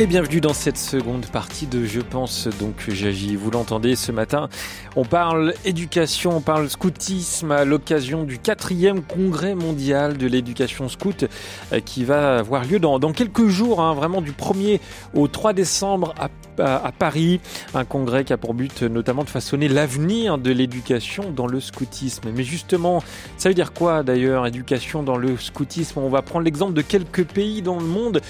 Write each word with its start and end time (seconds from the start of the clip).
Et 0.00 0.06
bienvenue 0.06 0.40
dans 0.40 0.54
cette 0.54 0.78
seconde 0.78 1.26
partie 1.26 1.66
de 1.66 1.84
Je 1.84 2.00
pense 2.00 2.48
donc 2.58 2.86
j'agis. 2.88 3.36
Vous 3.36 3.50
l'entendez 3.50 3.96
ce 3.96 4.12
matin, 4.12 4.48
on 4.96 5.04
parle 5.04 5.52
éducation, 5.66 6.38
on 6.38 6.40
parle 6.40 6.70
scoutisme 6.70 7.52
à 7.52 7.66
l'occasion 7.66 8.24
du 8.24 8.38
quatrième 8.38 9.02
congrès 9.02 9.54
mondial 9.54 10.16
de 10.16 10.26
l'éducation 10.26 10.88
scout 10.88 11.26
euh, 11.74 11.80
qui 11.80 12.04
va 12.04 12.38
avoir 12.38 12.64
lieu 12.64 12.78
dans, 12.78 12.98
quelques 13.12 13.48
jours, 13.48 13.82
hein, 13.82 13.92
vraiment 13.92 14.22
du 14.22 14.32
1er 14.32 14.80
au 15.12 15.28
3 15.28 15.52
décembre 15.52 16.14
à, 16.18 16.30
Paris. 16.98 17.40
Un 17.74 17.84
congrès 17.84 18.24
qui 18.24 18.34
a 18.34 18.36
pour 18.36 18.52
but 18.52 18.82
notamment 18.82 19.24
de 19.24 19.30
façonner 19.30 19.68
l'avenir 19.68 20.36
de 20.36 20.50
l'éducation 20.50 21.30
dans 21.30 21.46
le 21.46 21.58
scoutisme. 21.58 22.30
Mais 22.34 22.42
justement, 22.42 23.02
ça 23.38 23.48
veut 23.48 23.54
dire 23.54 23.72
quoi 23.72 24.02
d'ailleurs, 24.02 24.46
éducation 24.46 25.02
dans 25.02 25.16
le 25.16 25.38
scoutisme? 25.38 26.00
On 26.00 26.10
va 26.10 26.20
prendre 26.20 26.44
l'exemple 26.44 26.74
de 26.74 26.82
quelques 26.82 27.24
pays 27.24 27.62
dans 27.62 27.78
le 27.78 27.86
monde 27.86 28.20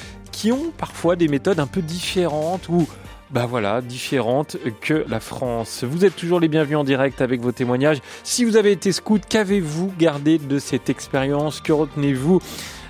ont 0.48 0.72
parfois 0.76 1.16
des 1.16 1.28
méthodes 1.28 1.60
un 1.60 1.66
peu 1.66 1.82
différentes 1.82 2.68
ou 2.68 2.88
bah 3.30 3.46
voilà, 3.46 3.80
différentes 3.80 4.56
que 4.80 5.04
la 5.08 5.20
France. 5.20 5.84
Vous 5.84 6.04
êtes 6.04 6.16
toujours 6.16 6.40
les 6.40 6.48
bienvenus 6.48 6.78
en 6.78 6.84
direct 6.84 7.20
avec 7.20 7.40
vos 7.40 7.52
témoignages. 7.52 7.98
Si 8.24 8.44
vous 8.44 8.56
avez 8.56 8.72
été 8.72 8.90
scout, 8.90 9.22
qu'avez-vous 9.28 9.92
gardé 9.96 10.38
de 10.38 10.58
cette 10.58 10.90
expérience? 10.90 11.60
Que 11.60 11.72
retenez-vous? 11.72 12.40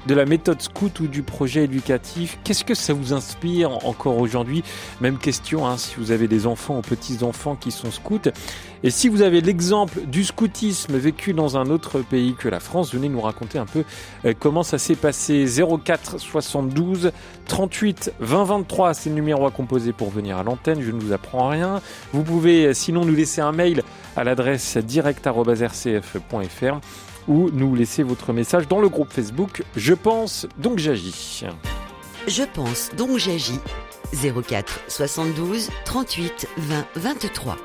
De 0.06 0.14
la 0.14 0.24
méthode 0.24 0.62
scout 0.62 1.00
ou 1.00 1.06
du 1.06 1.22
projet 1.22 1.64
éducatif 1.64 2.38
Qu'est-ce 2.44 2.64
que 2.64 2.74
ça 2.74 2.92
vous 2.92 3.12
inspire 3.12 3.86
encore 3.86 4.18
aujourd'hui? 4.18 4.62
Même 5.00 5.18
question 5.18 5.66
hein, 5.66 5.76
si 5.76 5.94
vous 5.98 6.10
avez 6.10 6.28
des 6.28 6.46
enfants 6.46 6.78
ou 6.78 6.82
petits-enfants 6.82 7.56
qui 7.56 7.70
sont 7.70 7.90
scouts. 7.90 8.30
Et 8.82 8.90
si 8.90 9.10
vous 9.10 9.20
avez 9.20 9.42
l'exemple 9.42 10.00
du 10.06 10.24
scoutisme 10.24 10.96
vécu 10.96 11.34
dans 11.34 11.58
un 11.58 11.66
autre 11.66 12.00
pays 12.00 12.34
que 12.34 12.48
la 12.48 12.60
France, 12.60 12.94
venez 12.94 13.10
nous 13.10 13.20
raconter 13.20 13.58
un 13.58 13.66
peu 13.66 13.84
euh, 14.24 14.32
comment 14.38 14.62
ça 14.62 14.78
s'est 14.78 14.96
passé. 14.96 15.44
04 15.84 16.18
72 16.18 17.12
38 17.46 18.14
20 18.20 18.44
23, 18.44 18.94
c'est 18.94 19.10
le 19.10 19.16
numéro 19.16 19.46
à 19.46 19.50
composer 19.50 19.92
pour 19.92 20.08
venir 20.10 20.38
à 20.38 20.42
l'antenne. 20.42 20.80
Je 20.80 20.92
ne 20.92 21.00
vous 21.00 21.12
apprends 21.12 21.48
rien. 21.48 21.82
Vous 22.12 22.22
pouvez 22.22 22.66
euh, 22.66 22.72
sinon 22.72 23.04
nous 23.04 23.14
laisser 23.14 23.42
un 23.42 23.52
mail 23.52 23.82
à 24.16 24.24
l'adresse 24.24 24.78
direct.rcf.fr 24.78 26.80
ou 27.30 27.48
nous 27.52 27.74
laisser 27.76 28.02
votre 28.02 28.32
message 28.34 28.68
dans 28.68 28.80
le 28.80 28.88
groupe 28.88 29.10
Facebook 29.12 29.62
Je 29.76 29.94
pense 29.94 30.46
donc 30.58 30.78
j'agis. 30.78 31.44
Je 32.26 32.42
pense 32.42 32.90
donc 32.96 33.16
j'agis. 33.16 33.60
04 34.12 34.80
72 34.88 35.70
38 35.84 36.48
20 36.58 36.86
23. 36.96 37.56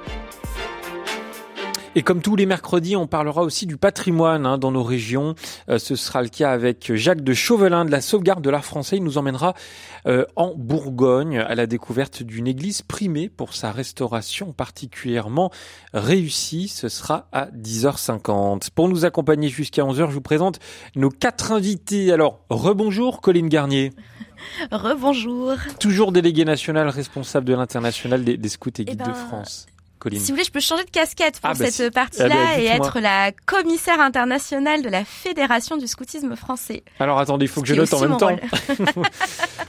Et 1.98 2.04
comme 2.04 2.22
tous 2.22 2.36
les 2.36 2.46
mercredis, 2.46 2.98
on 2.98 3.08
parlera 3.08 3.42
aussi 3.42 3.66
du 3.66 3.78
patrimoine 3.78 4.46
hein, 4.46 4.58
dans 4.58 4.72
nos 4.72 4.84
régions. 4.84 5.34
Euh, 5.70 5.80
ce 5.80 5.96
sera 5.96 6.22
le 6.22 6.28
cas 6.28 6.52
avec 6.52 6.94
Jacques 6.94 7.24
de 7.24 7.34
Chauvelin 7.34 7.86
de 7.86 7.92
la 7.92 8.02
sauvegarde 8.02 8.44
de 8.44 8.50
l'art 8.50 8.66
français. 8.66 8.98
Il 8.98 9.04
nous 9.06 9.18
emmènera 9.18 9.54
euh, 10.06 10.26
en 10.36 10.54
Bourgogne 10.58 11.40
à 11.40 11.56
la 11.56 11.68
découverte 11.68 12.22
d'une 12.22 12.48
église 12.48 12.82
primée 12.82 13.30
pour 13.30 13.54
sa 13.54 13.72
restauration 13.72 14.52
particulièrement 14.52 15.52
réussie. 15.94 16.68
Ce 16.68 16.90
sera 16.90 17.30
à 17.32 17.46
10h50. 17.46 18.72
Pour 18.76 18.90
nous 18.90 19.06
accompagner 19.06 19.48
jusqu'à 19.48 19.84
11h, 19.84 20.10
je 20.10 20.14
vous 20.16 20.22
présente 20.22 20.60
nos 20.98 21.10
quatre 21.10 21.54
invités. 21.54 22.12
Alors, 22.12 22.42
rebonjour 22.50 23.22
Colline 23.22 23.48
Garnier. 23.48 23.94
Rebonjour. 24.72 25.54
Toujours 25.80 26.12
délégué 26.12 26.44
national 26.44 26.90
responsable 26.90 27.46
de 27.46 27.54
l'international 27.54 28.26
des, 28.26 28.36
des 28.36 28.50
scouts 28.50 28.70
et 28.80 28.84
guides 28.84 29.00
Eh 29.02 29.04
ben, 29.04 29.12
de 29.12 29.14
France. 29.14 29.68
Si 30.12 30.32
vous 30.32 30.36
voulez, 30.36 30.44
je 30.46 30.52
peux 30.52 30.60
changer 30.60 30.84
de 30.86 30.90
casquette 30.90 31.40
pour 31.40 31.50
Ah, 31.50 31.54
bah, 31.54 31.66
cette 31.66 31.86
si. 31.86 31.92
partie-là 31.92 32.28
Ah, 32.32 32.56
bah, 32.56 32.62
et 32.62 32.66
être 32.66 33.00
la 33.00 33.32
commissaire 33.46 34.00
internationale 34.00 34.82
de 34.82 34.90
la 34.90 35.04
Fédération 35.06 35.78
du 35.78 35.88
scoutisme 35.88 36.36
français. 36.36 36.84
Alors 37.00 37.20
attendez, 37.20 37.46
il 37.46 37.48
faut 37.50 37.62
que 37.62 37.68
je 37.68 37.76
note 37.76 37.94
en 37.94 38.00
même 38.02 38.18
temps. 38.18 38.36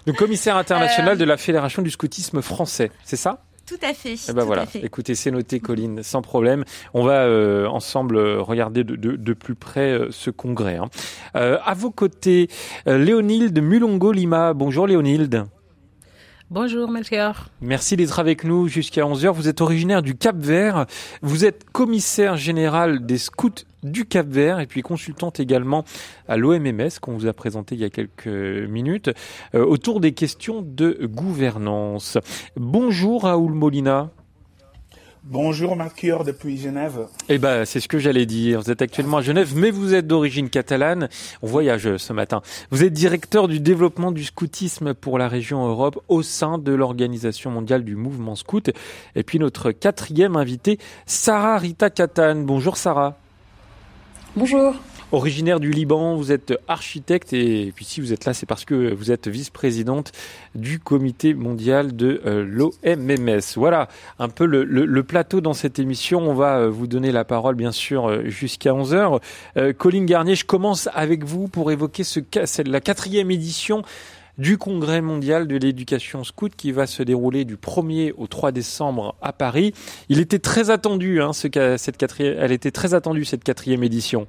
Le 0.06 0.12
commissaire 0.12 0.56
international 0.56 1.14
Euh, 1.14 1.19
de 1.19 1.24
la 1.24 1.36
Fédération 1.36 1.82
du 1.82 1.91
scoutisme 1.91 2.42
français, 2.42 2.91
c'est 3.04 3.16
ça? 3.16 3.42
Tout 3.66 3.74
à 3.82 3.92
fait. 3.94 4.14
Eh 4.28 4.32
ben 4.32 4.42
tout 4.42 4.47
voilà. 4.47 4.62
à 4.62 4.66
fait. 4.66 4.78
Écoutez, 4.84 5.16
c'est 5.16 5.32
noté, 5.32 5.58
Colline, 5.58 6.04
sans 6.04 6.22
problème. 6.22 6.64
On 6.94 7.03
va 7.03 7.24
euh, 7.24 7.66
ensemble 7.66 8.16
regarder 8.18 8.84
de, 8.84 8.94
de, 8.94 9.16
de 9.16 9.32
plus 9.34 9.56
près 9.56 9.91
euh, 9.92 10.08
ce 10.12 10.30
congrès. 10.30 10.76
hein. 10.76 10.88
Euh, 11.34 11.58
à 11.64 11.74
vos 11.74 11.91
côtés, 11.91 12.48
Léonilde 12.86 13.60
Mulongo 13.60 14.12
Lima. 14.12 14.53
Bonjour 14.54 14.86
Léonilde. 14.86 15.47
Bonjour 16.48 16.88
Melchior. 16.88 17.46
Merci 17.60 17.96
d'être 17.96 18.20
avec 18.20 18.44
nous 18.44 18.68
jusqu'à 18.68 19.02
11h. 19.02 19.30
Vous 19.30 19.48
êtes 19.48 19.60
originaire 19.60 20.00
du 20.00 20.14
Cap 20.14 20.36
Vert. 20.36 20.86
Vous 21.20 21.44
êtes 21.44 21.68
commissaire 21.72 22.36
général 22.36 23.04
des 23.04 23.18
scouts 23.18 23.64
du 23.82 24.04
Cap 24.04 24.28
Vert 24.28 24.60
et 24.60 24.66
puis 24.66 24.82
consultante 24.82 25.40
également 25.40 25.84
à 26.28 26.36
l'OMMS 26.36 27.00
qu'on 27.00 27.14
vous 27.14 27.26
a 27.26 27.32
présenté 27.32 27.74
il 27.74 27.80
y 27.80 27.84
a 27.84 27.90
quelques 27.90 28.28
minutes 28.28 29.10
euh, 29.56 29.64
autour 29.64 29.98
des 29.98 30.12
questions 30.12 30.62
de 30.62 31.06
gouvernance. 31.06 32.16
Bonjour 32.54 33.24
Raoul 33.24 33.52
Molina. 33.52 34.12
Bonjour 35.28 35.75
Melchior 35.75 36.22
depuis 36.22 36.56
Genève. 36.56 37.09
Eh 37.28 37.38
ben, 37.38 37.64
c'est 37.64 37.81
ce 37.81 37.88
que 37.88 37.98
j'allais 37.98 38.26
dire. 38.26 38.60
Vous 38.60 38.70
êtes 38.70 38.81
actuellement 38.81 39.16
à 39.16 39.22
Genève, 39.22 39.54
mais 39.56 39.72
vous 39.72 39.92
êtes 39.92 40.06
d'origine 40.06 40.48
catalane. 40.48 41.09
On 41.42 41.48
voyage 41.48 41.97
ce 41.97 42.12
matin. 42.12 42.42
Vous 42.70 42.84
êtes 42.84 42.92
directeur 42.92 43.48
du 43.48 43.59
développement 43.59 44.12
du 44.12 44.22
scoutisme 44.22 44.94
pour 44.94 45.19
la 45.19 45.26
région 45.26 45.66
Europe 45.66 46.00
au 46.06 46.22
sein 46.22 46.59
de 46.59 46.72
l'Organisation 46.72 47.50
mondiale 47.50 47.82
du 47.82 47.97
mouvement 47.97 48.36
scout. 48.36 48.70
Et 49.16 49.25
puis 49.25 49.41
notre 49.41 49.72
quatrième 49.72 50.36
invitée, 50.36 50.78
Sarah 51.06 51.59
Rita 51.59 51.91
Katan. 51.91 52.36
Bonjour 52.44 52.76
Sarah. 52.76 53.19
Bonjour. 54.36 54.76
Originaire 55.12 55.60
du 55.60 55.70
Liban, 55.70 56.16
vous 56.16 56.32
êtes 56.32 56.52
architecte 56.66 57.32
et 57.32 57.72
puis 57.76 57.84
si 57.84 58.00
vous 58.00 58.12
êtes 58.12 58.24
là, 58.24 58.34
c'est 58.34 58.44
parce 58.44 58.64
que 58.64 58.92
vous 58.92 59.12
êtes 59.12 59.28
vice-présidente 59.28 60.10
du 60.56 60.80
comité 60.80 61.32
mondial 61.32 61.94
de 61.94 62.20
euh, 62.26 62.44
l'OMMS. 62.44 63.40
Voilà 63.54 63.86
un 64.18 64.28
peu 64.28 64.44
le, 64.46 65.02
plateau 65.04 65.40
dans 65.40 65.54
cette 65.54 65.78
émission. 65.78 66.28
On 66.28 66.34
va 66.34 66.58
euh, 66.58 66.68
vous 66.68 66.88
donner 66.88 67.12
la 67.12 67.24
parole 67.24 67.54
bien 67.54 67.70
sûr 67.70 68.08
euh, 68.08 68.24
jusqu'à 68.24 68.72
11h. 68.72 69.20
Euh, 69.56 69.72
Colline 69.72 70.06
Garnier, 70.06 70.34
je 70.34 70.44
commence 70.44 70.88
avec 70.92 71.22
vous 71.22 71.46
pour 71.46 71.70
évoquer 71.70 72.02
ce, 72.02 72.18
la 72.68 72.80
quatrième 72.80 73.30
édition 73.30 73.82
du 74.38 74.58
Congrès 74.58 75.02
mondial 75.02 75.46
de 75.46 75.56
l'éducation 75.56 76.24
scout 76.24 76.52
qui 76.56 76.72
va 76.72 76.88
se 76.88 77.04
dérouler 77.04 77.44
du 77.44 77.54
1er 77.54 78.12
au 78.16 78.26
3 78.26 78.50
décembre 78.50 79.14
à 79.22 79.32
Paris. 79.32 79.72
Il 80.08 80.18
était 80.18 80.40
très 80.40 80.70
attendu, 80.70 81.22
hein, 81.22 81.32
ce, 81.32 81.46
cette 81.78 81.96
quatrième, 81.96 82.36
elle 82.40 82.52
était 82.52 82.72
très 82.72 82.92
attendue 82.92 83.24
cette 83.24 83.44
quatrième 83.44 83.84
édition. 83.84 84.26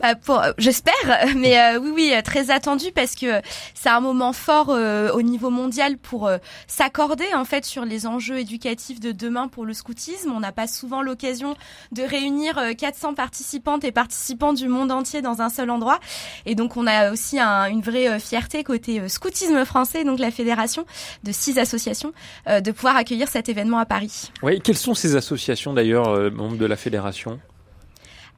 Bah, 0.00 0.14
euh, 0.28 0.52
J'espère, 0.58 0.94
mais 1.36 1.58
euh, 1.58 1.78
oui, 1.80 1.90
oui, 1.94 2.12
euh, 2.14 2.22
très 2.22 2.50
attendu 2.50 2.86
parce 2.94 3.14
que 3.14 3.40
c'est 3.74 3.88
un 3.88 4.00
moment 4.00 4.32
fort 4.32 4.70
euh, 4.70 5.10
au 5.12 5.22
niveau 5.22 5.50
mondial 5.50 5.98
pour 5.98 6.26
euh, 6.26 6.38
s'accorder 6.66 7.26
en 7.34 7.44
fait 7.44 7.64
sur 7.64 7.84
les 7.84 8.06
enjeux 8.06 8.38
éducatifs 8.38 9.00
de 9.00 9.12
demain 9.12 9.48
pour 9.48 9.64
le 9.64 9.74
scoutisme. 9.74 10.30
On 10.32 10.40
n'a 10.40 10.52
pas 10.52 10.66
souvent 10.66 11.02
l'occasion 11.02 11.56
de 11.92 12.02
réunir 12.02 12.58
euh, 12.58 12.74
400 12.74 13.14
participantes 13.14 13.84
et 13.84 13.92
participants 13.92 14.52
du 14.52 14.68
monde 14.68 14.92
entier 14.92 15.22
dans 15.22 15.40
un 15.42 15.48
seul 15.48 15.70
endroit, 15.70 15.98
et 16.46 16.54
donc 16.54 16.76
on 16.76 16.86
a 16.86 17.10
aussi 17.10 17.38
un- 17.40 17.66
une 17.66 17.80
vraie 17.82 18.08
euh, 18.08 18.18
fierté 18.18 18.62
côté 18.64 19.00
euh, 19.00 19.08
scoutisme 19.08 19.64
français, 19.64 20.04
donc 20.04 20.18
la 20.18 20.30
fédération 20.30 20.84
de 21.24 21.32
six 21.32 21.58
associations, 21.58 22.12
euh, 22.48 22.60
de 22.60 22.70
pouvoir 22.70 22.96
accueillir 22.96 23.28
cet 23.28 23.48
événement 23.48 23.78
à 23.78 23.86
Paris. 23.86 24.30
Oui, 24.42 24.60
quelles 24.60 24.76
sont 24.76 24.94
ces 24.94 25.16
associations 25.16 25.72
d'ailleurs, 25.74 26.08
euh, 26.08 26.30
membres 26.30 26.56
de 26.56 26.66
la 26.66 26.76
fédération? 26.76 27.40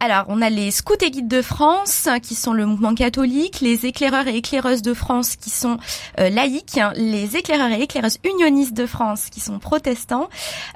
Alors, 0.02 0.24
on 0.28 0.40
a 0.40 0.48
les 0.48 0.70
Scouts 0.70 0.94
et 1.02 1.10
Guides 1.10 1.28
de 1.28 1.42
France, 1.42 2.08
qui 2.22 2.34
sont 2.34 2.54
le 2.54 2.64
mouvement 2.64 2.94
catholique, 2.94 3.60
les 3.60 3.84
éclaireurs 3.84 4.28
et 4.28 4.36
éclaireuses 4.36 4.80
de 4.80 4.94
France, 4.94 5.36
qui 5.36 5.50
sont 5.50 5.76
euh, 6.18 6.30
laïcs, 6.30 6.80
les 6.96 7.36
éclaireurs 7.36 7.70
et 7.78 7.82
éclaireuses 7.82 8.16
unionistes 8.24 8.72
de 8.72 8.86
France, 8.86 9.26
qui 9.30 9.40
sont 9.40 9.58
protestants, 9.58 10.30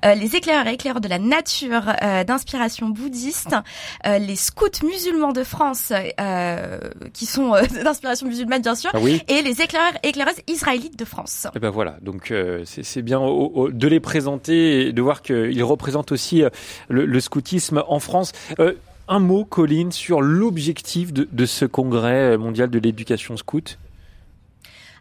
euh, 0.04 0.14
les 0.14 0.36
éclaireurs 0.36 0.66
et 0.66 0.74
éclaireurs 0.74 1.00
de 1.00 1.08
la 1.08 1.18
nature 1.18 1.90
euh, 2.02 2.22
d'inspiration 2.24 2.90
bouddhiste, 2.90 3.56
euh, 4.06 4.18
les 4.18 4.36
Scouts 4.36 4.84
musulmans 4.84 5.32
de 5.32 5.42
France, 5.42 5.90
euh, 6.20 6.78
qui 7.14 7.24
sont 7.24 7.54
euh, 7.54 7.62
d'inspiration 7.82 8.26
musulmane 8.26 8.60
bien 8.60 8.74
sûr, 8.74 8.90
Ah 8.92 8.98
oui 9.00 9.22
et 9.28 9.40
les 9.40 9.62
éclaireurs 9.62 9.94
et 10.02 10.08
éclaireuses 10.10 10.40
israélites 10.48 10.98
de 10.98 11.06
France. 11.06 11.46
Eh 11.56 11.60
ben 11.60 11.70
voilà, 11.70 11.96
donc 12.02 12.30
euh, 12.30 12.62
c'est 12.66 13.00
bien 13.00 13.20
au- 13.20 13.50
au- 13.54 13.70
de 13.70 13.88
les 13.88 14.00
présenter 14.00 14.88
et 14.88 14.92
de 14.92 15.00
voir 15.00 15.22
qu'ils 15.22 15.64
représentent 15.64 16.12
aussi 16.12 16.42
euh, 16.42 16.50
le, 16.90 17.06
le 17.06 17.20
scoutisme 17.20 17.82
en 17.88 18.00
France. 18.00 18.32
Un 19.06 19.18
mot, 19.18 19.44
Colline, 19.44 19.92
sur 19.92 20.22
l'objectif 20.22 21.12
de, 21.12 21.28
de 21.30 21.46
ce 21.46 21.66
congrès 21.66 22.38
mondial 22.38 22.70
de 22.70 22.78
l'éducation 22.78 23.36
scout? 23.36 23.78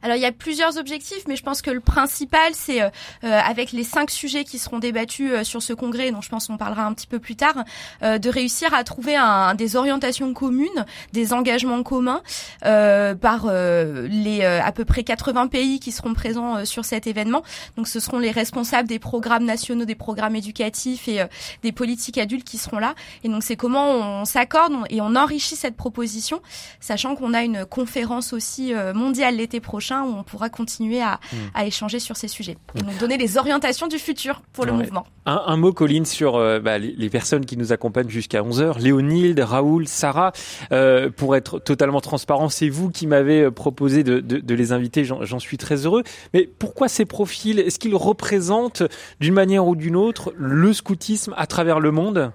Alors 0.04 0.18
il 0.18 0.22
y 0.22 0.26
a 0.26 0.34
plusieurs 0.34 0.78
objectifs, 0.78 1.24
mais 1.30 1.38
je 1.38 1.44
pense 1.44 1.62
que 1.62 1.72
le 1.72 1.80
principal, 1.80 2.52
c'est 2.54 2.82
euh, 2.82 2.90
euh, 3.24 3.40
avec 3.40 3.72
les 3.72 3.86
cinq 3.86 4.12
sujets 4.12 4.44
qui 4.44 4.60
seront 4.60 4.80
débattus 4.80 5.32
euh, 5.32 5.44
sur 5.46 5.64
ce 5.64 5.72
congrès, 5.72 6.12
dont 6.12 6.20
je 6.20 6.28
pense 6.28 6.48
qu'on 6.48 6.58
parlera 6.58 6.84
un 6.84 6.94
petit 6.94 7.08
peu 7.08 7.20
plus 7.20 7.38
tard, 7.38 7.56
de 8.02 8.30
réussir 8.30 8.74
à 8.74 8.84
trouver 8.84 9.16
un, 9.16 9.56
des 9.56 9.78
orientations 9.78 10.34
communes, 10.34 10.86
des 11.14 11.32
engagements 11.32 11.82
communs 11.84 12.22
par 12.62 13.48
les 13.48 14.44
à 14.44 14.72
peu 14.74 14.84
près 14.84 15.04
80 15.04 15.48
pays 15.48 15.80
qui 15.80 15.92
seront 15.92 16.14
présents 16.14 16.66
sur 16.66 16.84
cet 16.84 17.08
événement. 17.08 17.44
Donc 17.78 17.88
ce 17.88 18.00
seront 18.00 18.20
les 18.20 18.32
responsables 18.32 18.90
des 18.90 19.00
programmes 19.00 19.46
nationaux, 19.46 19.86
des 19.86 19.96
programmes 19.96 20.36
éducatifs 20.36 21.08
et 21.08 21.24
des 21.62 21.72
politiques 21.72 22.18
adultes 22.18 22.46
qui 22.46 22.58
seront 22.58 22.80
là. 22.80 22.96
Et 23.24 23.30
donc 23.30 23.44
c'est 23.44 23.56
comment 23.56 24.22
on 24.22 24.26
s'accorde 24.26 24.74
et 24.90 25.00
on 25.00 25.16
enrichit 25.16 25.56
cette 25.56 25.78
proposition, 25.78 26.42
sachant 26.82 27.16
qu'on 27.16 27.34
a 27.34 27.44
une 27.44 27.66
conférence 27.66 28.34
aussi 28.34 28.74
mondiale 28.94 29.38
l'été 29.38 29.60
prochain 29.60 29.93
où 30.02 30.18
on 30.18 30.24
pourra 30.24 30.50
continuer 30.50 31.02
à, 31.02 31.20
hmm. 31.32 31.62
échanger 31.66 32.00
sur 32.00 32.18
ces 32.18 32.28
sujets 32.28 32.58
et 32.76 32.82
donc 32.82 32.98
donner 32.98 33.18
les 33.18 33.38
orientations 33.38 33.88
du 33.88 34.00
futur 34.00 34.42
pour 34.54 34.66
le 34.66 34.72
mouvement. 34.72 35.06
Un, 35.26 35.56
mot, 35.56 35.72
Colline, 35.72 36.06
sur 36.06 36.36
euh, 36.36 36.60
bah, 36.60 36.78
les, 36.78 37.10
personnes 37.10 37.46
qui 37.46 37.56
nous 37.56 37.72
accompagnent 37.72 38.10
jusqu'à 38.10 38.42
11h. 38.42 38.80
Léonilde, 38.80 39.40
Raoul, 39.40 39.88
Sarah, 39.88 40.34
euh, 40.72 41.10
pour 41.10 41.36
être 41.36 41.60
totalement 41.60 42.02
transparent, 42.02 42.50
c'est 42.50 42.68
vous 42.68 42.90
qui 42.90 43.08
m'avez 43.08 43.44
euh, 43.44 43.52
proposé 43.52 44.04
de, 44.04 44.20
de 44.20 44.56
les 44.56 44.72
inviter, 44.74 45.06
j'en 45.06 45.40
suis 45.40 45.58
très 45.58 45.86
heureux. 45.86 46.04
Mais 46.34 46.50
pourquoi 46.60 46.90
ces 46.90 47.06
profils? 47.06 47.60
Est-ce 47.60 47.80
qu'ils 47.80 47.96
représentent 47.96 48.84
d'une 49.20 49.34
manière 49.34 49.66
ou 49.66 49.76
d'une 49.76 49.96
autre 49.96 50.34
le 50.38 50.74
scoutisme 50.74 51.34
à 51.38 51.48
travers 51.48 51.80
le 51.80 51.92
monde? 51.92 52.34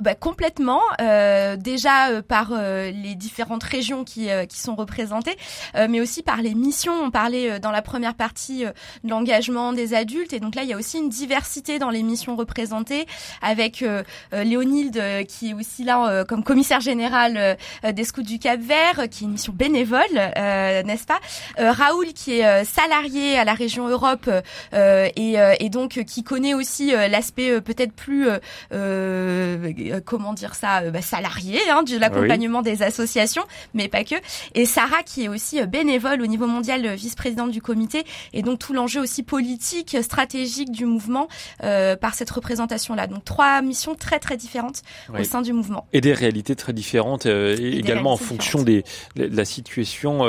Bah, 0.00 0.14
Complètement, 0.14 0.82
euh, 1.00 1.56
déjà 1.56 2.08
euh, 2.08 2.22
par 2.22 2.50
euh, 2.52 2.90
les 2.90 3.14
différentes 3.14 3.62
régions 3.62 4.04
qui, 4.04 4.28
sont 4.50 4.74
représentées, 4.74 5.36
mais 5.88 6.00
aussi 6.00 6.22
par 6.22 6.42
les 6.42 6.54
missions. 6.54 6.92
On 6.92 7.10
parlait 7.10 7.60
dans 7.60 7.70
la 7.70 7.82
première 7.82 8.14
partie 8.14 8.64
de 8.64 9.08
l'engagement 9.08 9.72
des 9.72 9.94
adultes, 9.94 10.32
et 10.32 10.40
donc 10.40 10.54
là 10.54 10.62
il 10.62 10.68
y 10.68 10.72
a 10.72 10.76
aussi 10.76 10.98
une 10.98 11.08
diversité 11.08 11.78
dans 11.78 11.90
les 11.90 12.02
missions 12.02 12.34
représentées, 12.34 13.06
avec 13.42 13.84
Léonilde 14.32 15.26
qui 15.28 15.50
est 15.50 15.54
aussi 15.54 15.84
là 15.84 16.24
comme 16.24 16.42
commissaire 16.42 16.80
général 16.80 17.56
des 17.84 18.04
Scouts 18.04 18.22
du 18.22 18.38
Cap 18.38 18.60
Vert, 18.60 19.08
qui 19.10 19.24
est 19.24 19.26
une 19.26 19.32
mission 19.32 19.52
bénévole, 19.52 20.00
n'est-ce 20.14 21.06
pas? 21.06 21.20
Raoul 21.58 22.12
qui 22.14 22.40
est 22.40 22.64
salarié 22.64 23.38
à 23.38 23.44
la 23.44 23.54
région 23.54 23.88
Europe 23.88 24.28
et, 24.72 25.36
et 25.60 25.68
donc 25.68 26.02
qui 26.04 26.24
connaît 26.24 26.54
aussi 26.54 26.90
l'aspect 26.90 27.60
peut-être 27.60 27.92
plus 27.92 28.28
comment 30.04 30.32
dire 30.32 30.54
ça, 30.54 30.82
euh, 30.82 30.90
bah, 30.90 31.02
salarié 31.02 31.58
hein, 31.70 31.82
de 31.82 31.96
l'accompagnement 31.96 32.62
des 32.62 32.82
associations, 32.82 33.42
mais 33.74 33.88
pas 33.88 34.04
que. 34.04 34.14
Et 34.54 34.66
Sarah 34.66 35.02
qui 35.04 35.24
est 35.24 35.28
aussi 35.28 35.60
euh, 35.60 35.66
bénévole 35.66 36.22
au 36.22 36.26
niveau 36.26 36.46
mondial, 36.46 36.94
vice-présidente 36.94 37.50
du 37.50 37.62
comité, 37.62 38.04
et 38.32 38.42
donc 38.42 38.58
tout 38.58 38.72
l'enjeu 38.72 39.00
aussi 39.00 39.22
politique, 39.22 39.96
stratégique 40.02 40.70
du 40.70 40.86
mouvement 40.86 41.28
par 41.60 42.14
cette 42.14 42.30
représentation-là. 42.30 43.06
Donc 43.06 43.24
trois 43.24 43.62
missions 43.62 43.94
très 43.94 44.18
très 44.18 44.36
différentes 44.36 44.82
au 45.18 45.24
sein 45.24 45.42
du 45.42 45.52
mouvement. 45.52 45.86
Et 45.92 46.00
des 46.00 46.12
réalités 46.12 46.56
très 46.56 46.72
différentes 46.72 47.26
également 47.26 48.12
en 48.12 48.16
fonction 48.16 48.62
des, 48.62 48.84
de 49.16 49.36
la 49.36 49.44
situation 49.44 50.22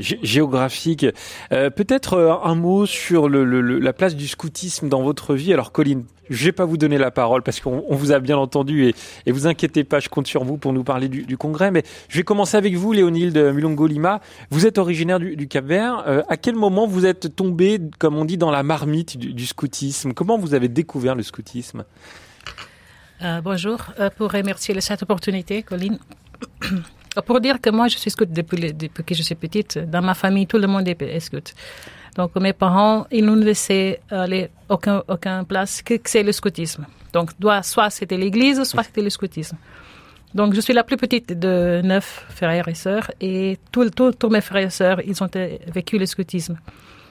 géographique. 0.00 1.06
Peut-être 1.50 2.40
un 2.44 2.54
mot 2.54 2.86
sur 2.86 3.28
le, 3.28 3.44
la 3.60 3.92
place 3.92 4.16
du 4.16 4.28
scoutisme 4.28 4.88
dans 4.88 5.02
votre 5.02 5.34
vie. 5.34 5.52
Alors 5.52 5.72
Colline, 5.72 6.04
je 6.30 6.44
vais 6.44 6.52
pas 6.52 6.64
vous 6.64 6.76
donner 6.76 6.96
la 6.96 7.10
parole 7.10 7.42
parce 7.42 7.60
qu'on 7.60 7.84
vous 7.90 8.12
a 8.12 8.20
bien 8.20 8.38
entendu 8.38 8.86
et, 8.86 8.94
et 9.26 9.32
vous 9.32 9.46
inquiétez 9.46 9.84
pas, 9.84 10.00
je 10.00 10.08
compte 10.08 10.26
sur 10.26 10.44
vous 10.44 10.56
pour 10.56 10.72
nous 10.72 10.84
parler 10.84 11.08
du, 11.08 11.36
congrès. 11.36 11.70
Mais 11.70 11.82
je 12.08 12.16
vais 12.16 12.22
commencer 12.22 12.56
avec 12.56 12.74
vous, 12.74 12.92
Léonilde 12.92 13.36
Mulongo 13.36 13.86
Lima. 13.86 14.20
Vous 14.50 14.66
êtes 14.66 14.78
originaire 14.78 15.18
du, 15.18 15.36
du 15.36 15.48
Cap 15.48 15.64
Vert. 15.64 16.04
Euh, 16.06 16.22
à 16.28 16.36
quel 16.36 16.54
moment 16.54 16.86
vous 16.86 17.04
êtes 17.04 17.34
tombé, 17.34 17.80
comme 17.98 18.16
on 18.16 18.24
dit, 18.24 18.38
dans 18.38 18.50
la 18.50 18.62
marmite 18.62 19.18
du, 19.18 19.46
scoutisme? 19.46 20.12
Comment 20.12 20.38
vous 20.38 20.54
avez 20.54 20.68
découvert 20.68 21.14
le 21.14 21.22
scoutisme? 21.22 21.84
Euh, 23.22 23.40
Bonjour. 23.40 23.78
Euh, 23.98 24.08
pour 24.10 24.30
remercier 24.30 24.80
cette 24.80 25.02
opportunité, 25.02 25.62
Colline. 25.62 25.98
pour 27.26 27.40
dire 27.40 27.60
que 27.60 27.70
moi, 27.70 27.88
je 27.88 27.98
suis 27.98 28.10
scout 28.10 28.30
depuis 28.32 28.72
que 29.04 29.14
je 29.14 29.22
suis 29.22 29.34
petite. 29.34 29.78
Dans 29.78 30.02
ma 30.02 30.14
famille, 30.14 30.46
tout 30.46 30.58
le 30.58 30.68
monde 30.68 30.86
est 30.86 31.20
scout. 31.20 31.54
Donc 32.16 32.34
mes 32.36 32.52
parents, 32.52 33.06
ils 33.10 33.24
nous 33.24 33.36
laissaient 33.36 34.00
aller 34.10 34.50
aucun, 34.68 35.02
aucun 35.08 35.44
place 35.44 35.82
que 35.82 35.94
c'est 36.04 36.22
le 36.22 36.32
scoutisme. 36.32 36.86
Donc 37.12 37.30
soit 37.62 37.90
c'était 37.90 38.16
l'église, 38.16 38.62
soit 38.64 38.82
c'était 38.82 39.02
le 39.02 39.10
scoutisme. 39.10 39.56
Donc 40.34 40.54
je 40.54 40.60
suis 40.60 40.72
la 40.72 40.84
plus 40.84 40.96
petite 40.96 41.38
de 41.38 41.80
neuf 41.82 42.24
frères 42.28 42.68
et 42.68 42.74
sœurs 42.74 43.10
et 43.20 43.58
tous 43.72 43.90
tous 43.90 44.28
mes 44.28 44.40
frères 44.40 44.66
et 44.66 44.70
sœurs, 44.70 45.00
ils 45.04 45.20
ont 45.22 45.28
vécu 45.72 45.98
le 45.98 46.06
scoutisme. 46.06 46.56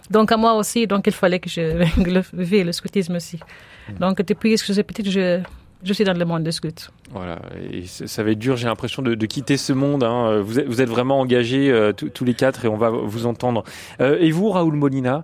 Donc 0.09 0.31
à 0.31 0.37
moi 0.37 0.53
aussi, 0.53 0.87
donc 0.87 1.05
il 1.05 1.13
fallait 1.13 1.39
que 1.39 1.49
je 1.49 1.61
vive 2.33 2.65
le 2.65 2.71
scoutisme 2.71 3.15
aussi. 3.15 3.39
Donc 3.99 4.21
depuis 4.21 4.55
que 4.55 4.65
je 4.65 4.73
suis 4.73 4.83
petite, 4.83 5.09
je, 5.09 5.41
je 5.83 5.93
suis 5.93 6.03
dans 6.03 6.17
le 6.17 6.25
monde 6.25 6.43
des 6.43 6.51
scouts. 6.51 6.91
Voilà, 7.11 7.39
et 7.71 7.85
ça 7.85 8.23
va 8.23 8.31
être 8.31 8.39
dur, 8.39 8.57
j'ai 8.57 8.67
l'impression 8.67 9.01
de, 9.01 9.15
de, 9.15 9.25
quitter 9.25 9.57
ce 9.57 9.73
monde. 9.73 10.03
Hein. 10.03 10.41
Vous, 10.41 10.59
êtes, 10.59 10.67
vous 10.67 10.81
êtes 10.81 10.89
vraiment 10.89 11.19
engagés 11.19 11.71
euh, 11.71 11.93
tous 11.93 12.25
les 12.25 12.33
quatre 12.33 12.65
et 12.65 12.67
on 12.67 12.77
va 12.77 12.89
vous 12.89 13.25
entendre. 13.25 13.63
Euh, 14.01 14.17
et 14.19 14.31
vous, 14.31 14.49
Raoul 14.49 14.75
Molina? 14.75 15.23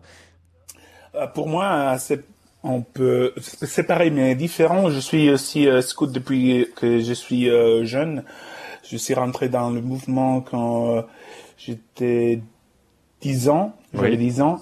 Euh, 1.16 1.28
Pour 1.28 1.48
moi, 1.48 1.98
c'est 1.98 2.24
on 2.64 2.82
peut 2.82 3.34
c'est 3.38 3.84
pareil 3.84 4.10
mais 4.10 4.34
différent. 4.34 4.90
Je 4.90 5.00
suis 5.00 5.30
aussi 5.30 5.68
scout 5.82 6.12
depuis 6.12 6.68
que 6.76 7.00
je 7.00 7.14
suis 7.14 7.48
jeune. 7.84 8.24
Je 8.90 8.98
suis 8.98 9.14
rentré 9.14 9.50
dans 9.50 9.70
le 9.70 9.82
mouvement 9.82 10.42
quand 10.42 11.06
j'étais 11.60 12.42
10 13.22 13.50
ans, 13.50 13.76
j'avais 13.96 14.18
10 14.18 14.42
ans. 14.42 14.60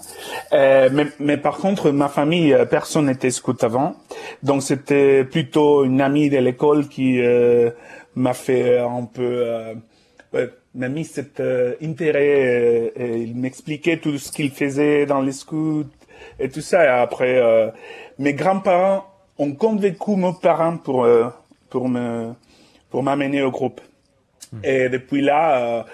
Euh, 0.54 0.90
mais, 0.92 1.08
mais, 1.20 1.38
par 1.38 1.58
contre, 1.58 1.92
ma 1.92 2.10
famille, 2.10 2.54
euh, 2.54 2.66
personne 2.66 3.08
n'était 3.08 3.32
scout 3.32 3.64
avant. 3.64 3.96
Donc 4.42 4.64
c'était 4.64 5.24
plutôt 5.24 5.84
une 5.84 6.02
amie 6.02 6.30
de 6.30 6.38
l'école 6.38 6.88
qui 6.88 7.22
euh, 7.22 7.72
m'a 8.16 8.34
fait 8.34 8.78
un 8.80 9.06
peu... 9.06 9.24
Euh, 9.24 10.48
m'a 10.76 10.90
mis 10.90 11.06
cet 11.06 11.40
intérêt 11.84 12.92
et 12.96 13.18
il 13.18 13.36
m'expliquait 13.36 13.98
tout 13.98 14.18
ce 14.18 14.32
qu'il 14.32 14.50
faisait 14.50 15.06
dans 15.06 15.22
les 15.22 15.32
scouts 15.32 15.86
et 16.40 16.50
tout 16.50 16.62
ça. 16.62 16.84
Et 16.84 16.88
après, 16.88 17.72
mes 18.18 18.34
grands-parents 18.34 19.06
ont 19.38 19.52
convaincu 19.52 20.16
mes 20.16 20.34
parents 20.42 20.78
pour, 20.78 21.08
pour 21.70 21.88
me 21.88 22.32
pour 22.90 23.04
m'amener 23.04 23.44
au 23.44 23.52
groupe. 23.52 23.82
Hmm. 24.52 24.62
Et 24.64 24.90
depuis 24.90 25.22
là 25.22 25.86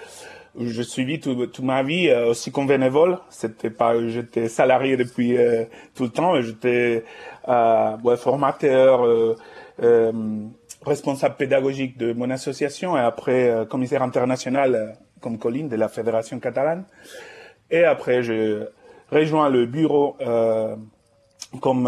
je 0.58 0.82
suivi 0.82 1.20
toute 1.20 1.60
ma 1.60 1.82
vie 1.82 2.08
euh, 2.08 2.30
aussi 2.30 2.50
comme 2.50 2.66
bénévole. 2.66 3.18
C'était 3.30 3.70
pas, 3.70 3.94
j'étais 4.08 4.48
salarié 4.48 4.96
depuis 4.96 5.36
euh, 5.36 5.64
tout 5.94 6.04
le 6.04 6.08
temps. 6.10 6.40
J'étais 6.40 7.04
euh, 7.48 7.96
ouais, 7.98 8.16
formateur, 8.16 9.04
euh, 9.04 10.12
responsable 10.82 11.36
pédagogique 11.36 11.96
de 11.98 12.12
mon 12.12 12.30
association 12.30 12.96
et 12.96 13.00
après 13.00 13.66
commissaire 13.68 14.02
international 14.02 14.96
comme 15.20 15.38
Colline 15.38 15.68
de 15.68 15.76
la 15.76 15.88
fédération 15.88 16.38
catalane. 16.38 16.84
Et 17.70 17.84
après, 17.84 18.22
j'ai 18.22 18.58
rejoint 19.10 19.48
le 19.48 19.66
bureau 19.66 20.16
comme 21.60 21.86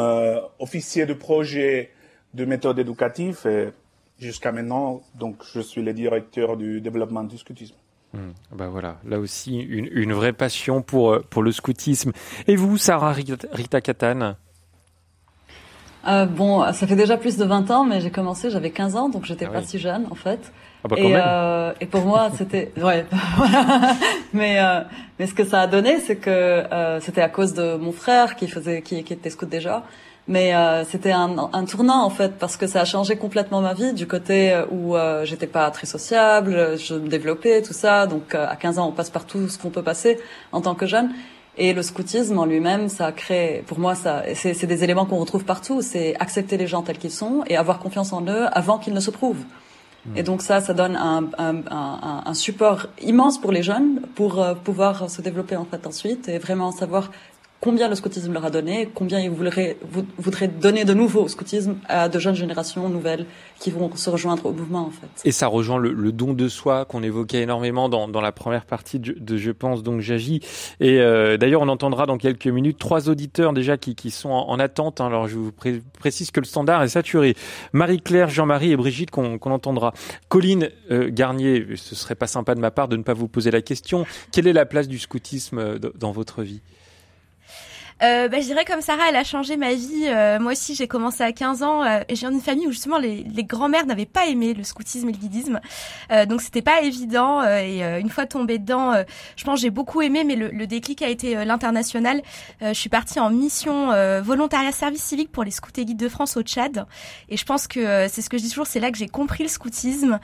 officier 0.58 1.06
de 1.06 1.14
projet 1.14 1.90
de 2.34 2.44
méthode 2.44 2.78
éducative 2.78 3.46
et 3.46 3.68
jusqu'à 4.18 4.52
maintenant, 4.52 5.02
donc 5.14 5.42
je 5.52 5.60
suis 5.60 5.82
le 5.82 5.92
directeur 5.92 6.56
du 6.56 6.80
développement 6.80 7.24
du 7.24 7.38
scoutisme. 7.38 7.76
Hmm. 8.12 8.32
Bah 8.54 8.68
voilà, 8.68 8.98
là 9.06 9.18
aussi 9.18 9.58
une, 9.58 9.88
une, 9.90 10.12
vraie 10.12 10.34
passion 10.34 10.82
pour, 10.82 11.12
euh, 11.12 11.24
pour 11.30 11.42
le 11.42 11.50
scoutisme. 11.50 12.12
Et 12.46 12.56
vous, 12.56 12.76
Sarah 12.76 13.12
Rita 13.12 13.80
Katane 13.80 14.36
euh, 16.06 16.26
Bon, 16.26 16.70
ça 16.72 16.86
fait 16.86 16.96
déjà 16.96 17.16
plus 17.16 17.38
de 17.38 17.44
20 17.44 17.70
ans, 17.70 17.84
mais 17.84 18.02
j'ai 18.02 18.10
commencé, 18.10 18.50
j'avais 18.50 18.70
15 18.70 18.96
ans, 18.96 19.08
donc 19.08 19.24
j'étais 19.24 19.46
ah 19.46 19.50
pas 19.50 19.62
si 19.62 19.78
jeune 19.78 20.06
en 20.10 20.14
fait. 20.14 20.52
Ah 20.84 20.88
bah 20.88 20.96
et, 20.98 21.12
euh, 21.14 21.72
et 21.80 21.86
pour 21.86 22.04
moi, 22.04 22.30
c'était 22.36 22.72
ouais. 22.82 23.06
mais 24.32 24.60
euh, 24.60 24.80
mais 25.18 25.26
ce 25.26 25.34
que 25.34 25.44
ça 25.44 25.60
a 25.62 25.66
donné, 25.66 26.00
c'est 26.00 26.16
que 26.16 26.30
euh, 26.30 27.00
c'était 27.00 27.22
à 27.22 27.28
cause 27.28 27.54
de 27.54 27.76
mon 27.76 27.92
frère 27.92 28.36
qui 28.36 28.48
faisait 28.48 28.82
qui, 28.82 29.02
qui 29.04 29.12
était 29.12 29.30
scout 29.30 29.48
déjà 29.48 29.84
mais 30.28 30.54
euh, 30.54 30.84
c'était 30.84 31.10
un, 31.10 31.50
un, 31.52 31.64
tournant 31.64 32.04
en 32.04 32.10
fait 32.10 32.38
parce 32.38 32.56
que 32.56 32.66
ça 32.66 32.80
a 32.82 32.84
changé 32.84 33.16
complètement 33.16 33.60
ma 33.60 33.74
vie 33.74 33.92
du 33.92 34.06
côté 34.06 34.52
euh, 34.52 34.64
où 34.70 34.96
euh, 34.96 35.24
j'étais 35.24 35.48
pas 35.48 35.70
très 35.70 35.86
sociable, 35.86 36.78
je 36.78 36.94
me 36.94 37.08
développais 37.08 37.62
tout 37.62 37.72
ça. 37.72 38.06
Donc 38.06 38.34
à 38.34 38.54
15 38.54 38.78
ans, 38.78 38.88
on 38.88 38.92
passe 38.92 39.10
par 39.10 39.26
tout 39.26 39.48
ce 39.48 39.58
qu'on 39.58 39.70
peut 39.70 39.82
passer 39.82 40.18
en 40.52 40.60
tant 40.60 40.74
que 40.74 40.86
jeune. 40.86 41.10
Et 41.58 41.74
le 41.74 41.82
scoutisme 41.82 42.38
en 42.38 42.46
lui-même, 42.46 42.88
ça 42.88 43.12
crée, 43.12 43.62
pour 43.66 43.78
moi, 43.78 43.94
ça, 43.94 44.22
c'est 44.34 44.64
des 44.64 44.84
éléments 44.84 45.04
qu'on 45.04 45.18
retrouve 45.18 45.44
partout. 45.44 45.82
C'est 45.82 46.14
accepter 46.18 46.56
les 46.56 46.66
gens 46.66 46.80
tels 46.80 46.96
qu'ils 46.96 47.10
sont 47.10 47.44
et 47.46 47.58
avoir 47.58 47.78
confiance 47.78 48.14
en 48.14 48.22
eux 48.26 48.46
avant 48.52 48.78
qu'ils 48.78 48.94
ne 48.94 49.00
se 49.00 49.10
prouvent. 49.10 49.44
Mmh. 50.04 50.16
Et 50.16 50.22
donc 50.22 50.42
ça, 50.42 50.60
ça 50.60 50.74
donne 50.74 50.96
un, 50.96 51.30
un, 51.38 51.56
un, 51.70 52.22
un, 52.26 52.34
support 52.34 52.86
immense 53.00 53.40
pour 53.40 53.52
les 53.52 53.62
jeunes 53.62 54.00
pour 54.16 54.44
pouvoir 54.64 55.08
se 55.08 55.22
développer 55.22 55.56
en 55.56 55.64
fait 55.64 55.86
ensuite 55.86 56.28
et 56.28 56.38
vraiment 56.38 56.72
savoir 56.72 57.10
combien 57.62 57.88
le 57.88 57.94
scoutisme 57.94 58.32
leur 58.32 58.44
a 58.44 58.50
donné, 58.50 58.88
combien 58.92 59.20
ils 59.20 59.30
voudraient, 59.30 59.76
voudraient 60.18 60.48
donner 60.48 60.84
de 60.84 60.94
nouveau 60.94 61.22
au 61.22 61.28
scoutisme 61.28 61.76
à 61.88 62.08
de 62.08 62.18
jeunes 62.18 62.34
générations 62.34 62.88
nouvelles 62.88 63.24
qui 63.60 63.70
vont 63.70 63.94
se 63.94 64.10
rejoindre 64.10 64.46
au 64.46 64.52
mouvement 64.52 64.80
en 64.80 64.90
fait. 64.90 65.06
Et 65.24 65.30
ça 65.30 65.46
rejoint 65.46 65.78
le, 65.78 66.12
don 66.12 66.34
de 66.34 66.48
soi 66.48 66.84
qu'on 66.84 67.04
évoquait 67.04 67.40
énormément 67.40 67.88
dans, 67.88 68.08
dans, 68.08 68.20
la 68.20 68.32
première 68.32 68.66
partie 68.66 68.98
de, 68.98 69.36
Je 69.36 69.52
pense 69.52 69.84
donc 69.84 70.00
j'agis. 70.00 70.40
Et 70.80 70.98
euh, 70.98 71.36
d'ailleurs 71.36 71.62
on 71.62 71.68
entendra 71.68 72.06
dans 72.06 72.18
quelques 72.18 72.48
minutes 72.48 72.80
trois 72.80 73.08
auditeurs 73.08 73.52
déjà 73.52 73.76
qui, 73.76 73.94
qui 73.94 74.10
sont 74.10 74.30
en, 74.30 74.58
attente. 74.58 75.00
Hein. 75.00 75.06
Alors 75.06 75.28
je 75.28 75.36
vous 75.36 75.52
précise 75.52 76.32
que 76.32 76.40
le 76.40 76.46
standard 76.46 76.82
est 76.82 76.88
saturé. 76.88 77.36
Marie-Claire, 77.72 78.28
Jean-Marie 78.28 78.72
et 78.72 78.76
Brigitte 78.76 79.12
qu'on 79.12 79.38
entendra. 79.38 79.94
Colline 80.28 80.68
euh, 80.90 81.10
Garnier, 81.12 81.64
ce 81.76 81.94
serait 81.94 82.16
pas 82.16 82.26
sympa 82.26 82.56
de 82.56 82.60
ma 82.60 82.72
part 82.72 82.88
de 82.88 82.96
ne 82.96 83.04
pas 83.04 83.14
vous 83.14 83.28
poser 83.28 83.52
la 83.52 83.62
question. 83.62 84.04
Quelle 84.32 84.48
est 84.48 84.52
la 84.52 84.66
place 84.66 84.88
du 84.88 84.98
scoutisme 84.98 85.58
euh, 85.60 85.78
dans 85.78 86.10
votre 86.10 86.42
vie? 86.42 86.60
Euh, 88.02 88.28
bah, 88.28 88.40
je 88.40 88.46
dirais 88.46 88.64
comme 88.64 88.80
Sarah, 88.80 89.04
elle 89.08 89.16
a 89.16 89.24
changé 89.24 89.56
ma 89.56 89.74
vie. 89.74 90.06
Euh, 90.06 90.40
moi 90.40 90.52
aussi, 90.52 90.74
j'ai 90.74 90.88
commencé 90.88 91.22
à 91.22 91.32
15 91.32 91.62
ans 91.62 91.84
euh, 91.84 92.00
et 92.08 92.16
j'ai 92.16 92.26
une 92.26 92.40
famille 92.40 92.66
où 92.66 92.72
justement 92.72 92.98
les, 92.98 93.22
les 93.22 93.44
grands-mères 93.44 93.86
n'avaient 93.86 94.06
pas 94.06 94.26
aimé 94.26 94.54
le 94.54 94.64
scoutisme 94.64 95.08
et 95.08 95.12
le 95.12 95.18
guidisme, 95.18 95.60
euh, 96.10 96.26
donc 96.26 96.42
c'était 96.42 96.62
pas 96.62 96.82
évident. 96.82 97.42
et 97.42 97.82
une 98.00 98.10
fois 98.10 98.26
tombée 98.26 98.58
dedans, 98.58 98.92
je 99.36 99.44
pense 99.44 99.60
j'ai 99.60 99.70
beaucoup 99.70 100.02
aimé, 100.02 100.24
mais 100.24 100.36
le, 100.36 100.48
le 100.48 100.66
déclic 100.66 101.02
a 101.02 101.08
été 101.08 101.44
l'international. 101.44 102.22
je 102.60 102.72
suis 102.72 102.88
partie 102.88 103.20
en 103.20 103.30
mission 103.30 103.88
volontariat 104.22 104.72
service 104.72 105.02
civique 105.02 105.30
pour 105.30 105.44
les 105.44 105.50
scouts 105.50 105.70
et 105.76 105.84
guides 105.84 105.98
de 105.98 106.08
France 106.08 106.36
au 106.36 106.42
Tchad, 106.42 106.86
et 107.28 107.36
je 107.36 107.44
pense 107.44 107.66
que 107.66 108.08
c'est 108.08 108.22
ce 108.22 108.30
que 108.30 108.38
je 108.38 108.42
dis 108.42 108.50
toujours, 108.50 108.66
c'est 108.66 108.80
là 108.80 108.90
que 108.90 108.98
j'ai 108.98 109.08
compris 109.08 109.42
le 109.42 109.48
scoutisme, 109.48 110.18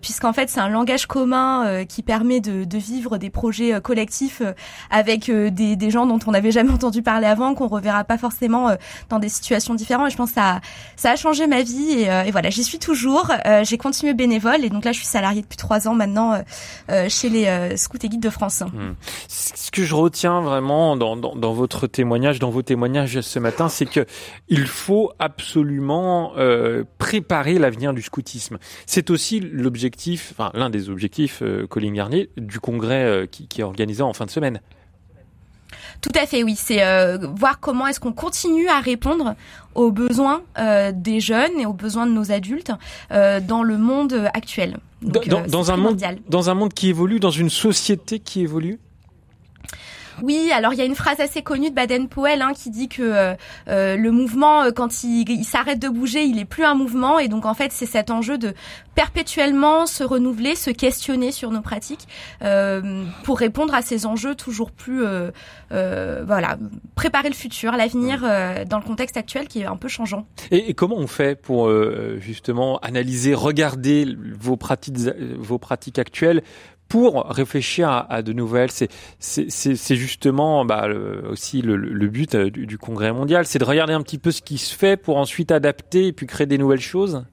puisqu'en 0.00 0.32
fait 0.32 0.48
c'est 0.48 0.60
un 0.60 0.68
langage 0.68 1.06
commun 1.06 1.84
qui 1.86 2.02
permet 2.02 2.40
de, 2.40 2.64
de, 2.64 2.78
vivre 2.78 3.18
des 3.18 3.30
projets 3.30 3.80
collectifs 3.80 4.42
avec 4.90 5.30
des, 5.30 5.76
des 5.76 5.90
gens 5.90 6.06
dont 6.06 6.18
on 6.26 6.32
n'avait 6.32 6.52
jamais 6.52 6.70
entendu 6.70 6.99
parler 7.02 7.26
avant, 7.26 7.54
qu'on 7.54 7.68
reverra 7.68 8.04
pas 8.04 8.18
forcément 8.18 8.68
euh, 8.68 8.76
dans 9.08 9.18
des 9.18 9.28
situations 9.28 9.74
différentes. 9.74 10.08
Et 10.08 10.10
je 10.10 10.16
pense 10.16 10.30
que 10.30 10.34
ça, 10.34 10.56
a, 10.56 10.60
ça 10.96 11.10
a 11.12 11.16
changé 11.16 11.46
ma 11.46 11.62
vie 11.62 11.92
et, 11.92 12.10
euh, 12.10 12.24
voilà, 12.30 12.50
j'y 12.50 12.64
suis 12.64 12.78
toujours. 12.78 13.30
Euh, 13.46 13.64
j'ai 13.64 13.78
continué 13.78 14.14
bénévole 14.14 14.64
et 14.64 14.70
donc 14.70 14.84
là, 14.84 14.92
je 14.92 14.98
suis 14.98 15.06
salariée 15.06 15.42
depuis 15.42 15.56
trois 15.56 15.88
ans 15.88 15.94
maintenant 15.94 16.42
chez 17.08 17.28
les 17.28 17.76
Scouts 17.76 17.98
et 18.02 18.08
Guides 18.08 18.22
de 18.22 18.30
France. 18.30 18.60
Hmm. 18.60 18.94
Ce 19.28 19.70
que 19.70 19.84
je 19.84 19.94
retiens 19.94 20.40
vraiment 20.40 20.96
dans, 20.96 21.16
dans, 21.16 21.52
votre 21.52 21.86
témoignage, 21.86 22.38
dans 22.38 22.50
vos 22.50 22.62
témoignages 22.62 23.20
ce 23.20 23.38
matin, 23.38 23.68
c'est 23.68 23.86
que 23.86 24.06
il 24.48 24.66
faut 24.66 25.12
absolument 25.18 26.32
préparer 26.98 27.58
l'avenir 27.58 27.92
du 27.92 28.02
scoutisme. 28.02 28.58
C'est 28.86 29.10
aussi 29.10 29.40
l'objectif, 29.40 30.32
enfin 30.32 30.50
l'un 30.54 30.70
des 30.70 30.90
objectifs, 30.90 31.42
Colin 31.68 31.92
Garnier, 31.92 32.30
du 32.36 32.60
congrès 32.60 33.28
qui 33.30 33.60
est 33.60 33.64
organisé 33.64 34.02
en 34.02 34.12
fin 34.12 34.26
de 34.26 34.30
semaine. 34.30 34.60
Tout 36.00 36.12
à 36.14 36.26
fait, 36.26 36.42
oui. 36.42 36.54
C'est 36.56 36.82
euh, 36.82 37.18
voir 37.34 37.60
comment 37.60 37.86
est-ce 37.86 38.00
qu'on 38.00 38.12
continue 38.12 38.68
à 38.68 38.80
répondre 38.80 39.34
aux 39.74 39.90
besoins 39.90 40.42
euh, 40.58 40.92
des 40.94 41.20
jeunes 41.20 41.58
et 41.58 41.66
aux 41.66 41.72
besoins 41.72 42.06
de 42.06 42.12
nos 42.12 42.32
adultes 42.32 42.72
euh, 43.12 43.40
dans 43.40 43.62
le 43.62 43.78
monde 43.78 44.28
actuel. 44.34 44.78
dans, 45.02 45.70
un 45.70 45.76
monde, 45.76 46.00
dans 46.28 46.50
un 46.50 46.54
monde 46.54 46.72
qui 46.72 46.88
évolue, 46.88 47.20
dans 47.20 47.30
une 47.30 47.50
société 47.50 48.18
qui 48.18 48.42
évolue? 48.42 48.78
Oui, 50.22 50.50
alors 50.52 50.72
il 50.72 50.78
y 50.78 50.82
a 50.82 50.84
une 50.84 50.94
phrase 50.94 51.20
assez 51.20 51.42
connue 51.42 51.70
de 51.70 51.74
Baden-Powell 51.74 52.42
hein, 52.42 52.52
qui 52.54 52.70
dit 52.70 52.88
que 52.88 53.02
euh, 53.02 53.34
euh 53.68 53.96
le 53.96 54.10
mouvement, 54.10 54.62
euh, 54.62 54.70
quand 54.70 55.04
il, 55.04 55.28
il 55.28 55.44
s'arrête 55.44 55.78
de 55.78 55.88
bouger, 55.88 56.24
il 56.24 56.38
est 56.38 56.44
plus 56.44 56.64
un 56.64 56.74
mouvement. 56.74 57.18
Et 57.18 57.28
donc 57.28 57.46
en 57.46 57.54
fait, 57.54 57.72
c'est 57.72 57.86
cet 57.86 58.10
enjeu 58.10 58.38
de 58.38 58.54
perpétuellement 58.94 59.86
se 59.86 60.04
renouveler, 60.04 60.54
se 60.54 60.70
questionner 60.70 61.32
sur 61.32 61.50
nos 61.50 61.60
pratiques 61.60 62.06
euh, 62.42 63.04
pour 63.24 63.38
répondre 63.38 63.74
à 63.74 63.82
ces 63.82 64.06
enjeux 64.06 64.34
toujours 64.34 64.70
plus, 64.70 65.02
euh, 65.04 65.30
voilà, 66.26 66.58
préparer 66.94 67.28
le 67.28 67.34
futur, 67.34 67.72
l'avenir 67.72 68.20
dans 68.68 68.78
le 68.78 68.84
contexte 68.84 69.16
actuel 69.16 69.48
qui 69.48 69.60
est 69.60 69.66
un 69.66 69.76
peu 69.76 69.88
changeant. 69.88 70.26
Et, 70.50 70.70
et 70.70 70.74
comment 70.74 70.96
on 70.96 71.06
fait 71.06 71.40
pour 71.40 71.70
justement 72.18 72.78
analyser, 72.78 73.34
regarder 73.34 74.16
vos 74.38 74.56
pratiques, 74.56 74.98
vos 75.38 75.58
pratiques 75.58 75.98
actuelles 75.98 76.42
pour 76.90 77.24
réfléchir 77.30 77.88
à, 77.88 78.12
à 78.12 78.20
de 78.20 78.34
nouvelles. 78.34 78.70
C'est 79.20 79.96
justement 79.96 80.66
bah, 80.66 80.88
aussi 81.30 81.62
le, 81.62 81.76
le 81.76 82.08
but 82.08 82.34
euh, 82.34 82.50
du, 82.50 82.66
du, 82.66 82.76
congrès 82.76 83.12
mondial, 83.12 83.46
c'est 83.46 83.60
de 83.60 83.64
regarder 83.64 83.94
un 83.94 84.02
petit 84.02 84.18
peu 84.18 84.32
ce 84.32 84.42
qui 84.42 84.58
se 84.58 84.74
fait 84.74 84.98
pour 84.98 85.16
ensuite 85.16 85.52
adapter 85.52 86.08
et 86.08 86.12
puis 86.12 86.26
créer 86.26 86.46
des 86.46 86.58
nouvelles 86.58 86.80
choses. 86.80 87.24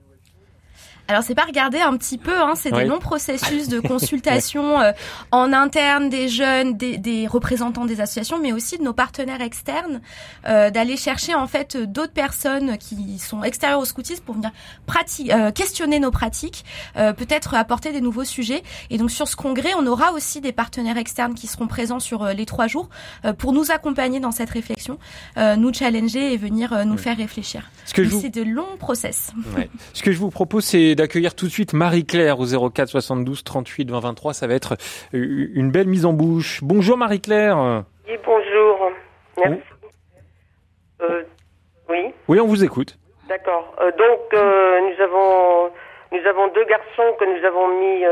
Alors 1.07 1.23
c'est 1.23 1.35
pas 1.35 1.45
regarder 1.45 1.79
un 1.79 1.95
petit 1.95 2.17
peu, 2.17 2.37
hein, 2.37 2.53
c'est 2.55 2.71
des 2.71 2.83
longs 2.83 2.99
processus 2.99 3.69
de 3.69 3.79
consultation 3.87 4.81
euh, 4.81 4.91
en 5.31 5.53
interne 5.53 6.09
des 6.09 6.27
jeunes, 6.27 6.75
des, 6.75 6.97
des, 6.97 7.27
représentants 7.27 7.85
des 7.85 8.01
associations, 8.01 8.39
mais 8.41 8.51
aussi 8.51 8.77
de 8.77 8.83
nos 8.83 8.93
partenaires 8.93 9.41
externes, 9.41 10.01
euh, 10.47 10.69
d'aller 10.69 10.97
chercher 10.97 11.33
en 11.33 11.47
fait 11.47 11.77
d'autres 11.77 12.11
personnes 12.11 12.77
qui 12.77 13.19
sont 13.19 13.43
extérieures 13.43 13.79
au 13.79 13.85
scoutisme 13.85 14.23
pour 14.23 14.35
venir 14.35 14.51
pratiquer, 14.85 15.33
euh, 15.33 15.51
questionner 15.51 15.99
nos 15.99 16.11
pratiques, 16.11 16.65
euh, 16.97 17.13
peut-être 17.13 17.53
apporter 17.53 17.93
des 17.93 18.01
nouveaux 18.01 18.25
sujets. 18.25 18.61
Et 18.89 18.97
donc 18.97 19.09
sur 19.09 19.29
ce 19.29 19.37
congrès, 19.37 19.73
on 19.79 19.87
aura 19.87 20.11
aussi 20.11 20.41
des 20.41 20.51
partenaires 20.51 20.97
externes 20.97 21.35
qui 21.35 21.47
seront 21.47 21.67
présents 21.67 22.01
sur 22.01 22.25
les 22.27 22.45
trois 22.45 22.67
jours 22.67 22.89
pour 23.37 23.53
nous 23.53 23.71
accompagner 23.71 24.19
dans 24.19 24.31
cette 24.31 24.49
réflexion, 24.49 24.97
nous 25.37 25.73
challenger 25.73 26.33
et 26.33 26.37
venir 26.37 26.85
nous 26.85 26.97
faire 26.97 27.15
réfléchir. 27.15 27.69
C'est 27.85 28.29
de 28.29 28.43
longs 28.43 28.77
process. 28.77 29.31
Ouais. 29.55 29.69
Ce 29.93 30.03
que 30.03 30.11
je 30.11 30.17
vous 30.17 30.29
propose, 30.29 30.65
c'est 30.65 30.95
d'accueillir 30.97 31.35
tout 31.35 31.45
de 31.45 31.51
suite 31.51 31.73
Marie-Claire 31.73 32.39
au 32.39 32.45
04 32.45 32.89
72 32.89 33.43
38 33.43 33.89
20 33.89 33.99
23. 33.99 34.33
Ça 34.33 34.47
va 34.47 34.55
être 34.55 34.73
euh, 35.13 35.47
une 35.53 35.71
belle 35.71 35.87
mise 35.87 36.05
en 36.05 36.11
bouche. 36.11 36.59
Bonjour 36.61 36.97
Marie-Claire. 36.97 37.83
Oui, 38.07 38.17
bonjour. 38.25 38.91
Merci. 39.37 39.61
Euh, 41.01 41.23
oui. 41.89 42.13
Oui, 42.27 42.39
on 42.39 42.47
vous 42.47 42.63
écoute. 42.63 42.97
D'accord. 43.29 43.73
Euh, 43.79 43.91
donc, 43.91 44.33
nous 44.33 45.03
avons 45.03 45.71
nous 46.11 46.25
avons 46.25 46.47
deux 46.49 46.65
garçons 46.65 47.15
que 47.19 47.25
nous 47.25 47.45
avons 47.45 47.67
mis 47.79 48.05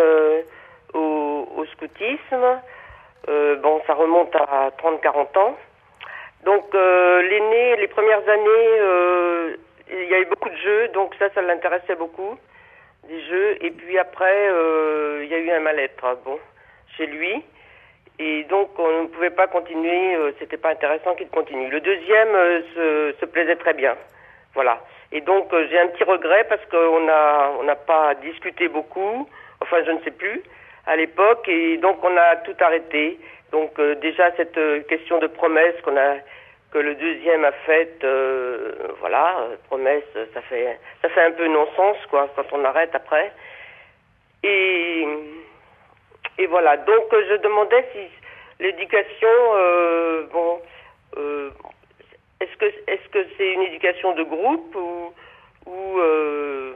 au, 0.93 1.47
au, 1.57 1.65
scoutisme. 1.73 2.45
bon, 3.63 3.81
ça 3.87 3.93
remonte 3.93 4.35
à 4.35 4.69
30-40 4.81 5.39
ans. 5.39 5.57
Donc, 6.43 6.65
l'aîné, 6.73 7.77
les 7.77 7.87
premières 7.87 8.27
années, 8.29 9.55
il 9.91 10.09
y 10.09 10.13
a 10.13 10.19
eu 10.19 10.25
beaucoup 10.25 10.49
de 10.49 10.57
jeux, 10.57 10.89
donc 10.93 11.15
ça, 11.17 11.29
ça 11.33 11.41
l'intéressait 11.41 11.95
beaucoup 11.95 12.37
des 13.07 13.21
jeux. 13.23 13.57
Et 13.61 13.71
puis 13.71 13.97
après, 13.97 14.49
euh, 14.49 15.21
il 15.23 15.29
y 15.29 15.33
a 15.33 15.39
eu 15.39 15.51
un 15.51 15.59
mal-être, 15.59 16.17
bon, 16.23 16.39
chez 16.97 17.07
lui. 17.07 17.43
Et 18.17 18.43
donc, 18.45 18.69
on 18.77 19.03
ne 19.03 19.07
pouvait 19.07 19.29
pas 19.29 19.47
continuer, 19.47 20.15
euh, 20.15 20.31
c'était 20.39 20.57
pas 20.57 20.69
intéressant 20.69 21.15
qu'il 21.15 21.27
continue. 21.27 21.69
Le 21.69 21.81
deuxième 21.81 22.35
euh, 22.35 22.61
se, 22.73 23.15
se, 23.19 23.25
plaisait 23.25 23.57
très 23.57 23.73
bien. 23.73 23.95
Voilà. 24.53 24.81
Et 25.11 25.21
donc, 25.21 25.53
j'ai 25.69 25.79
un 25.79 25.87
petit 25.87 26.03
regret 26.03 26.45
parce 26.47 26.65
qu'on 26.67 27.09
a, 27.09 27.51
on 27.59 27.63
n'a 27.63 27.75
pas 27.75 28.15
discuté 28.15 28.67
beaucoup, 28.69 29.27
enfin, 29.61 29.77
je 29.85 29.91
ne 29.91 29.99
sais 30.01 30.11
plus, 30.11 30.41
à 30.87 30.95
l'époque, 30.95 31.47
et 31.47 31.77
donc 31.77 32.03
on 32.03 32.17
a 32.17 32.37
tout 32.37 32.55
arrêté. 32.59 33.19
Donc, 33.51 33.79
déjà, 34.01 34.31
cette 34.35 34.59
question 34.87 35.19
de 35.19 35.27
promesse 35.27 35.75
qu'on 35.83 35.95
a, 35.95 36.15
que 36.75 36.79
le 36.79 36.95
deuxième 36.95 37.45
a 37.45 37.53
faite, 37.53 38.03
euh, 38.03 38.73
voilà, 38.99 39.39
euh, 39.39 39.55
promesse, 39.69 40.03
ça 40.33 40.41
fait, 40.41 40.77
ça 41.01 41.07
fait 41.07 41.21
un 41.21 41.31
peu 41.31 41.47
non-sens, 41.47 41.95
quoi, 42.09 42.29
quand 42.35 42.51
on 42.51 42.65
arrête 42.65 42.93
après. 42.93 43.31
Et, 44.43 45.07
et 46.37 46.47
voilà. 46.47 46.75
Donc, 46.75 47.05
je 47.13 47.35
demandais 47.35 47.85
si 47.93 48.01
l'éducation, 48.59 49.37
euh, 49.53 50.27
bon, 50.33 50.61
euh, 51.15 51.49
est-ce 52.41 52.57
que, 52.57 52.65
est-ce 52.65 53.07
que 53.07 53.25
c'est 53.37 53.53
une 53.53 53.61
éducation 53.61 54.13
de 54.13 54.23
groupe 54.23 54.75
ou, 54.75 55.13
ou 55.67 55.99
euh, 55.99 56.73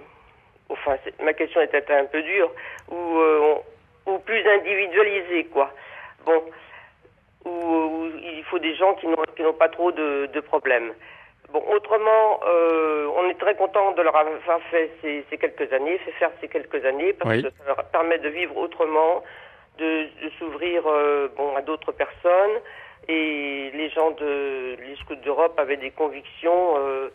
enfin, 0.70 0.96
ma 1.22 1.34
question 1.34 1.60
était 1.60 1.84
un 1.92 2.06
peu 2.06 2.22
dure, 2.22 2.52
ou, 2.90 3.20
ou 4.06 4.18
plus 4.20 4.48
individualisée, 4.48 5.44
quoi. 5.52 5.74
Bon 6.26 6.42
où, 7.46 8.10
il 8.22 8.44
faut 8.46 8.60
des 8.60 8.76
gens 8.76 8.96
qui 8.96 9.08
n'ont 9.08 9.54
pas 9.54 9.70
trop 9.70 9.92
de, 9.92 10.28
de, 10.34 10.40
problèmes. 10.40 10.94
Bon, 11.52 11.64
autrement, 11.74 12.40
euh, 12.48 13.08
on 13.16 13.30
est 13.30 13.40
très 13.40 13.56
content 13.56 13.92
de 13.94 14.02
leur 14.02 14.16
avoir 14.16 14.62
fait 14.72 14.92
ces, 15.02 15.26
ces, 15.30 15.38
quelques 15.38 15.72
années, 15.74 15.98
fait 16.00 16.12
faire 16.12 16.32
ces 16.42 16.48
quelques 16.48 16.84
années, 16.86 17.14
parce 17.14 17.42
que 17.42 17.50
ça 17.50 17.64
leur 17.66 17.84
permet 17.86 18.20
de 18.20 18.30
vivre 18.30 18.56
autrement, 18.58 19.24
de, 19.78 20.04
de 20.24 20.30
s'ouvrir 20.38 20.84
euh, 20.86 21.28
bon, 21.36 21.56
à 21.56 21.62
d'autres 21.62 21.92
personnes. 21.92 22.60
Et 23.08 23.72
les 23.74 23.90
gens 23.90 24.12
de 24.12 24.76
les 24.88 24.96
scouts 24.98 25.16
d'Europe 25.16 25.58
avaient 25.58 25.78
des 25.78 25.90
convictions 25.90 26.76
euh, 26.78 27.10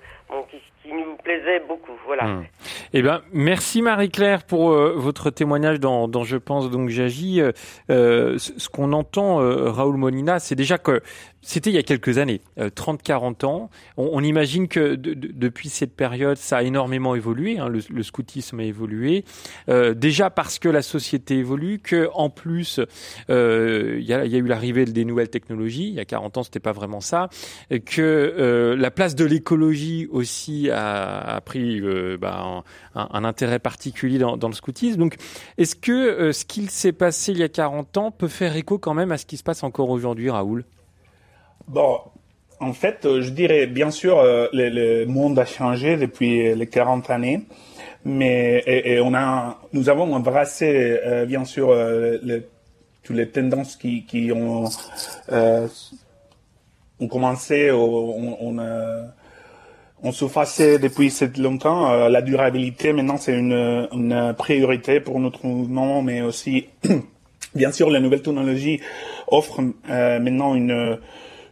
qui, 0.50 0.92
nous 0.92 1.16
plaisait 1.16 1.60
beaucoup. 1.66 1.92
Voilà. 2.06 2.24
Hmm. 2.24 2.44
Eh 2.92 3.02
ben, 3.02 3.22
merci 3.32 3.82
Marie-Claire 3.82 4.44
pour 4.44 4.70
euh, 4.70 4.94
votre 4.96 5.30
témoignage 5.30 5.80
dans, 5.80 6.24
Je 6.24 6.36
pense 6.36 6.70
donc 6.70 6.90
j'agis. 6.90 7.40
Euh, 7.40 7.52
euh 7.90 8.38
ce 8.38 8.68
qu'on 8.68 8.92
entend, 8.92 9.36
Raoul 9.36 9.96
Molina, 9.96 10.38
c'est 10.38 10.54
déjà 10.54 10.78
que 10.78 11.00
c'était 11.40 11.70
il 11.70 11.74
y 11.74 11.78
a 11.78 11.82
quelques 11.82 12.16
années, 12.18 12.40
30-40 12.58 13.44
ans. 13.44 13.70
On, 13.98 14.22
imagine 14.24 14.66
que 14.66 14.94
depuis 14.94 15.68
cette 15.68 15.94
période, 15.94 16.38
ça 16.38 16.58
a 16.58 16.62
énormément 16.62 17.14
évolué. 17.14 17.58
Hein, 17.58 17.68
le, 17.68 17.80
le, 17.90 18.02
scoutisme 18.02 18.60
a 18.60 18.64
évolué. 18.64 19.24
déjà 19.68 20.30
parce 20.30 20.58
que 20.58 20.70
la 20.70 20.80
société 20.80 21.36
évolue, 21.36 21.80
que 21.80 22.08
en 22.14 22.30
plus, 22.30 22.80
il 23.28 23.34
y, 24.00 24.12
a, 24.14 24.24
eu 24.24 24.46
l'arrivée 24.46 24.86
des 24.86 25.04
nouvelles 25.04 25.28
technologies. 25.28 25.88
Il 25.88 25.94
y 25.94 26.00
a 26.00 26.06
40 26.06 26.38
ans, 26.38 26.42
c'était 26.44 26.60
pas 26.60 26.72
vraiment 26.72 27.00
ça. 27.00 27.28
Que 27.84 28.74
la 28.78 28.90
place 28.90 29.14
de 29.14 29.26
l'écologie 29.26 30.08
aussi 30.14 30.70
a, 30.70 31.40
pris 31.44 31.82
bah, 32.18 32.62
un, 32.94 33.24
intérêt 33.24 33.58
particulier 33.58 34.18
dans, 34.18 34.48
le 34.48 34.54
scoutisme. 34.54 34.98
Donc, 34.98 35.16
est-ce 35.58 35.74
que 35.76 35.92
euh, 35.92 36.32
ce 36.32 36.44
qu'il 36.44 36.70
s'est 36.70 36.92
passé 36.92 37.32
il 37.32 37.38
y 37.38 37.42
a 37.42 37.48
40 37.48 37.96
ans 37.96 38.10
peut 38.10 38.28
faire 38.28 38.56
écho 38.56 38.78
quand 38.78 38.94
même 38.94 39.12
à 39.12 39.18
ce 39.18 39.26
qui 39.26 39.36
se 39.36 39.42
passe 39.42 39.62
encore 39.62 39.90
aujourd'hui, 39.90 40.30
Raoul? 40.30 40.64
Bon, 41.66 41.98
en 42.60 42.72
fait, 42.72 43.04
euh, 43.04 43.20
je 43.22 43.30
dirais, 43.30 43.66
bien 43.66 43.90
sûr, 43.90 44.18
euh, 44.18 44.46
le, 44.52 45.04
monde 45.06 45.38
a 45.38 45.44
changé 45.44 45.96
depuis 45.96 46.54
les 46.54 46.66
40 46.66 47.10
années, 47.10 47.40
mais 48.04 48.62
et, 48.66 49.00
on 49.00 49.14
a, 49.14 49.58
nous 49.72 49.88
avons 49.88 50.14
embrassé, 50.14 51.00
bien 51.26 51.44
sûr, 51.44 51.74
toutes 53.02 53.16
les 53.16 53.28
tendances 53.28 53.76
qui, 53.76 54.30
ont, 54.32 54.68
commencé, 57.08 57.70
on 60.04 60.12
se 60.12 60.78
depuis 60.78 61.12
longtemps. 61.38 61.90
Euh, 61.90 62.08
la 62.08 62.22
durabilité, 62.22 62.92
maintenant, 62.92 63.16
c'est 63.16 63.36
une, 63.36 63.88
une, 63.92 64.34
priorité 64.36 65.00
pour 65.00 65.18
notre 65.18 65.44
mouvement, 65.46 66.02
mais 66.02 66.20
aussi, 66.20 66.66
bien 67.54 67.72
sûr, 67.72 67.90
la 67.90 67.98
nouvelle 67.98 68.22
technologie 68.22 68.80
offre 69.26 69.60
euh, 69.88 70.20
maintenant 70.20 70.54
une 70.54 70.98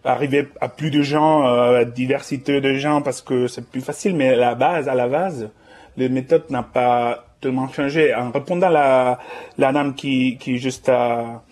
arriver 0.04 0.48
à 0.60 0.68
plus 0.68 0.90
de 0.90 1.02
gens, 1.02 1.46
euh, 1.46 1.84
diversité 1.84 2.60
de 2.60 2.74
gens, 2.74 3.02
parce 3.02 3.22
que 3.22 3.46
c'est 3.46 3.66
plus 3.68 3.80
facile. 3.80 4.14
Mais 4.14 4.36
la 4.36 4.54
base, 4.54 4.88
à 4.88 4.94
la 4.94 5.08
base, 5.08 5.50
les 5.96 6.08
méthodes 6.08 6.50
n'a 6.50 6.62
pas 6.62 7.26
tellement 7.40 7.68
changé. 7.68 8.14
En 8.14 8.30
répondant 8.30 8.68
à 8.68 8.70
la, 8.70 9.18
la 9.58 9.72
dame 9.72 9.94
qui, 9.94 10.36
qui 10.38 10.58
juste 10.58 10.88
a, 10.88 11.42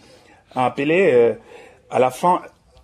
a 0.54 0.66
appelé, 0.66 1.10
euh, 1.12 1.32
à 1.90 1.98
la 1.98 2.10
fin, 2.10 2.42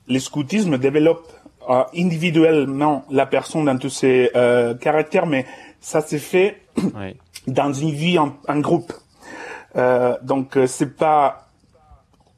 le 0.09 0.19
scoutisme 0.19 0.79
développe 0.79 1.33
euh, 1.69 1.85
individuellement 1.97 3.05
la 3.11 3.27
personne 3.27 3.65
dans 3.65 3.79
tous 3.79 3.91
ses 3.91 4.31
euh, 4.35 4.75
caractères, 4.75 5.27
mais 5.27 5.47
ça 5.81 6.01
s'est 6.01 6.19
fait 6.19 6.63
dans 7.47 7.73
une 7.73 7.91
vie 7.91 8.19
en, 8.19 8.37
en 8.49 8.61
groupe. 8.61 8.93
Euh, 9.77 10.17
donc 10.23 10.57
euh, 10.57 10.67
c'est 10.67 10.97
pas 10.97 11.49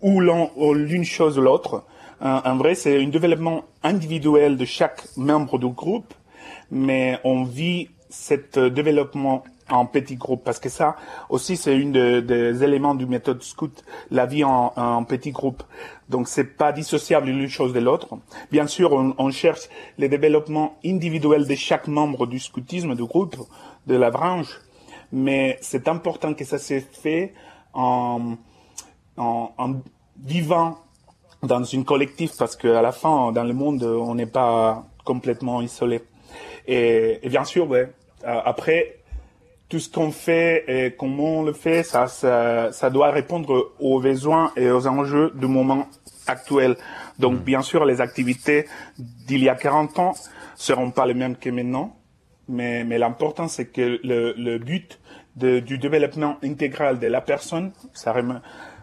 ou 0.00 0.20
l'une 0.20 1.04
chose 1.04 1.38
ou 1.38 1.42
l'autre. 1.42 1.84
en 2.20 2.56
vrai, 2.56 2.76
c'est 2.76 3.02
un 3.02 3.08
développement 3.08 3.64
individuel 3.82 4.56
de 4.56 4.64
chaque 4.64 5.02
membre 5.16 5.58
du 5.58 5.68
groupe, 5.68 6.14
mais 6.70 7.18
on 7.24 7.42
vit 7.42 7.88
cet 8.08 8.60
développement 8.60 9.42
en 9.70 9.86
petit 9.86 10.16
groupe 10.16 10.42
parce 10.44 10.58
que 10.58 10.68
ça 10.68 10.96
aussi 11.28 11.56
c'est 11.56 11.76
une 11.76 11.92
des 11.92 12.62
éléments 12.62 12.94
du 12.94 13.06
méthode 13.06 13.42
scout 13.42 13.84
la 14.10 14.26
vie 14.26 14.44
en, 14.44 14.72
en 14.76 15.04
petit 15.04 15.30
groupe. 15.30 15.62
Donc 16.08 16.28
c'est 16.28 16.56
pas 16.56 16.72
dissociable 16.72 17.26
l'une 17.26 17.48
chose 17.48 17.72
de 17.72 17.80
l'autre. 17.80 18.18
Bien 18.50 18.66
sûr 18.66 18.92
on, 18.92 19.14
on, 19.18 19.30
cherche 19.30 19.68
le 19.98 20.08
développement 20.08 20.78
individuel 20.84 21.46
de 21.46 21.54
chaque 21.54 21.88
membre 21.88 22.26
du 22.26 22.38
scoutisme 22.38 22.94
du 22.94 23.04
groupe 23.04 23.36
de 23.86 23.96
la 23.96 24.10
branche 24.10 24.60
mais 25.12 25.58
c'est 25.60 25.88
important 25.88 26.34
que 26.34 26.44
ça 26.44 26.58
s'est 26.58 26.80
fait 26.80 27.32
en, 27.72 28.36
en, 29.16 29.52
en 29.56 29.74
vivant 30.22 30.78
dans 31.42 31.62
une 31.62 31.84
collectif 31.84 32.32
parce 32.36 32.56
qu'à 32.56 32.82
la 32.82 32.92
fin 32.92 33.32
dans 33.32 33.44
le 33.44 33.54
monde 33.54 33.82
on 33.82 34.14
n'est 34.14 34.26
pas 34.26 34.84
complètement 35.04 35.62
isolé. 35.62 36.02
Et, 36.66 37.20
et 37.22 37.28
bien 37.28 37.44
sûr 37.44 37.68
ouais 37.68 37.92
après 38.24 38.97
tout 39.68 39.78
ce 39.78 39.90
qu'on 39.90 40.10
fait 40.10 40.64
et 40.66 40.94
comment 40.96 41.40
on 41.40 41.42
le 41.42 41.52
fait, 41.52 41.82
ça, 41.82 42.06
ça, 42.06 42.72
ça, 42.72 42.90
doit 42.90 43.10
répondre 43.10 43.72
aux 43.78 44.00
besoins 44.00 44.52
et 44.56 44.70
aux 44.70 44.86
enjeux 44.86 45.32
du 45.34 45.46
moment 45.46 45.88
actuel. 46.26 46.76
Donc, 47.18 47.40
mm. 47.40 47.42
bien 47.42 47.62
sûr, 47.62 47.84
les 47.84 48.00
activités 48.00 48.66
d'il 48.98 49.42
y 49.42 49.48
a 49.48 49.54
40 49.54 49.98
ans 49.98 50.14
seront 50.56 50.90
pas 50.90 51.06
les 51.06 51.14
mêmes 51.14 51.36
que 51.36 51.50
maintenant, 51.50 51.96
mais, 52.48 52.84
mais 52.84 52.98
l'important, 52.98 53.48
c'est 53.48 53.66
que 53.66 54.00
le, 54.02 54.34
le 54.36 54.58
but 54.58 54.98
de, 55.36 55.60
du 55.60 55.78
développement 55.78 56.38
intégral 56.42 56.98
de 56.98 57.06
la 57.06 57.20
personne, 57.20 57.72
ça, 57.92 58.14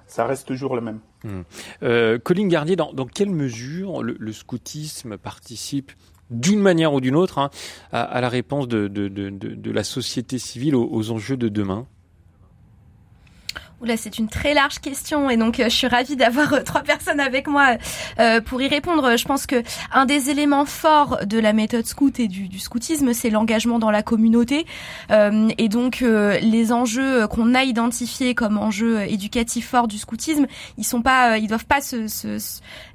ça 0.05 0.25
reste 0.25 0.47
toujours 0.47 0.75
le 0.75 0.81
même. 0.81 0.99
Mm. 1.23 1.41
Euh, 1.81 2.19
Colline 2.19 2.47
Garnier, 2.47 2.75
dans, 2.75 2.93
dans 2.93 3.07
quelle 3.07 3.31
mesure 3.31 4.03
le, 4.03 4.15
le 4.19 4.33
scoutisme 4.33 5.17
participe 5.17 5.91
d'une 6.29 6.59
manière 6.59 6.93
ou 6.93 7.01
d'une 7.01 7.15
autre 7.15 7.37
hein, 7.37 7.49
à, 7.91 8.19
la 8.21 8.29
réponse 8.29 8.67
de, 8.67 8.87
de, 8.87 9.07
de, 9.07 9.29
de, 9.29 9.71
la 9.71 9.83
société 9.83 10.39
civile 10.39 10.75
aux 10.75 11.11
enjeux 11.11 11.37
de 11.37 11.49
demain 11.49 11.85
Oula, 13.81 13.97
c'est 13.97 14.19
une 14.19 14.29
très 14.29 14.53
large 14.53 14.79
question 14.79 15.29
et 15.29 15.35
donc 15.35 15.59
euh, 15.59 15.65
je 15.65 15.75
suis 15.75 15.87
ravie 15.87 16.15
d'avoir 16.15 16.53
euh, 16.53 16.61
trois 16.61 16.81
personnes 16.81 17.19
avec 17.19 17.45
moi 17.45 17.75
euh, 18.19 18.39
pour 18.39 18.61
y 18.61 18.69
répondre. 18.69 19.17
Je 19.17 19.25
pense 19.25 19.45
que 19.45 19.63
un 19.91 20.05
des 20.05 20.29
éléments 20.29 20.63
forts 20.63 21.25
de 21.25 21.37
la 21.39 21.51
méthode 21.51 21.85
scout 21.85 22.17
et 22.21 22.29
du, 22.29 22.47
du 22.47 22.59
scoutisme, 22.59 23.11
c'est 23.11 23.29
l'engagement 23.29 23.77
dans 23.77 23.91
la 23.91 24.01
communauté 24.01 24.65
et 25.09 25.69
donc 25.69 26.01
les 26.01 26.71
enjeux 26.71 27.27
qu'on 27.27 27.53
a 27.53 27.63
identifiés 27.63 28.33
comme 28.33 28.57
enjeux 28.57 29.01
éducatifs 29.01 29.67
forts 29.67 29.87
du 29.87 29.97
scoutisme, 29.97 30.47
ils 30.77 30.83
sont 30.83 31.01
pas, 31.01 31.37
ils 31.37 31.47
doivent 31.47 31.65
pas 31.65 31.81
se, 31.81 32.07
se, 32.07 32.37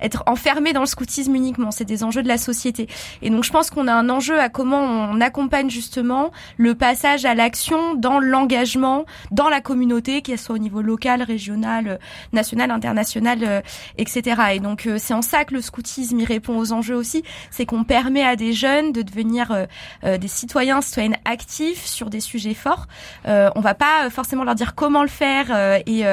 être 0.01 0.23
enfermés 0.27 0.73
dans 0.73 0.81
le 0.81 0.87
scoutisme 0.87 1.35
uniquement. 1.35 1.71
C'est 1.71 1.85
des 1.85 2.05
enjeux 2.05 2.23
de 2.23 2.29
la 2.29 2.39
société 2.39 2.89
et 3.23 3.31
donc 3.31 3.45
je 3.45 3.51
pense 3.51 3.71
qu'on 3.71 3.87
a 3.87 3.93
un 3.93 4.09
enjeu 4.09 4.39
à 4.41 4.49
comment 4.49 4.81
on 4.81 5.21
accompagne 5.21 5.71
justement 5.71 6.31
le 6.57 6.75
passage 6.75 7.25
à 7.25 7.35
l'action 7.35 7.95
dans 7.95 8.19
l'engagement 8.19 9.05
dans 9.31 9.49
la 9.49 9.61
communauté, 9.61 10.23
qu'elle 10.23 10.39
soit 10.39 10.55
au 10.55 10.59
niveau 10.59 10.70
local, 10.79 11.23
régional, 11.23 11.89
euh, 11.89 11.97
national, 12.33 12.71
international, 12.71 13.39
euh, 13.43 13.61
etc. 13.99 14.43
Et 14.55 14.61
donc 14.61 14.87
euh, 14.87 14.97
c'est 14.99 15.15
en 15.15 15.23
ça 15.23 15.45
que 15.45 15.55
le 15.55 15.61
scoutisme 15.61 16.19
y 16.21 16.25
répond 16.25 16.57
aux 16.59 16.73
enjeux 16.73 16.97
aussi, 16.97 17.23
c'est 17.51 17.67
qu'on 17.67 17.85
permet 17.85 18.23
à 18.23 18.37
des 18.37 18.53
jeunes 18.53 18.93
de 18.93 19.03
devenir 19.03 19.67
des 20.05 20.29
citoyens, 20.29 20.81
citoyennes 20.81 21.17
actifs 21.25 21.85
sur 21.85 22.11
des 22.11 22.21
sujets 22.21 22.55
forts. 22.55 22.87
on 23.27 23.61
va 23.61 23.75
pas 23.75 24.11
forcément 24.11 24.45
leur 24.45 24.55
dire 24.55 24.75
comment 24.75 25.03
le 25.03 25.09
faire 25.09 25.51
et, 25.87 26.05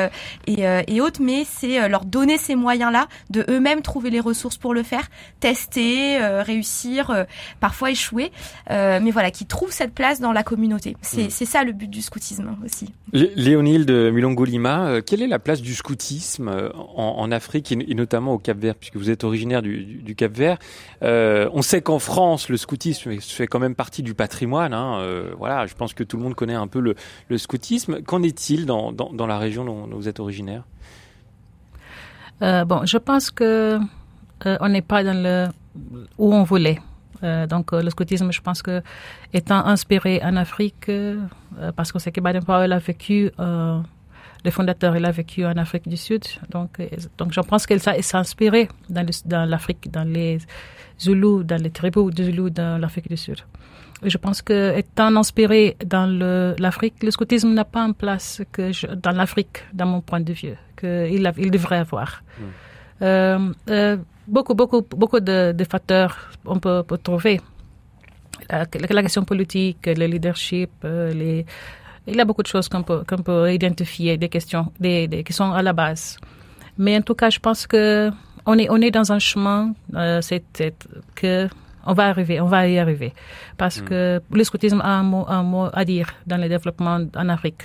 et, 0.48 0.64
et 0.88 1.02
autres, 1.02 1.22
mais 1.22 1.46
c'est 1.46 1.88
leur 1.88 2.06
donner 2.06 2.38
ces 2.38 2.56
moyens-là, 2.56 3.08
de 3.30 3.46
eux-mêmes 3.50 3.82
trouver 3.82 4.10
les 4.10 4.20
ressources 4.20 4.58
pour 4.58 4.74
le 4.74 4.84
faire, 4.84 5.08
tester, 5.40 6.18
réussir, 6.20 7.26
parfois 7.60 7.92
échouer, 7.92 8.32
mais 8.70 9.12
voilà, 9.12 9.32
qui 9.32 9.46
trouvent 9.46 9.72
cette 9.72 9.94
place 9.94 10.20
dans 10.20 10.32
la 10.32 10.44
communauté. 10.44 10.96
C'est 11.02 11.28
mmh. 11.28 11.46
ça 11.46 11.64
le 11.64 11.72
but 11.72 11.90
du 11.90 12.02
scoutisme 12.02 12.56
aussi. 12.64 12.94
Léonille 13.14 13.86
de 13.86 14.10
Mulongo 14.12 14.46
Euh, 14.48 15.02
quelle 15.06 15.22
est 15.22 15.28
la 15.28 15.40
place 15.40 15.62
du 15.62 15.74
scoutisme 15.74 16.48
euh, 16.48 16.70
en, 16.74 17.32
Afrique 17.32 17.72
et, 17.72 17.94
notamment 17.94 18.34
au 18.34 18.40
Cap 18.40 18.58
Vert, 18.58 18.76
puisque 18.76 18.96
vous 18.96 19.10
êtes 19.10 19.24
originaire 19.24 19.62
du, 19.62 20.16
Cap 20.16 20.32
Vert 20.32 20.58
euh, 21.04 21.50
On 21.54 21.62
sait 21.62 21.82
qu'en 21.82 22.00
France, 22.00 22.50
le 22.50 22.58
scoutisme 22.58 23.20
fait 23.20 23.48
quand 23.48 23.60
même 23.60 23.76
partie 23.76 24.04
du 24.04 24.14
patrimoine. 24.14 24.74
Hein, 24.74 25.04
voilà, 25.38 25.66
je 25.66 25.74
pense 25.76 25.94
que 25.94 26.04
tout 26.04 26.18
le 26.18 26.24
monde 26.24 26.36
connaît 26.36 26.56
un 26.56 26.68
peu 26.68 26.80
le, 26.80 27.38
scoutisme. 27.38 28.02
Qu'en 28.02 28.24
est-il 28.24 28.66
dans, 28.66 28.94
la 29.28 29.38
région 29.38 29.66
dont, 29.66 29.88
vous 29.92 30.08
êtes 30.08 30.20
originaire? 30.20 30.64
Bon, 32.42 32.86
je 32.86 32.98
pense 32.98 33.32
que 33.32 33.80
on 34.46 34.70
n'est 34.70 34.82
pas 34.82 35.04
dans 35.04 35.22
le 35.22 35.48
où 36.18 36.34
on 36.34 36.44
voulait. 36.44 36.80
donc 37.22 37.72
le 37.74 37.90
scoutisme, 37.90 38.32
je 38.32 38.42
pense 38.42 38.62
que 38.62 38.82
étant 39.34 39.66
inspiré 39.66 40.22
en 40.24 40.36
Afrique, 40.38 40.90
parce 41.76 41.92
qu'on 41.92 42.00
sait 42.00 42.12
que 42.12 42.22
Baden-Powell 42.22 42.72
a 42.72 42.80
vécu 42.80 43.32
le 44.44 44.52
fondateur, 44.52 44.96
il 44.96 45.06
a 45.06 45.12
vécu 45.12 45.46
en 45.46 45.58
Afrique 45.58 45.88
du 45.88 45.98
Sud. 45.98 46.24
Donc, 46.50 46.80
euh, 46.80 46.88
donc 47.18 47.34
je 47.34 47.42
pense 47.42 47.66
qu'elle 47.66 47.82
s'est 47.82 48.16
inspirée 48.16 48.68
dans, 48.90 49.06
dans 49.26 49.46
l'Afrique, 49.46 49.92
dans 49.92 50.04
les 50.08 50.40
Zoulous, 51.00 51.44
dans 51.44 51.62
les 51.62 51.72
tribus 51.72 52.14
de 52.14 52.24
Zoulous 52.24 52.50
dans 52.50 52.80
l'Afrique 52.80 53.10
du 53.10 53.18
Sud. 53.18 53.40
Et 54.04 54.10
je 54.10 54.18
pense 54.18 54.42
que 54.44 54.78
étant 54.78 55.16
inspiré 55.16 55.76
dans 55.86 56.06
l'Afrique, 56.60 57.02
le, 57.02 57.10
scoutisme 57.10 57.52
n'a 57.54 57.66
pas 57.66 57.84
en 57.84 57.94
place 57.94 58.42
que 58.52 58.96
dans 58.96 59.12
l'Afrique, 59.12 59.64
dans 59.74 59.88
mon 59.88 60.02
point 60.02 60.20
de 60.20 60.34
vue, 60.34 60.54
qu'il 60.80 61.34
il 61.38 61.52
devrait 61.52 61.80
avoir. 61.80 62.22
Hmm. 62.40 62.44
Euh, 63.02 63.54
euh, 63.70 63.98
beaucoup, 64.28 64.54
beaucoup, 64.54 64.82
beaucoup 64.82 65.20
de, 65.20 65.52
de 65.52 65.64
facteurs 65.64 66.30
on 66.46 66.60
peut, 66.60 66.84
peut 66.84 66.98
trouver. 66.98 67.42
La, 68.50 68.66
la, 68.90 69.02
question 69.02 69.24
politique, 69.26 69.88
le 69.88 70.06
leadership, 70.06 70.70
les, 70.84 71.46
il 72.08 72.16
y 72.16 72.22
a 72.22 72.26
beaucoup 72.26 72.44
de 72.44 72.48
choses 72.48 72.70
qu'on 72.70 72.84
peut, 72.84 73.04
qu'on 73.08 73.18
peut 73.18 73.54
identifier, 73.54 74.18
des 74.18 74.30
questions, 74.30 74.72
des, 74.80 75.08
des, 75.08 75.24
qui 75.24 75.34
sont 75.34 75.52
à 75.52 75.62
la 75.62 75.74
base. 75.74 76.18
Mais 76.78 76.96
en 76.98 77.02
tout 77.02 77.16
cas, 77.16 77.30
je 77.30 77.40
pense 77.40 77.68
que 77.68 78.12
on 78.46 78.58
est, 78.58 78.70
on 78.70 78.78
est 78.78 78.92
dans 78.92 79.12
un 79.12 79.20
chemin, 79.20 79.74
euh, 79.94 80.22
c'est, 80.22 80.44
que 81.16 81.50
on 81.86 81.94
va 81.94 82.08
arriver, 82.08 82.40
on 82.40 82.46
va 82.46 82.68
y 82.68 82.80
arriver. 82.80 83.14
Parce 83.58 83.82
que 83.82 84.22
le 84.32 84.44
scoutisme 84.44 84.82
a 84.82 84.90
un 84.90 85.04
mot, 85.04 85.26
un 85.28 85.44
mot 85.44 85.68
à 85.74 85.86
dire 85.86 86.14
dans 86.26 86.38
le 86.38 86.50
développement 86.50 87.00
en 87.16 87.30
Afrique 87.30 87.64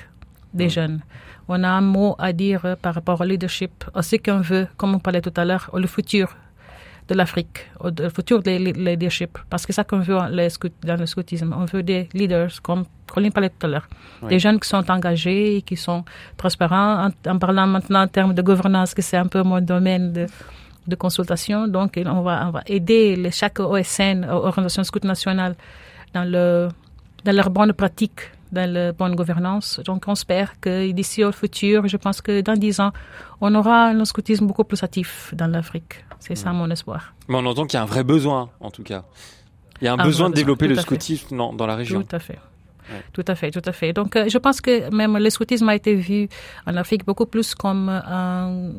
des 0.55 0.69
jeunes. 0.69 1.01
On 1.49 1.63
a 1.65 1.69
un 1.69 1.81
mot 1.81 2.15
à 2.19 2.33
dire 2.33 2.77
par 2.83 2.95
rapport 2.95 3.21
au 3.21 3.25
leadership, 3.25 3.85
à 3.95 4.03
ce 4.03 4.17
qu'on 4.17 4.41
veut, 4.41 4.69
comme 4.77 4.95
on 4.95 4.99
parlait 4.99 5.21
tout 5.21 5.33
à 5.37 5.45
l'heure, 5.45 5.71
le 5.75 5.87
futur 5.87 6.37
de 7.09 7.15
l'Afrique, 7.15 7.71
au 7.81 7.89
le 7.91 8.09
futur 8.09 8.43
des 8.43 8.59
leadership. 8.59 9.39
Parce 9.51 9.67
que 9.67 9.73
c'est 9.73 9.77
ça 9.77 9.85
qu'on 9.85 10.01
veut 10.01 10.17
dans 10.17 10.97
le 10.99 11.07
scoutisme. 11.07 11.55
On 11.57 11.65
veut 11.65 11.83
des 11.83 12.09
leaders, 12.15 12.63
comme 12.63 12.85
Colin 13.13 13.31
parlait 13.31 13.51
tout 13.51 13.67
à 13.67 13.69
l'heure. 13.69 13.89
Des 14.29 14.39
jeunes 14.39 14.59
qui 14.61 14.69
sont 14.69 14.89
engagés, 14.91 15.63
qui 15.63 15.77
sont 15.77 16.05
transparents. 16.37 17.09
En, 17.27 17.39
parlant 17.39 17.67
maintenant 17.67 18.03
en 18.03 18.09
termes 18.09 18.35
de 18.35 18.43
gouvernance, 18.43 18.95
que 18.95 19.03
c'est 19.03 19.17
un 19.17 19.27
peu 19.27 19.43
mon 19.43 19.61
domaine 19.61 20.13
de, 20.13 20.27
de 20.87 20.95
consultation. 20.97 21.69
Donc, 21.69 22.01
on 22.05 22.23
va, 22.23 22.47
on 22.49 22.51
va 22.51 22.63
aider 22.67 23.17
les, 23.17 23.31
chaque 23.31 23.59
OSN, 23.61 24.25
Organisation 24.29 24.85
Scout 24.85 25.05
Nationale, 25.05 25.55
dans, 26.15 26.25
le, 26.25 26.69
dans 27.25 27.37
leur 27.37 27.51
bonne 27.51 27.73
pratique 27.73 28.21
dans 28.53 28.71
la 28.71 28.93
bonne 28.93 29.17
gouvernance. 29.17 29.81
Donc, 29.85 30.05
on 30.07 30.13
espère 30.13 30.61
que 30.61 30.91
d'ici 30.93 31.25
au 31.25 31.33
futur, 31.33 31.89
je 31.89 31.97
pense 31.97 32.21
que 32.21 32.41
dans 32.43 32.55
dix 32.55 32.81
ans, 32.81 32.93
on 33.41 33.55
aura 33.55 33.87
un 33.89 34.05
scoutisme 34.05 34.47
beaucoup 34.47 34.65
plus 34.65 34.83
actif 34.83 35.35
dans 35.37 35.49
l'Afrique. 35.49 36.05
C'est 36.21 36.37
ça 36.37 36.53
mon 36.53 36.71
espoir. 36.71 37.15
Mais 37.29 37.37
on 37.37 37.47
entend 37.47 37.67
qu'il 37.67 37.79
y 37.79 37.81
a 37.81 37.83
un 37.83 37.87
vrai 37.87 38.05
besoin, 38.05 38.51
en 38.61 38.71
tout 38.71 38.85
cas. 38.85 39.05
Il 39.81 39.87
y 39.87 39.89
a 39.89 39.95
un, 39.95 39.97
besoin 39.97 40.31
de 40.31 40.35
développer 40.35 40.69
le 40.69 40.77
scoutisme 40.77 41.37
dans, 41.37 41.53
dans, 41.53 41.67
la 41.67 41.75
région. 41.75 42.03
Tout 42.03 42.15
à 42.15 42.21
fait. 42.21 42.39
Tout 43.13 43.25
à 43.27 43.35
fait, 43.35 43.51
tout 43.51 43.63
à 43.65 43.73
fait. 43.73 43.93
Donc, 43.93 44.15
euh, 44.15 44.29
je 44.29 44.39
pense 44.39 44.61
que 44.61 44.95
même 44.95 45.17
le 45.17 45.31
scoutisme 45.31 45.69
a 45.69 45.75
été 45.75 45.95
vu 45.95 46.29
en 46.67 46.77
Afrique 46.77 47.05
beaucoup 47.05 47.27
plus 47.27 47.55
comme 47.55 47.89
un, 47.89 48.71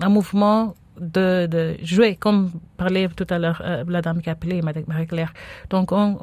un 0.00 0.08
mouvement 0.08 0.74
de, 1.00 1.76
jouer, 1.82 2.16
comme 2.16 2.50
parlait 2.76 3.08
tout 3.08 3.26
à 3.30 3.38
l'heure 3.38 3.62
euh, 3.64 3.84
la 3.88 4.02
dame 4.02 4.20
qui 4.22 4.28
a 4.28 4.32
appelé, 4.32 4.60
Marie-Claire. 4.62 5.32
Donc, 5.70 5.92
on, 5.92 6.16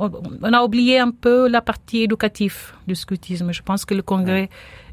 a 0.53 0.63
oublié 0.63 0.99
un 0.99 1.11
peu 1.11 1.47
la 1.47 1.61
partie 1.61 2.03
éducative 2.03 2.73
du 2.87 2.95
scoutisme. 2.95 3.51
Je 3.51 3.61
pense 3.61 3.85
que 3.85 3.93
le 3.93 4.01
congrès 4.01 4.49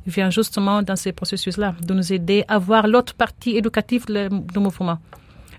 vient 0.07 0.31
justement 0.31 0.83
dans 0.83 0.97
ces 0.97 1.13
processus-là, 1.13 1.75
de 1.87 1.95
nous 1.95 2.13
aider 2.13 2.45
à 2.49 2.59
voir 2.59 2.87
l'autre 2.87 3.15
partie 3.15 3.57
éducative 3.57 4.07
du 4.07 4.59
mouvement. 4.59 4.99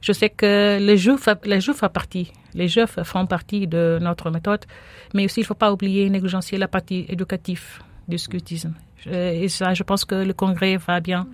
Je 0.01 0.12
sais 0.12 0.29
que 0.29 0.79
les 0.81 0.97
jeux, 0.97 1.15
les 1.45 1.62
jeux 1.62 1.73
font 1.73 1.88
partie, 1.88 2.33
les 2.53 2.67
jeux 2.67 2.86
font 2.86 3.25
partie 3.25 3.67
de 3.67 3.99
notre 4.01 4.29
méthode, 4.31 4.65
mais 5.13 5.23
aussi 5.23 5.39
il 5.39 5.43
ne 5.43 5.47
faut 5.47 5.53
pas 5.53 5.71
oublier, 5.71 6.09
négliger 6.09 6.57
la 6.57 6.67
partie 6.67 7.05
éducative 7.07 7.79
du 8.09 8.17
scoutisme. 8.17 8.73
Et 9.09 9.47
ça, 9.47 9.73
je 9.73 9.83
pense 9.83 10.03
que 10.03 10.15
le 10.15 10.33
congrès 10.33 10.75
va 10.75 10.99
bien 10.99 11.27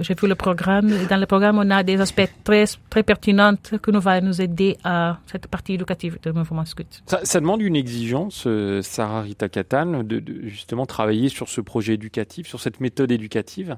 j'ai 0.00 0.14
vu 0.14 0.28
le 0.28 0.34
programme. 0.34 0.90
Dans 1.08 1.16
le 1.16 1.26
programme, 1.26 1.58
on 1.58 1.70
a 1.70 1.82
des 1.82 2.00
aspects 2.00 2.28
très, 2.44 2.64
très 2.90 3.02
pertinents 3.02 3.54
qui 3.56 3.90
nous 3.92 4.00
va 4.00 4.20
nous 4.20 4.40
aider 4.40 4.76
à 4.84 5.18
cette 5.30 5.46
partie 5.46 5.74
éducative 5.74 6.18
du 6.22 6.32
mouvement 6.32 6.64
scout. 6.64 7.02
Ça, 7.06 7.40
demande 7.40 7.62
une 7.62 7.76
exigence, 7.76 8.44
euh, 8.46 8.82
Sarah 8.82 9.22
Rita 9.22 9.48
Katan, 9.48 10.02
de, 10.02 10.22
justement 10.44 10.86
travailler 10.86 11.28
sur 11.28 11.48
ce 11.48 11.60
projet 11.60 11.94
éducatif, 11.94 12.46
sur 12.46 12.60
cette 12.60 12.80
méthode 12.80 13.10
éducative? 13.10 13.76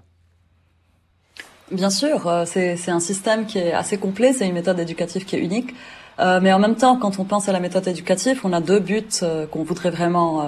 Bien 1.70 1.90
sûr, 1.90 2.26
euh, 2.26 2.44
c'est 2.46 2.90
un 2.90 3.00
système 3.00 3.46
qui 3.46 3.58
est 3.58 3.72
assez 3.72 3.98
complet, 3.98 4.32
c'est 4.32 4.46
une 4.46 4.54
méthode 4.54 4.78
éducative 4.80 5.24
qui 5.24 5.36
est 5.36 5.40
unique. 5.40 5.74
Euh, 6.18 6.40
mais 6.42 6.52
en 6.52 6.58
même 6.58 6.74
temps, 6.74 6.96
quand 6.96 7.20
on 7.20 7.24
pense 7.24 7.48
à 7.48 7.52
la 7.52 7.60
méthode 7.60 7.86
éducative, 7.86 8.40
on 8.42 8.52
a 8.52 8.60
deux 8.60 8.80
buts 8.80 9.04
qu'on 9.52 9.62
voudrait 9.62 9.90
vraiment 9.90 10.42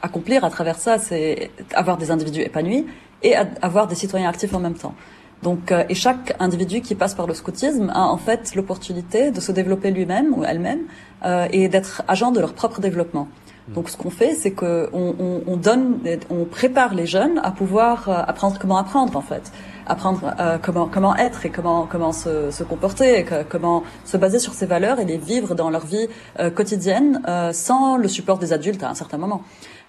accomplir 0.00 0.44
à 0.44 0.50
travers 0.50 0.76
ça. 0.76 0.98
C'est 0.98 1.50
avoir 1.74 1.96
des 1.96 2.12
individus 2.12 2.42
épanouis 2.42 2.86
et 3.22 3.34
avoir 3.62 3.86
des 3.86 3.94
citoyens 3.94 4.28
actifs 4.28 4.54
en 4.54 4.60
même 4.60 4.74
temps. 4.74 4.94
Donc, 5.42 5.70
euh, 5.70 5.84
et 5.88 5.94
chaque 5.94 6.34
individu 6.40 6.80
qui 6.80 6.94
passe 6.94 7.14
par 7.14 7.26
le 7.26 7.34
scoutisme 7.34 7.90
a 7.94 8.06
en 8.06 8.16
fait 8.16 8.54
l'opportunité 8.54 9.30
de 9.30 9.40
se 9.40 9.52
développer 9.52 9.90
lui-même 9.90 10.32
ou 10.34 10.44
elle-même 10.44 10.80
euh, 11.24 11.46
et 11.52 11.68
d'être 11.68 12.02
agent 12.08 12.32
de 12.32 12.40
leur 12.40 12.54
propre 12.54 12.80
développement. 12.80 13.28
Hmm. 13.68 13.74
Donc, 13.74 13.90
ce 13.90 13.96
qu'on 13.96 14.10
fait, 14.10 14.34
c'est 14.34 14.52
que 14.52 14.88
on, 14.92 15.14
on, 15.18 15.42
on, 15.46 15.56
donne, 15.56 15.98
on 16.30 16.44
prépare 16.44 16.94
les 16.94 17.06
jeunes 17.06 17.38
à 17.42 17.50
pouvoir 17.50 18.08
euh, 18.08 18.22
apprendre 18.26 18.58
comment 18.58 18.78
apprendre 18.78 19.14
en 19.16 19.20
fait, 19.20 19.52
apprendre 19.86 20.34
euh, 20.40 20.56
comment 20.60 20.86
comment 20.86 21.14
être 21.16 21.44
et 21.44 21.50
comment 21.50 21.86
comment 21.86 22.12
se, 22.12 22.50
se 22.50 22.64
comporter, 22.64 23.18
et 23.20 23.26
comment 23.48 23.82
se 24.04 24.16
baser 24.16 24.38
sur 24.38 24.54
ces 24.54 24.66
valeurs 24.66 25.00
et 25.00 25.04
les 25.04 25.18
vivre 25.18 25.54
dans 25.54 25.68
leur 25.68 25.84
vie 25.84 26.08
euh, 26.40 26.50
quotidienne 26.50 27.20
sans 27.52 27.98
le 27.98 28.08
support 28.08 28.38
des 28.38 28.52
adultes 28.52 28.82
à 28.82 28.88
un 28.88 28.94
certain 28.94 29.18
moment. 29.18 29.42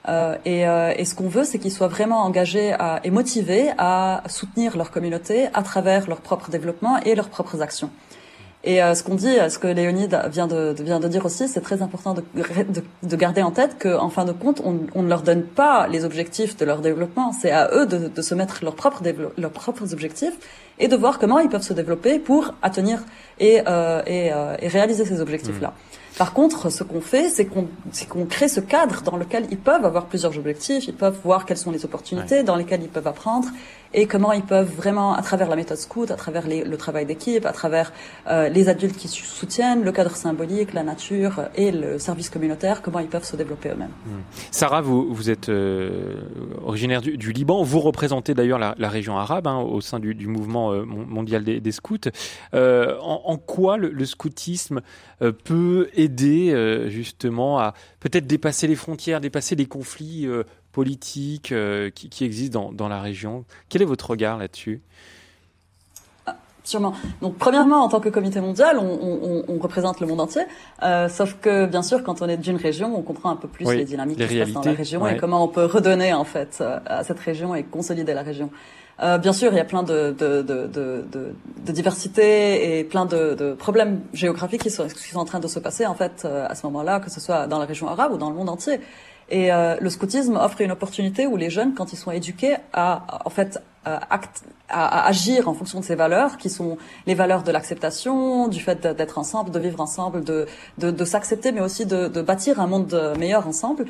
Euh, 0.08 0.38
et, 0.46 0.68
euh, 0.68 0.94
et, 0.96 1.06
ce 1.06 1.16
qu'on 1.16 1.28
veut, 1.28 1.44
c'est 1.44 1.60
qu'ils 1.60 1.72
soient 1.72 1.90
vraiment 1.90 2.22
engagés 2.24 2.74
à, 2.74 3.02
et 3.04 3.12
motivés 3.12 3.72
à 3.78 4.24
soutenir 4.28 4.78
leur 4.78 4.92
communauté 4.92 5.48
à 5.54 5.64
travers 5.64 6.08
leur 6.08 6.22
propre 6.22 6.50
développement 6.50 6.98
et 7.06 7.16
leurs 7.16 7.30
propres 7.30 7.62
actions. 7.62 7.90
Et 8.64 8.82
euh, 8.82 8.96
ce 8.96 9.04
qu'on 9.04 9.16
dit, 9.16 9.36
ce 9.50 9.60
que 9.60 9.68
Léonide 9.68 10.20
vient 10.30 10.48
de, 10.48 10.76
vient 10.80 11.00
de 11.00 11.08
dire 11.08 11.26
aussi, 11.26 11.48
c'est 11.48 11.62
très 11.62 11.82
important 11.82 12.14
de, 12.14 12.24
de, 12.36 12.84
de 13.04 13.16
garder 13.16 13.42
en 13.42 13.52
tête 13.52 13.78
qu'en 13.82 14.10
fin 14.10 14.26
de 14.26 14.32
compte, 14.32 14.62
on, 14.64 14.80
on, 14.96 15.04
ne 15.04 15.10
leur 15.10 15.22
donne 15.22 15.44
pas 15.44 15.88
les 15.88 16.06
objectifs 16.06 16.58
de 16.58 16.66
leur 16.66 16.80
développement. 16.80 17.32
C'est 17.34 17.52
à 17.52 17.70
eux 17.74 17.86
de, 17.86 18.22
se 18.22 18.34
mettre 18.34 18.64
leurs 18.64 18.76
propres, 18.76 19.04
leurs 19.38 19.52
propres 19.52 19.94
objectifs 19.94 20.38
et 20.80 20.88
de 20.88 20.96
voir 20.96 21.20
comment 21.20 21.40
ils 21.40 21.50
peuvent 21.50 21.62
se 21.62 21.74
développer 21.74 22.20
pour 22.20 22.56
atteindre 22.62 23.00
et, 23.40 23.62
euh, 23.68 24.02
et, 24.06 24.32
et 24.60 24.68
réaliser 24.68 25.06
ces 25.06 25.22
objectifs-là. 25.22 25.70
Mmh. 25.70 25.97
Par 26.18 26.34
contre, 26.34 26.72
ce 26.72 26.84
qu'on 26.84 27.02
fait, 27.02 27.30
c'est 27.30 27.46
qu'on 27.46 28.26
crée 28.26 28.48
ce 28.48 28.60
cadre 28.60 29.02
dans 29.04 29.18
lequel 29.18 29.46
ils 29.52 29.58
peuvent 29.58 29.86
avoir 29.86 30.06
plusieurs 30.06 30.36
objectifs, 30.38 30.88
ils 30.88 30.96
peuvent 30.96 31.20
voir 31.24 31.46
quelles 31.46 31.58
sont 31.58 31.72
les 31.72 31.86
opportunités 31.86 32.42
dans 32.44 32.56
lesquelles 32.56 32.82
ils 32.82 32.90
peuvent 32.90 33.08
apprendre 33.08 33.48
et 33.98 34.06
comment 34.06 34.32
ils 34.32 34.44
peuvent 34.44 34.72
vraiment, 34.72 35.16
à 35.16 35.24
travers 35.24 35.50
la 35.50 35.56
méthode 35.56 35.78
scout, 35.78 36.12
à 36.12 36.16
travers 36.16 36.44
le 36.48 36.78
travail 36.78 37.08
d'équipe, 37.08 37.48
à 37.48 37.52
travers 37.52 37.92
euh, 38.28 38.48
les 38.48 38.70
adultes 38.70 38.96
qui 38.96 39.08
soutiennent, 39.08 39.84
le 39.84 39.92
cadre 39.92 40.16
symbolique, 40.16 40.74
la 40.74 40.84
nature 40.84 41.50
et 41.56 41.72
le 41.72 41.98
service 41.98 42.30
communautaire, 42.30 42.84
comment 42.84 43.00
ils 43.00 43.08
peuvent 43.08 43.24
se 43.24 43.36
développer 43.36 43.70
eux-mêmes. 43.70 43.90
Hmm. 44.06 44.22
Sarah, 44.52 44.82
vous, 44.82 45.32
êtes 45.32 45.50
euh, 45.50 46.22
originaire 46.64 47.02
du, 47.02 47.32
Liban, 47.32 47.64
vous 47.64 47.80
représentez 47.80 48.36
d'ailleurs 48.36 48.60
la, 48.60 48.90
région 48.90 49.18
arabe 49.18 49.48
hein, 49.48 49.58
au 49.58 49.82
sein 49.82 50.00
du, 50.00 50.28
mouvement 50.28 50.72
euh, 50.72 50.86
mondial 50.86 51.44
des, 51.44 51.72
scouts. 51.72 51.98
Euh, 52.54 52.96
en, 53.02 53.38
quoi 53.38 53.78
le, 53.78 54.06
scoutisme 54.06 54.82
euh, 55.24 55.32
peut 55.32 55.90
aider 55.96 56.54
justement 56.90 57.58
à 57.58 57.74
peut-être 58.00 58.28
dépasser 58.28 58.68
les 58.68 58.76
frontières, 58.76 59.22
dépasser 59.22 59.56
les 59.56 59.66
conflits 59.66 60.28
politique 60.78 61.52
euh, 61.54 61.90
qui, 61.90 62.08
qui 62.08 62.24
existent 62.24 62.62
dans, 62.62 62.72
dans, 62.72 62.88
la 62.88 63.02
région. 63.02 63.46
Quel 63.68 63.82
est 63.82 63.86
votre 63.86 64.12
regard 64.12 64.38
là-dessus? 64.38 64.80
Sûrement. 66.64 66.94
Donc, 67.24 67.36
premièrement, 67.38 67.84
en 67.84 67.90
tant 67.90 68.00
que 68.00 68.10
comité 68.10 68.42
mondial, 68.42 68.78
on, 68.78 68.84
on, 68.84 69.44
on 69.48 69.58
représente 69.58 70.00
le 70.02 70.06
monde 70.06 70.22
entier. 70.22 70.44
Euh, 70.84 71.10
sauf 71.10 71.38
que, 71.42 71.66
bien 71.66 71.82
sûr, 71.82 72.04
quand 72.04 72.22
on 72.22 72.30
est 72.30 72.38
d'une 72.38 72.58
région, 72.58 72.96
on 72.96 73.02
comprend 73.02 73.32
un 73.32 73.38
peu 73.38 73.48
plus 73.48 73.66
les 73.66 73.86
dynamiques 73.86 74.20
qui 74.20 74.28
se 74.28 74.40
passent 74.40 74.52
dans 74.52 74.62
la 74.62 74.74
région 74.74 75.08
et 75.08 75.18
comment 75.18 75.44
on 75.44 75.48
peut 75.48 75.66
redonner 75.66 76.14
en 76.14 76.26
fait 76.26 76.60
euh, 76.62 76.78
à 76.86 77.04
cette 77.04 77.20
région 77.20 77.56
et 77.56 77.64
consolider 77.64 78.14
la 78.14 78.22
région. 78.22 78.52
Euh, 79.02 79.18
bien 79.18 79.34
sûr, 79.34 79.52
il 79.52 79.58
y 79.58 79.62
a 79.62 79.66
plein 79.66 79.82
de, 79.82 80.12
de, 80.12 80.44
de, 80.44 80.68
de, 80.68 81.06
de 81.66 81.72
diversité 81.72 82.78
et 82.78 82.84
plein 82.84 83.06
de, 83.06 83.56
problèmes 83.58 84.02
géographiques 84.14 84.62
qui 84.62 84.70
sont, 84.70 84.88
qui 84.88 85.10
sont 85.10 85.20
en 85.20 85.26
train 85.26 85.40
de 85.40 85.48
se 85.48 85.60
passer 85.60 85.88
en 85.88 85.96
fait 85.96 86.26
à 86.26 86.54
ce 86.54 86.68
moment-là, 86.68 87.00
que 87.00 87.10
ce 87.10 87.20
soit 87.20 87.48
dans 87.48 87.58
la 87.58 87.66
région 87.66 87.88
arabe 87.88 88.12
ou 88.12 88.18
dans 88.18 88.30
le 88.30 88.36
monde 88.36 88.50
entier. 88.50 88.80
Et 89.30 89.52
euh, 89.52 89.76
le 89.82 89.90
scoutisme 89.90 90.38
offre 90.38 90.62
une 90.62 90.72
opportunité 90.72 91.28
où 91.28 91.36
les 91.36 91.50
jeunes, 91.50 91.74
quand 91.74 91.92
ils 91.94 91.98
sont 91.98 92.12
éduqués, 92.12 92.56
à 92.74 93.22
en 93.26 93.30
fait 93.30 93.60
acte, 93.86 94.44
à, 94.68 95.08
agir 95.08 95.48
en 95.48 95.54
fonction 95.54 95.80
de 95.80 95.86
ces 95.86 95.96
valeurs, 95.96 96.38
qui 96.38 96.50
sont 96.50 96.78
les 97.06 97.16
valeurs 97.16 97.44
de 97.44 97.52
l'acceptation, 97.52 98.48
du 98.50 98.60
fait 98.60 98.86
d'être 98.86 99.18
ensemble, 99.18 99.50
de 99.52 99.60
vivre 99.60 99.80
ensemble, 99.80 100.24
de, 100.24 100.46
de, 100.78 100.92
de 100.92 101.06
s'accepter, 101.06 101.54
mais 101.54 101.62
aussi 101.62 101.86
de, 101.86 102.08
de, 102.08 102.22
bâtir 102.22 102.60
un 102.60 102.68
monde 102.68 103.16
meilleur 103.18 103.48
ensemble. 103.48 103.86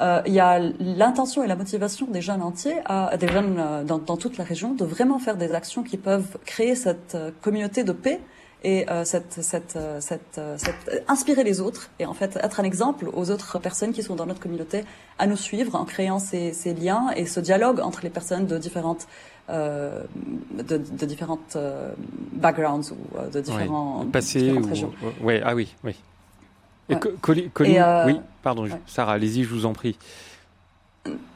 Euh, 0.00 0.22
il 0.26 0.32
y 0.32 0.40
a 0.40 0.58
l'intention 0.78 1.44
et 1.44 1.46
la 1.46 1.56
motivation 1.56 2.06
des 2.06 2.22
jeunes 2.22 2.42
entiers, 2.42 2.76
à, 2.86 3.16
des 3.18 3.28
jeunes 3.28 3.56
euh, 3.58 3.84
dans, 3.84 3.98
dans, 3.98 4.16
toute 4.16 4.38
la 4.38 4.44
région, 4.44 4.72
de 4.72 4.84
vraiment 4.84 5.18
faire 5.18 5.36
des 5.36 5.52
actions 5.52 5.82
qui 5.82 5.98
peuvent 5.98 6.38
créer 6.46 6.74
cette 6.74 7.14
euh, 7.14 7.30
communauté 7.42 7.84
de 7.84 7.92
paix 7.92 8.20
et 8.62 8.88
euh, 8.90 9.04
cette, 9.04 9.42
cette, 9.42 9.76
euh, 9.76 10.00
cette, 10.00 10.38
euh, 10.38 10.56
cette, 10.58 11.04
inspirer 11.08 11.44
les 11.44 11.60
autres 11.60 11.90
et 11.98 12.06
en 12.06 12.14
fait 12.14 12.38
être 12.42 12.60
un 12.60 12.64
exemple 12.64 13.08
aux 13.12 13.30
autres 13.30 13.58
personnes 13.58 13.92
qui 13.92 14.02
sont 14.02 14.16
dans 14.16 14.26
notre 14.26 14.40
communauté 14.40 14.84
à 15.18 15.26
nous 15.26 15.36
suivre 15.36 15.74
en 15.74 15.84
créant 15.84 16.18
ces, 16.18 16.52
ces 16.52 16.74
liens 16.74 17.10
et 17.16 17.26
ce 17.26 17.40
dialogue 17.40 17.80
entre 17.80 18.00
les 18.02 18.10
personnes 18.10 18.46
de 18.46 18.58
différentes 18.58 19.06
euh, 19.48 20.02
de, 20.52 20.76
de, 20.76 21.06
différentes 21.06 21.56
backgrounds 22.32 22.92
ou 22.92 23.30
de 23.32 23.40
différents 23.40 24.06
passés 24.12 24.52
ou, 24.52 25.24
ouais 25.24 25.42
ah 25.44 25.54
oui 25.54 25.74
oui. 25.82 25.96
Et, 26.88 26.94
et 26.94 27.82
oui 28.06 28.20
pardon 28.42 28.68
Sarah 28.86 29.14
allez-y 29.14 29.42
je 29.44 29.48
vous 29.48 29.66
en 29.66 29.72
prie 29.72 29.96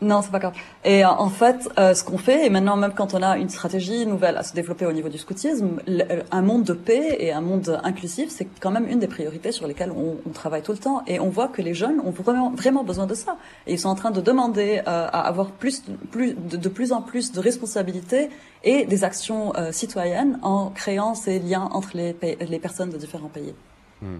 non, 0.02 0.20
c'est 0.20 0.30
pas 0.30 0.38
grave. 0.38 0.54
Et 0.84 1.04
euh, 1.04 1.08
en 1.08 1.30
fait, 1.30 1.68
euh, 1.78 1.94
ce 1.94 2.04
qu'on 2.04 2.18
fait, 2.18 2.44
et 2.44 2.50
maintenant 2.50 2.76
même 2.76 2.92
quand 2.92 3.14
on 3.14 3.22
a 3.22 3.38
une 3.38 3.48
stratégie 3.48 4.04
nouvelle 4.06 4.36
à 4.36 4.42
se 4.42 4.52
développer 4.52 4.84
au 4.84 4.92
niveau 4.92 5.08
du 5.08 5.16
scoutisme, 5.16 5.80
euh, 5.88 6.22
un 6.30 6.42
monde 6.42 6.64
de 6.64 6.74
paix 6.74 7.16
et 7.18 7.32
un 7.32 7.40
monde 7.40 7.80
inclusif, 7.82 8.28
c'est 8.28 8.46
quand 8.60 8.70
même 8.70 8.86
une 8.86 8.98
des 8.98 9.06
priorités 9.06 9.52
sur 9.52 9.66
lesquelles 9.66 9.92
on, 9.92 10.16
travaille 10.32 10.62
tout 10.62 10.72
le 10.72 10.78
temps. 10.78 11.02
Et 11.06 11.18
on 11.20 11.30
voit 11.30 11.48
que 11.48 11.62
les 11.62 11.72
jeunes 11.72 12.00
ont 12.00 12.10
vraiment, 12.10 12.84
besoin 12.84 13.06
de 13.06 13.14
ça. 13.14 13.38
Et 13.66 13.72
ils 13.72 13.78
sont 13.78 13.88
en 13.88 13.94
train 13.94 14.10
de 14.10 14.20
demander 14.20 14.82
à 14.84 15.06
avoir 15.20 15.50
plus, 15.50 15.82
plus 16.10 16.34
de, 16.34 16.56
de, 16.56 16.68
plus 16.68 16.92
en 16.92 17.00
plus 17.00 17.32
de 17.32 17.40
responsabilités 17.40 18.28
et 18.64 18.84
des 18.84 19.04
actions 19.04 19.52
citoyennes 19.70 20.38
en 20.42 20.70
créant 20.70 21.14
ces 21.14 21.38
liens 21.38 21.68
entre 21.72 21.90
les, 21.94 22.16
les 22.40 22.58
personnes 22.58 22.90
de 22.90 22.98
différents 22.98 23.28
pays. 23.28 23.54
Hmm. 24.02 24.18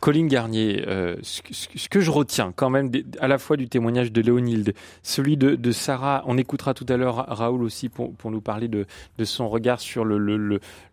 Colline 0.00 0.28
Garnier, 0.28 0.84
euh, 0.86 1.16
ce, 1.22 1.88
que 1.88 2.00
je 2.00 2.10
retiens 2.10 2.52
quand 2.54 2.70
même 2.70 2.90
à 3.18 3.28
la 3.28 3.38
fois 3.38 3.56
du 3.56 3.68
témoignage 3.68 4.12
de 4.12 4.20
Léonilde, 4.20 4.74
celui 5.02 5.36
de, 5.36 5.72
Sarah, 5.72 6.22
on 6.26 6.38
écoutera 6.38 6.74
tout 6.74 6.86
à 6.88 6.96
l'heure 6.96 7.16
Raoul 7.28 7.62
aussi 7.62 7.88
pour, 7.88 8.14
nous 8.24 8.40
parler 8.40 8.68
de, 8.68 8.86
son 9.24 9.48
regard 9.48 9.80
sur 9.80 10.04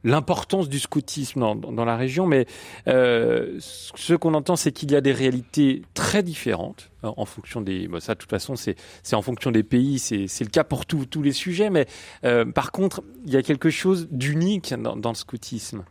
l'importance 0.04 0.68
du 0.68 0.80
scoutisme 0.80 1.42
dans, 1.42 1.86
la 1.86 1.96
région, 1.96 2.26
mais 2.26 2.48
euh, 2.88 3.58
ce 3.60 4.14
qu'on 4.14 4.34
entend 4.34 4.56
c'est 4.56 4.72
qu'il 4.72 4.92
y 4.92 4.96
a 4.96 5.02
des 5.02 5.14
réalités 5.14 5.84
très 5.94 6.24
différentes 6.24 6.90
en 7.04 7.26
fonction 7.26 7.62
des... 7.62 7.90
ça 8.00 8.16
de 8.16 8.20
toute 8.20 8.30
façon 8.30 8.56
c'est 8.56 8.76
en 9.14 9.22
fonction 9.22 9.52
des 9.52 9.64
pays, 9.64 10.00
c'est 10.00 10.44
le 10.44 10.50
cas 10.50 10.64
pour 10.64 10.86
tous 10.86 11.22
les 11.22 11.34
sujets, 11.34 11.70
mais 11.70 11.88
euh, 12.24 12.46
par 12.46 12.72
contre 12.72 13.04
il 13.26 13.34
y 13.34 13.38
a 13.38 13.44
quelque 13.44 13.70
chose 13.70 14.08
d'unique 14.10 14.74
dans 14.74 15.10
le 15.10 15.16
scoutisme 15.16 15.84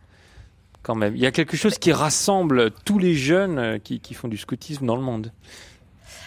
quand 0.83 0.95
même. 0.95 1.15
Il 1.17 1.23
y 1.23 1.27
a 1.27 1.33
quelque 1.33 1.57
chose 1.57 1.79
qui 1.79 1.93
rassemble 1.93 2.71
tous 2.85 2.99
les 2.99 3.15
jeunes 3.15 3.59
euh, 3.59 3.79
qui, 3.79 4.01
qui 4.01 4.15
font 4.15 4.29
du 4.29 4.37
scoutisme 4.37 4.87
dans 4.87 4.97
le 4.97 5.03
monde 5.03 5.33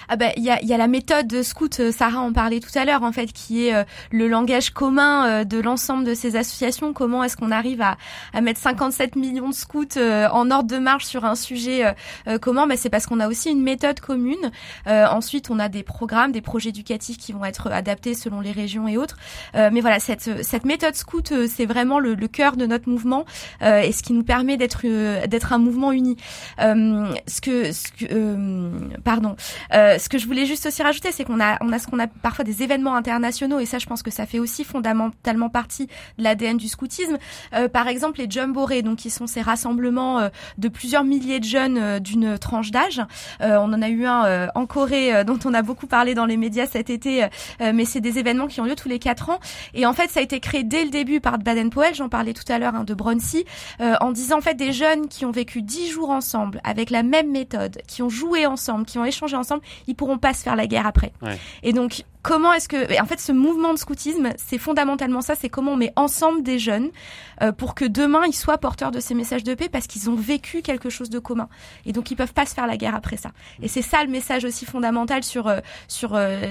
ah 0.07 0.15
ben 0.15 0.31
il 0.37 0.43
y 0.43 0.49
a, 0.49 0.61
y 0.63 0.73
a 0.73 0.77
la 0.77 0.87
méthode 0.87 1.27
de 1.27 1.41
scout, 1.41 1.79
euh, 1.79 1.91
Sarah 1.91 2.19
en 2.19 2.33
parlait 2.33 2.59
tout 2.59 2.77
à 2.77 2.85
l'heure 2.85 3.03
en 3.03 3.11
fait, 3.11 3.31
qui 3.31 3.67
est 3.67 3.73
euh, 3.73 3.83
le 4.11 4.27
langage 4.27 4.71
commun 4.71 5.27
euh, 5.27 5.43
de 5.43 5.59
l'ensemble 5.59 6.03
de 6.03 6.13
ces 6.13 6.35
associations. 6.35 6.93
Comment 6.93 7.23
est-ce 7.23 7.37
qu'on 7.37 7.51
arrive 7.51 7.81
à, 7.81 7.97
à 8.33 8.41
mettre 8.41 8.59
57 8.59 9.15
millions 9.15 9.49
de 9.49 9.53
scouts 9.53 9.85
en 9.97 10.51
ordre 10.51 10.69
de 10.69 10.77
marche 10.77 11.05
sur 11.05 11.25
un 11.25 11.35
sujet 11.35 11.93
commun? 12.41 12.67
Ben, 12.67 12.77
c'est 12.77 12.89
parce 12.89 13.05
qu'on 13.05 13.19
a 13.19 13.27
aussi 13.27 13.49
une 13.49 13.61
méthode 13.61 13.99
commune. 13.99 14.51
ensuite, 14.87 15.49
on 15.49 15.59
a 15.59 15.69
des 15.69 15.83
programmes, 15.83 16.31
des 16.31 16.41
projets 16.41 16.69
éducatifs 16.69 17.17
qui 17.17 17.31
vont 17.31 17.45
être 17.45 17.71
adaptés 17.71 18.13
selon 18.13 18.41
les 18.41 18.51
régions 18.51 18.87
et 18.87 18.97
autres. 18.97 19.17
mais 19.53 19.81
voilà, 19.81 19.99
cette, 19.99 20.43
cette 20.43 20.65
méthode 20.65 20.95
scout, 20.95 21.33
c'est 21.47 21.65
vraiment 21.65 21.99
le, 21.99 22.15
le, 22.15 22.27
cœur 22.27 22.57
de 22.57 22.65
notre 22.65 22.89
mouvement 22.89 23.25
et 23.61 23.91
ce 23.91 24.03
qui 24.03 24.13
nous 24.13 24.23
permet 24.23 24.57
d'être 24.57 24.85
d'être 25.27 25.53
un 25.53 25.57
mouvement 25.57 25.91
uni. 25.91 26.17
ce 26.59 27.41
que, 27.41 27.71
ce 27.71 27.91
que 27.91 28.71
pardon. 29.03 29.35
Euh, 29.73 29.94
ce 29.97 30.09
que 30.09 30.17
je 30.17 30.25
voulais 30.25 30.45
juste 30.45 30.65
aussi 30.65 30.83
rajouter, 30.83 31.11
c'est 31.11 31.23
qu'on 31.23 31.39
a, 31.39 31.57
on 31.61 31.71
a 31.71 31.79
ce 31.79 31.87
qu'on 31.87 31.99
a 31.99 32.07
parfois 32.07 32.45
des 32.45 32.63
événements 32.63 32.95
internationaux, 32.95 33.59
et 33.59 33.65
ça, 33.65 33.79
je 33.79 33.85
pense 33.85 34.03
que 34.03 34.11
ça 34.11 34.25
fait 34.25 34.39
aussi 34.39 34.63
fondamentalement 34.63 35.49
partie 35.49 35.87
de 36.17 36.23
l'ADN 36.23 36.57
du 36.57 36.67
scoutisme. 36.67 37.17
Euh, 37.53 37.67
par 37.67 37.87
exemple, 37.87 38.19
les 38.19 38.29
Jumboree, 38.29 38.83
donc 38.83 38.97
qui 38.97 39.09
sont 39.09 39.27
ces 39.27 39.41
rassemblements 39.41 40.19
euh, 40.19 40.29
de 40.57 40.67
plusieurs 40.67 41.03
milliers 41.03 41.39
de 41.39 41.45
jeunes 41.45 41.99
d'une 41.99 42.37
tranche 42.37 42.71
d'âge. 42.71 43.01
on 43.39 43.73
en 43.73 43.81
a 43.81 43.89
eu 43.89 44.05
un 44.05 44.49
en 44.55 44.65
Corée, 44.65 45.23
dont 45.23 45.39
on 45.45 45.53
a 45.53 45.61
beaucoup 45.61 45.87
parlé 45.87 46.13
dans 46.13 46.25
les 46.25 46.37
médias 46.37 46.65
cet 46.65 46.89
été, 46.89 47.27
mais 47.59 47.85
c'est 47.85 48.01
des 48.01 48.19
événements 48.19 48.47
qui 48.47 48.61
ont 48.61 48.65
lieu 48.65 48.75
tous 48.75 48.89
les 48.89 48.99
quatre 48.99 49.29
ans. 49.29 49.39
Et 49.73 49.85
en 49.85 49.93
fait, 49.93 50.09
ça 50.09 50.19
a 50.19 50.23
été 50.23 50.39
créé 50.39 50.63
dès 50.63 50.83
le 50.83 50.89
début 50.89 51.19
par 51.19 51.37
Baden-Powell, 51.37 51.95
j'en 51.95 52.09
parlais 52.09 52.33
tout 52.33 52.49
à 52.51 52.59
l'heure, 52.59 52.75
hein, 52.75 52.83
de 52.83 52.93
Bronsey, 52.93 53.45
en 53.79 54.11
disant 54.11 54.37
en 54.37 54.41
fait 54.41 54.55
des 54.55 54.73
jeunes 54.73 55.07
qui 55.07 55.25
ont 55.25 55.31
vécu 55.31 55.61
dix 55.61 55.89
jours 55.89 56.09
ensemble 56.09 56.61
avec 56.63 56.89
la 56.89 57.03
même 57.03 57.31
méthode, 57.31 57.81
qui 57.87 58.01
ont 58.01 58.09
joué 58.09 58.45
ensemble, 58.45 58.85
qui 58.85 58.97
ont 58.97 59.05
échangé 59.05 59.35
ensemble, 59.35 59.61
ils 59.87 59.95
pourront 59.95 60.17
pas 60.17 60.33
se 60.33 60.43
faire 60.43 60.55
la 60.55 60.67
guerre 60.67 60.87
après. 60.87 61.11
Et 61.63 61.73
donc, 61.73 62.03
comment 62.21 62.53
est-ce 62.53 62.67
que, 62.67 63.01
en 63.01 63.05
fait, 63.05 63.19
ce 63.19 63.31
mouvement 63.31 63.73
de 63.73 63.77
scoutisme, 63.77 64.29
c'est 64.37 64.57
fondamentalement 64.57 65.21
ça, 65.21 65.35
c'est 65.35 65.49
comment 65.49 65.73
on 65.73 65.77
met 65.77 65.93
ensemble 65.95 66.43
des 66.43 66.59
jeunes 66.59 66.89
euh, 67.41 67.51
pour 67.51 67.75
que 67.75 67.85
demain 67.85 68.21
ils 68.27 68.33
soient 68.33 68.57
porteurs 68.57 68.91
de 68.91 68.99
ces 68.99 69.13
messages 69.13 69.43
de 69.43 69.53
paix 69.53 69.69
parce 69.69 69.87
qu'ils 69.87 70.09
ont 70.09 70.15
vécu 70.15 70.61
quelque 70.61 70.89
chose 70.89 71.09
de 71.09 71.19
commun. 71.19 71.49
Et 71.85 71.91
donc, 71.91 72.11
ils 72.11 72.15
peuvent 72.15 72.33
pas 72.33 72.45
se 72.45 72.53
faire 72.53 72.67
la 72.67 72.77
guerre 72.77 72.95
après 72.95 73.17
ça. 73.17 73.31
Et 73.61 73.67
c'est 73.67 73.81
ça 73.81 74.03
le 74.03 74.09
message 74.09 74.43
aussi 74.43 74.65
fondamental 74.65 75.23
sur 75.23 75.47
euh, 75.47 75.59
sur 75.87 76.15
euh, 76.15 76.41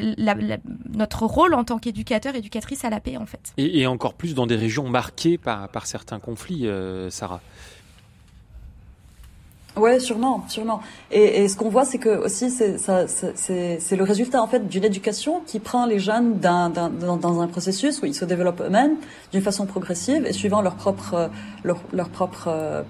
notre 0.93 1.27
rôle 1.27 1.55
en 1.55 1.65
tant 1.65 1.79
qu'éducateur, 1.79 2.35
éducatrice 2.35 2.85
à 2.85 2.91
la 2.91 3.01
paix, 3.01 3.17
en 3.17 3.27
fait. 3.27 3.53
Et, 3.57 3.81
et, 3.81 3.87
encore 3.87 4.15
plus 4.15 4.35
dans 4.35 4.47
des 4.47 4.57
régions 4.57 4.89
marquées 4.89 5.39
par 5.39 5.69
par 5.69 5.87
certains 5.87 6.21
conflits, 6.21 6.69
Sarah. 7.11 7.41
Ouais, 9.77 9.99
sûrement, 9.99 10.45
sûrement. 10.49 10.81
Et, 11.11 11.43
et 11.43 11.49
ce 11.49 11.57
qu'on 11.57 11.69
voit, 11.69 11.85
c'est 11.85 11.99
que 11.99 12.11
aussi, 12.25 12.49
c'est, 12.49 13.97
le 13.97 14.03
résultat 14.05 14.41
en 14.41 14.47
fait 14.47 14.69
d'une 14.69 14.85
éducation 14.85 15.43
qui 15.47 15.59
prend 15.59 15.85
les 15.87 15.99
jeunes 15.99 16.39
d'un, 16.39 16.71
dans, 16.71 17.41
un 17.41 17.47
processus 17.49 18.01
où 18.01 18.07
ils 18.07 18.15
se 18.15 18.25
développent 18.25 18.61
eux-mêmes 18.61 18.97
d'une 19.33 19.43
façon 19.43 19.67
progressive 19.67 20.27
et 20.27 20.33
suivant 20.33 20.63
leur 20.63 20.77
propre, 20.77 21.31
leur, 21.65 21.79
leur 21.93 22.09
propre 22.09 22.49
euh, 22.49 22.83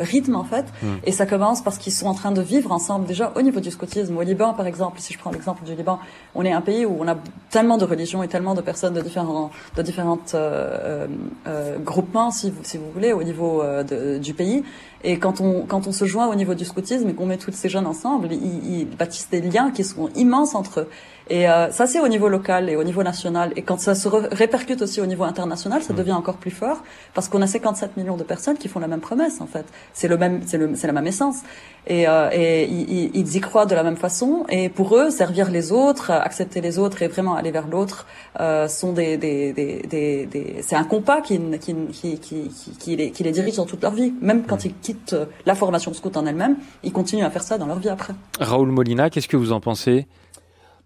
rythme 0.00 0.34
en 0.36 0.44
fait. 0.44 0.64
Hmm. 0.82 0.96
Et 1.04 1.12
ça 1.12 1.26
commence 1.26 1.62
parce 1.62 1.76
qu'ils 1.76 1.92
sont 1.92 2.06
en 2.06 2.14
train 2.14 2.32
de 2.32 2.40
vivre 2.40 2.72
ensemble 2.72 3.06
déjà 3.06 3.32
au 3.36 3.42
niveau 3.42 3.60
du 3.60 3.70
scoutisme. 3.70 4.16
Au 4.16 4.22
Liban, 4.22 4.54
par 4.54 4.66
exemple, 4.66 5.00
si 5.00 5.12
je 5.12 5.18
prends 5.18 5.32
l'exemple 5.32 5.64
du 5.64 5.74
Liban, 5.74 5.98
on 6.34 6.44
est 6.46 6.52
un 6.52 6.62
pays 6.62 6.86
où 6.86 6.96
on 6.98 7.08
a 7.08 7.16
tellement 7.50 7.76
de 7.76 7.84
religions 7.84 8.22
et 8.22 8.28
tellement 8.28 8.54
de 8.54 8.62
personnes 8.62 8.94
de 8.94 9.02
différents, 9.02 9.50
de 9.76 9.82
différentes 9.82 10.32
euh, 10.34 11.06
euh, 11.46 11.78
groupements, 11.78 12.30
si 12.30 12.50
vous, 12.50 12.60
si 12.62 12.78
vous 12.78 12.90
voulez, 12.90 13.12
au 13.12 13.22
niveau 13.22 13.62
de, 13.62 14.16
du 14.16 14.32
pays. 14.32 14.64
Et 15.04 15.18
quand 15.18 15.40
on, 15.40 15.66
quand 15.66 15.86
on 15.86 15.92
se 15.92 16.04
joint 16.04 16.28
au 16.28 16.34
niveau 16.34 16.54
du 16.54 16.64
scoutisme 16.64 17.08
et 17.08 17.14
qu'on 17.14 17.26
met 17.26 17.38
tous 17.38 17.52
ces 17.52 17.68
jeunes 17.68 17.86
ensemble, 17.86 18.28
ils, 18.32 18.80
ils, 18.80 18.86
bâtissent 18.86 19.30
des 19.30 19.40
liens 19.40 19.70
qui 19.70 19.84
sont 19.84 20.08
immenses 20.14 20.54
entre 20.54 20.80
eux. 20.80 20.88
Et 21.32 21.48
euh, 21.48 21.70
ça, 21.70 21.86
c'est 21.86 21.98
au 21.98 22.08
niveau 22.08 22.28
local 22.28 22.68
et 22.68 22.76
au 22.76 22.84
niveau 22.84 23.02
national. 23.02 23.54
Et 23.56 23.62
quand 23.62 23.80
ça 23.80 23.94
se 23.94 24.06
répercute 24.06 24.82
aussi 24.82 25.00
au 25.00 25.06
niveau 25.06 25.24
international, 25.24 25.82
ça 25.82 25.94
mmh. 25.94 25.96
devient 25.96 26.12
encore 26.12 26.36
plus 26.36 26.50
fort 26.50 26.82
parce 27.14 27.30
qu'on 27.30 27.40
a 27.40 27.46
57 27.46 27.96
millions 27.96 28.18
de 28.18 28.22
personnes 28.22 28.58
qui 28.58 28.68
font 28.68 28.80
la 28.80 28.86
même 28.86 29.00
promesse, 29.00 29.40
en 29.40 29.46
fait. 29.46 29.64
C'est 29.94 30.08
le 30.08 30.18
même, 30.18 30.42
c'est 30.44 30.58
le, 30.58 30.74
c'est 30.74 30.86
la 30.86 30.92
même 30.92 31.06
essence. 31.06 31.38
Et, 31.86 32.06
euh, 32.06 32.28
et 32.34 32.64
ils, 32.64 33.12
ils, 33.14 33.34
y 33.34 33.40
croient 33.40 33.64
de 33.64 33.74
la 33.74 33.82
même 33.82 33.96
façon. 33.96 34.44
Et 34.50 34.68
pour 34.68 34.94
eux, 34.94 35.08
servir 35.08 35.50
les 35.50 35.72
autres, 35.72 36.10
accepter 36.10 36.60
les 36.60 36.78
autres 36.78 37.00
et 37.00 37.08
vraiment 37.08 37.34
aller 37.34 37.50
vers 37.50 37.66
l'autre, 37.66 38.06
euh, 38.38 38.68
sont 38.68 38.92
des, 38.92 39.16
des, 39.16 39.54
des, 39.54 39.86
des, 39.88 40.26
des 40.26 40.56
c'est 40.60 40.76
un 40.76 40.84
compas 40.84 41.22
qui, 41.22 41.40
qui, 41.58 41.74
qui, 41.92 42.18
qui, 42.18 42.50
qui, 42.78 42.96
les, 42.96 43.10
qui 43.10 43.22
les 43.24 43.32
dirige 43.32 43.56
dans 43.56 43.64
toute 43.64 43.82
leur 43.82 43.92
vie. 43.92 44.12
Même 44.20 44.42
quand 44.42 44.62
mmh. 44.62 44.68
ils 44.68 44.74
quittent 44.74 45.16
la 45.46 45.54
formation 45.54 45.94
scout 45.94 46.14
en 46.14 46.26
elle-même, 46.26 46.56
ils 46.82 46.92
continuent 46.92 47.24
à 47.24 47.30
faire 47.30 47.42
ça 47.42 47.56
dans 47.56 47.66
leur 47.66 47.78
vie 47.78 47.88
après. 47.88 48.12
Raoul 48.38 48.68
Molina, 48.68 49.08
qu'est-ce 49.08 49.28
que 49.28 49.38
vous 49.38 49.52
en 49.52 49.60
pensez? 49.60 50.06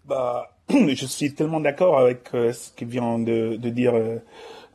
Bah, 0.07 0.49
je 0.69 1.05
suis 1.05 1.33
tellement 1.33 1.59
d'accord 1.59 1.99
avec 1.99 2.29
euh, 2.33 2.53
ce 2.53 2.71
que 2.71 2.85
vient 2.85 3.19
de, 3.19 3.57
de 3.57 3.69
dire 3.69 3.93
euh, 3.93 4.17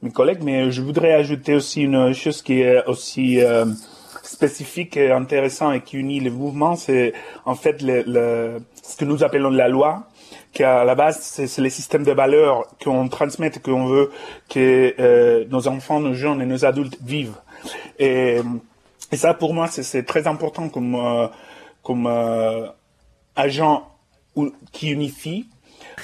mes 0.02 0.10
collègues, 0.10 0.42
mais 0.42 0.70
je 0.70 0.82
voudrais 0.82 1.12
ajouter 1.12 1.54
aussi 1.54 1.82
une 1.82 2.12
chose 2.12 2.42
qui 2.42 2.60
est 2.60 2.84
aussi 2.86 3.40
euh, 3.40 3.64
spécifique 4.22 4.96
et 4.98 5.10
intéressant 5.10 5.72
et 5.72 5.80
qui 5.80 5.96
unit 5.96 6.20
les 6.20 6.28
mouvements, 6.28 6.76
c'est 6.76 7.14
en 7.46 7.54
fait 7.54 7.80
le, 7.80 8.02
le, 8.06 8.58
ce 8.82 8.96
que 8.96 9.06
nous 9.06 9.24
appelons 9.24 9.48
la 9.48 9.68
loi, 9.68 10.06
qui 10.52 10.64
à 10.64 10.84
la 10.84 10.94
base 10.94 11.18
c'est 11.20 11.58
les 11.62 11.70
systèmes 11.70 12.04
de 12.04 12.12
valeurs 12.12 12.66
qu'on 12.82 13.08
transmet, 13.08 13.50
qu'on 13.50 13.86
veut 13.86 14.10
que 14.50 15.46
nos 15.48 15.66
enfants, 15.66 15.98
nos 15.98 16.12
jeunes 16.12 16.42
et 16.42 16.46
nos 16.46 16.66
adultes 16.66 16.98
vivent. 17.02 17.38
Et, 17.98 18.40
et 19.12 19.16
ça 19.16 19.32
pour 19.32 19.54
moi 19.54 19.68
c'est 19.68 20.02
très 20.02 20.26
important 20.26 20.68
comme 20.68 21.30
comme 21.82 22.06
agent 23.34 23.91
qui 24.72 24.90
unifie, 24.90 25.48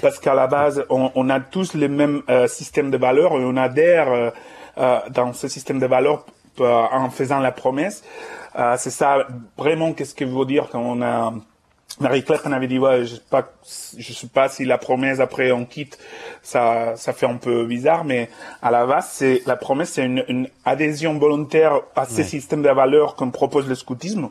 parce 0.01 0.19
qu'à 0.19 0.35
la 0.35 0.47
base, 0.47 0.85
on, 0.91 1.11
on, 1.15 1.31
a 1.31 1.41
tous 1.41 1.75
les 1.75 1.89
mêmes 1.89 2.23
euh, 2.29 2.47
systèmes 2.47 2.91
de 2.91 2.99
valeurs 2.99 3.33
et 3.33 3.45
on 3.45 3.57
adhère 3.57 4.09
euh, 4.09 4.31
euh 4.79 5.01
dans 5.11 5.33
ce 5.33 5.49
système 5.49 5.79
de 5.79 5.87
valeurs 5.87 6.25
euh, 6.61 6.85
en 6.91 7.11
faisant 7.11 7.39
la 7.41 7.53
promesse. 7.53 8.03
Euh, 8.59 8.75
c'est 8.79 8.91
ça 8.91 9.27
vraiment 9.57 9.93
qu'est-ce 9.93 10.15
que 10.15 10.25
veut 10.25 10.45
dire 10.45 10.69
quand 10.71 10.81
on 10.81 11.03
a 11.03 11.33
Marie-Claire 12.01 12.41
on 12.45 12.53
avait 12.53 12.67
dit 12.67 12.79
ouais 12.79 13.05
je 13.05 13.17
sais 13.17 13.23
pas 13.31 13.53
je 13.97 14.13
sais 14.13 14.27
pas 14.27 14.49
si 14.49 14.65
la 14.65 14.79
promesse 14.79 15.21
après 15.21 15.53
on 15.53 15.65
quitte 15.65 15.99
ça 16.43 16.97
ça 16.97 17.13
fait 17.13 17.27
un 17.27 17.37
peu 17.37 17.67
bizarre 17.67 18.05
mais 18.05 18.31
à 18.63 18.71
la 18.71 18.87
base 18.87 19.09
c'est 19.13 19.43
la 19.47 19.57
promesse 19.57 19.91
c'est 19.91 20.05
une, 20.05 20.25
une, 20.29 20.49
adhésion 20.65 21.19
volontaire 21.19 21.81
à 21.95 22.05
ces 22.07 22.25
systèmes 22.25 22.63
de 22.63 22.71
valeurs 22.71 23.15
qu'on 23.17 23.31
propose 23.31 23.69
le 23.69 23.75
scoutisme 23.75 24.31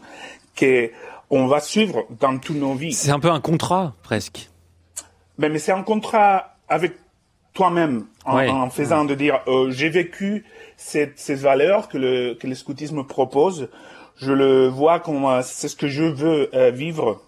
qui 0.56 0.90
on 1.30 1.48
va 1.48 1.60
suivre 1.60 2.06
dans 2.20 2.38
toutes 2.38 2.58
nos 2.58 2.74
vies. 2.74 2.94
C'est 2.94 3.12
un 3.12 3.20
peu 3.20 3.32
un 3.32 3.42
contrat, 3.42 3.94
presque. 4.04 4.50
Mais, 5.38 5.50
mais 5.50 5.60
c'est 5.60 5.72
un 5.72 5.84
contrat 5.84 6.56
avec 6.68 6.94
toi-même, 7.54 8.06
en, 8.24 8.70
faisant 8.70 9.04
de 9.04 9.16
dire, 9.16 9.40
euh, 9.48 9.72
j'ai 9.72 9.90
vécu 9.90 10.46
cette, 10.78 11.18
ces 11.18 11.34
valeurs 11.34 11.90
que 11.90 11.98
le, 11.98 12.36
que 12.36 12.46
le 12.46 12.54
scoutisme 12.54 13.04
propose, 13.04 13.70
je 14.18 14.32
le 14.32 14.68
vois 14.68 15.00
comme 15.00 15.26
euh, 15.26 15.42
c'est 15.44 15.68
ce 15.68 15.76
que 15.76 15.88
je 15.88 16.04
veux 16.04 16.56
euh, 16.56 16.70
vivre 16.70 17.22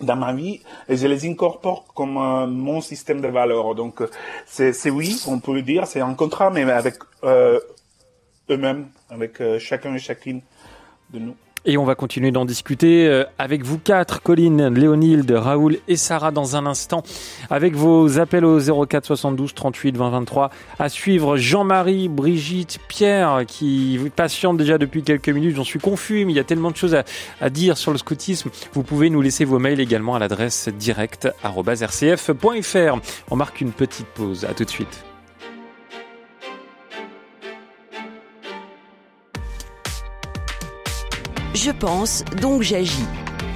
dans 0.00 0.16
ma 0.16 0.32
vie 0.32 0.62
et 0.88 0.96
je 0.96 1.06
les 1.06 1.28
incorpore 1.28 1.86
comme 1.94 2.14
mon 2.50 2.80
système 2.80 3.20
de 3.20 3.28
valeurs. 3.28 3.74
Donc 3.74 4.02
c'est 4.46 4.90
oui, 4.90 5.22
on 5.26 5.40
peut 5.40 5.54
le 5.54 5.62
dire, 5.62 5.86
c'est 5.86 6.00
un 6.00 6.14
contrat, 6.14 6.50
mais 6.50 6.62
avec 6.62 6.96
eux-mêmes, 7.22 8.88
avec 9.10 9.40
chacun 9.58 9.94
et 9.94 9.98
chacune 9.98 10.40
de 11.10 11.18
nous. 11.18 11.36
Et 11.68 11.78
on 11.78 11.84
va 11.84 11.96
continuer 11.96 12.30
d'en 12.30 12.44
discuter 12.44 13.08
euh, 13.08 13.24
avec 13.38 13.64
vous 13.64 13.78
quatre, 13.78 14.22
Colline, 14.22 14.68
Léonilde, 14.68 15.32
Raoul 15.32 15.78
et 15.88 15.96
Sarah 15.96 16.30
dans 16.30 16.54
un 16.54 16.64
instant, 16.64 17.02
avec 17.50 17.74
vos 17.74 18.20
appels 18.20 18.44
au 18.44 18.86
04 18.86 19.04
72 19.04 19.52
38 19.52 19.96
20 19.96 20.10
23. 20.10 20.50
À 20.78 20.88
suivre 20.88 21.36
Jean-Marie, 21.36 22.08
Brigitte, 22.08 22.78
Pierre, 22.86 23.42
qui 23.48 23.98
patientent 24.14 24.58
déjà 24.58 24.78
depuis 24.78 25.02
quelques 25.02 25.28
minutes. 25.28 25.56
J'en 25.56 25.64
suis 25.64 25.80
confus, 25.80 26.24
mais 26.24 26.32
il 26.32 26.36
y 26.36 26.40
a 26.40 26.44
tellement 26.44 26.70
de 26.70 26.76
choses 26.76 26.94
à, 26.94 27.02
à, 27.40 27.50
dire 27.50 27.76
sur 27.76 27.90
le 27.90 27.98
scoutisme. 27.98 28.50
Vous 28.72 28.84
pouvez 28.84 29.10
nous 29.10 29.20
laisser 29.20 29.44
vos 29.44 29.58
mails 29.58 29.80
également 29.80 30.14
à 30.14 30.20
l'adresse 30.20 30.68
direct.rcf.fr. 30.68 33.00
On 33.30 33.36
marque 33.36 33.60
une 33.60 33.72
petite 33.72 34.06
pause. 34.06 34.44
À 34.44 34.54
tout 34.54 34.64
de 34.64 34.70
suite. 34.70 35.05
Je 41.56 41.70
pense, 41.70 42.22
donc 42.42 42.60
j'agis. 42.60 43.06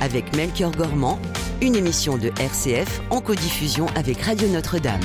Avec 0.01 0.35
Melchior 0.35 0.71
Gormand, 0.71 1.19
une 1.61 1.77
émission 1.77 2.17
de 2.17 2.29
RCF 2.41 3.03
en 3.11 3.21
codiffusion 3.21 3.89
avec 3.95 4.23
Radio 4.23 4.49
Notre-Dame 4.49 5.03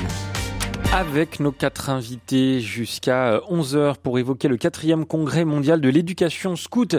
avec 0.96 1.42
nos 1.42 1.52
quatre 1.52 1.90
invités 1.90 2.62
jusqu'à 2.62 3.40
11h 3.52 3.76
euh, 3.76 3.94
pour 4.02 4.18
évoquer 4.18 4.48
le 4.48 4.56
quatrième 4.56 5.06
congrès 5.06 5.44
mondial 5.44 5.82
de 5.82 5.90
l'éducation 5.90 6.56
scout 6.56 6.96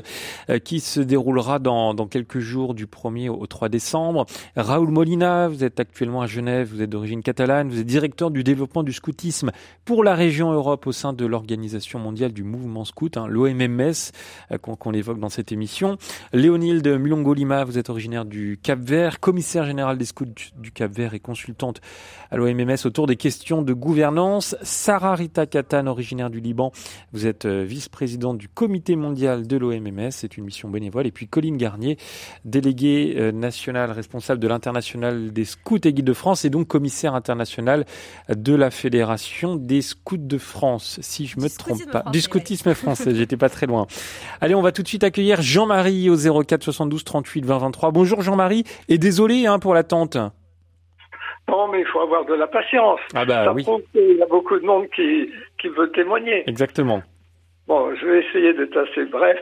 euh, 0.50 0.58
qui 0.58 0.80
se 0.80 1.00
déroulera 1.00 1.58
dans, 1.58 1.94
dans, 1.94 2.06
quelques 2.06 2.40
jours 2.40 2.74
du 2.74 2.84
1er 2.84 3.30
au 3.30 3.46
3 3.46 3.70
décembre. 3.70 4.26
Raoul 4.54 4.90
Molina, 4.90 5.48
vous 5.48 5.64
êtes 5.64 5.80
actuellement 5.80 6.20
à 6.20 6.26
Genève, 6.26 6.68
vous 6.70 6.82
êtes 6.82 6.90
d'origine 6.90 7.22
catalane, 7.22 7.70
vous 7.70 7.80
êtes 7.80 7.86
directeur 7.86 8.30
du 8.30 8.44
développement 8.44 8.82
du 8.82 8.92
scoutisme 8.92 9.50
pour 9.86 10.04
la 10.04 10.14
région 10.14 10.52
Europe 10.52 10.86
au 10.86 10.92
sein 10.92 11.14
de 11.14 11.24
l'Organisation 11.24 11.98
mondiale 11.98 12.32
du 12.32 12.44
mouvement 12.44 12.84
scout, 12.84 13.16
hein, 13.16 13.26
l'OMMS, 13.26 14.12
euh, 14.52 14.58
qu'on 14.58 14.92
évoque 14.92 15.20
dans 15.20 15.30
cette 15.30 15.52
émission. 15.52 15.96
Léonilde 16.34 16.86
Mulongo-Lima, 16.86 17.64
vous 17.64 17.78
êtes 17.78 17.88
originaire 17.88 18.26
du 18.26 18.58
Cap-Vert, 18.62 19.20
commissaire 19.20 19.64
général 19.64 19.96
des 19.96 20.04
scouts 20.04 20.26
du 20.58 20.70
Cap-Vert 20.70 21.14
et 21.14 21.20
consultante 21.20 21.80
à 22.30 22.36
l'OMMS 22.36 22.76
autour 22.84 23.06
des 23.06 23.16
questions 23.16 23.62
de 23.62 23.72
gouvernance. 23.86 24.56
Sarah 24.62 25.14
Rita 25.14 25.46
Katan, 25.46 25.86
originaire 25.86 26.28
du 26.28 26.40
Liban, 26.40 26.72
vous 27.12 27.26
êtes 27.26 27.46
euh, 27.46 27.62
vice-présidente 27.62 28.36
du 28.36 28.48
comité 28.48 28.96
mondial 28.96 29.46
de 29.46 29.56
l'OMMS, 29.56 30.10
c'est 30.10 30.36
une 30.36 30.44
mission 30.44 30.68
bénévole. 30.68 31.06
Et 31.06 31.12
puis 31.12 31.28
Colline 31.28 31.56
Garnier, 31.56 31.96
déléguée 32.44 33.14
euh, 33.16 33.32
nationale 33.32 33.92
responsable 33.92 34.40
de 34.40 34.48
l'international 34.48 35.32
des 35.32 35.44
scouts 35.44 35.78
et 35.84 35.92
guides 35.92 36.04
de 36.04 36.12
France 36.12 36.44
et 36.44 36.50
donc 36.50 36.66
commissaire 36.66 37.14
international 37.14 37.86
de 38.28 38.54
la 38.54 38.70
Fédération 38.70 39.54
des 39.54 39.82
scouts 39.82 40.16
de 40.16 40.38
France, 40.38 40.98
si 41.00 41.26
je 41.26 41.38
me 41.38 41.48
trompe 41.48 41.90
pas. 41.90 42.04
du 42.12 42.20
scoutisme 42.20 42.74
français, 42.74 43.14
j'étais 43.14 43.36
pas 43.36 43.48
très 43.48 43.66
loin. 43.66 43.86
Allez, 44.40 44.56
on 44.56 44.62
va 44.62 44.72
tout 44.72 44.82
de 44.82 44.88
suite 44.88 45.04
accueillir 45.04 45.40
Jean-Marie 45.40 46.10
au 46.10 46.16
04 46.16 46.64
72 46.64 47.04
38 47.04 47.46
20 47.46 47.58
23. 47.58 47.90
Bonjour 47.92 48.22
Jean-Marie 48.22 48.64
et 48.88 48.98
désolé 48.98 49.46
hein, 49.46 49.60
pour 49.60 49.74
l'attente. 49.74 50.18
Non, 51.48 51.68
mais 51.68 51.80
il 51.80 51.86
faut 51.86 52.00
avoir 52.00 52.24
de 52.24 52.34
la 52.34 52.46
patience. 52.46 53.00
Ah 53.14 53.24
bah 53.24 53.44
Ça 53.44 53.52
oui. 53.52 53.62
prouve 53.62 53.82
qu'il 53.92 54.16
y 54.16 54.22
a 54.22 54.26
beaucoup 54.26 54.58
de 54.58 54.64
monde 54.66 54.88
qui, 54.94 55.30
qui 55.60 55.68
veut 55.68 55.90
témoigner. 55.92 56.42
Exactement. 56.48 57.02
Bon, 57.68 57.94
je 57.94 58.06
vais 58.06 58.20
essayer 58.24 58.52
d'être 58.52 58.76
assez 58.76 59.04
bref. 59.04 59.38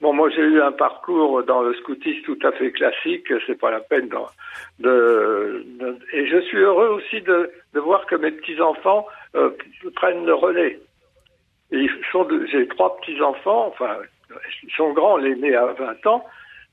Bon, 0.00 0.12
moi, 0.12 0.28
j'ai 0.30 0.42
eu 0.42 0.60
un 0.60 0.72
parcours 0.72 1.42
dans 1.44 1.62
le 1.62 1.72
scoutisme 1.74 2.22
tout 2.24 2.38
à 2.46 2.52
fait 2.52 2.70
classique. 2.72 3.32
C'est 3.46 3.58
pas 3.58 3.70
la 3.70 3.80
peine 3.80 4.08
de, 4.08 4.16
de, 4.80 5.64
de- 5.78 5.98
et 6.12 6.26
je 6.26 6.38
suis 6.42 6.58
heureux 6.58 6.88
aussi 6.88 7.22
de, 7.22 7.50
de 7.74 7.80
voir 7.80 8.04
que 8.06 8.16
mes 8.16 8.30
petits 8.32 8.60
enfants 8.60 9.06
euh, 9.36 9.50
prennent 9.94 10.26
le 10.26 10.34
relais. 10.34 10.78
Et 11.72 11.78
ils 11.78 11.90
sont, 12.12 12.28
j'ai 12.50 12.66
trois 12.68 12.96
petits 12.98 13.20
enfants. 13.22 13.68
Enfin, 13.68 13.96
ils 14.64 14.72
sont 14.72 14.92
grands. 14.92 15.16
L'aîné 15.16 15.54
a 15.54 15.66
20 15.66 16.06
ans. 16.06 16.24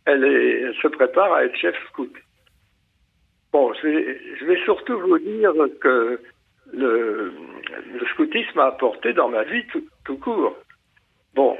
Elle, 0.05 0.25
est, 0.25 0.61
elle 0.61 0.75
se 0.81 0.87
prépare 0.89 1.31
à 1.33 1.45
être 1.45 1.55
chef 1.55 1.75
scout. 1.89 2.11
Bon, 3.53 3.71
je 3.75 3.87
vais, 4.45 4.63
surtout 4.65 4.99
vous 4.99 5.19
dire 5.19 5.53
que 5.79 6.19
le, 6.73 7.31
le 7.93 8.05
scoutisme 8.13 8.57
a 8.59 8.65
apporté 8.65 9.13
dans 9.13 9.29
ma 9.29 9.43
vie 9.43 9.63
tout, 9.67 9.87
tout 10.05 10.17
court. 10.17 10.57
Bon, 11.35 11.55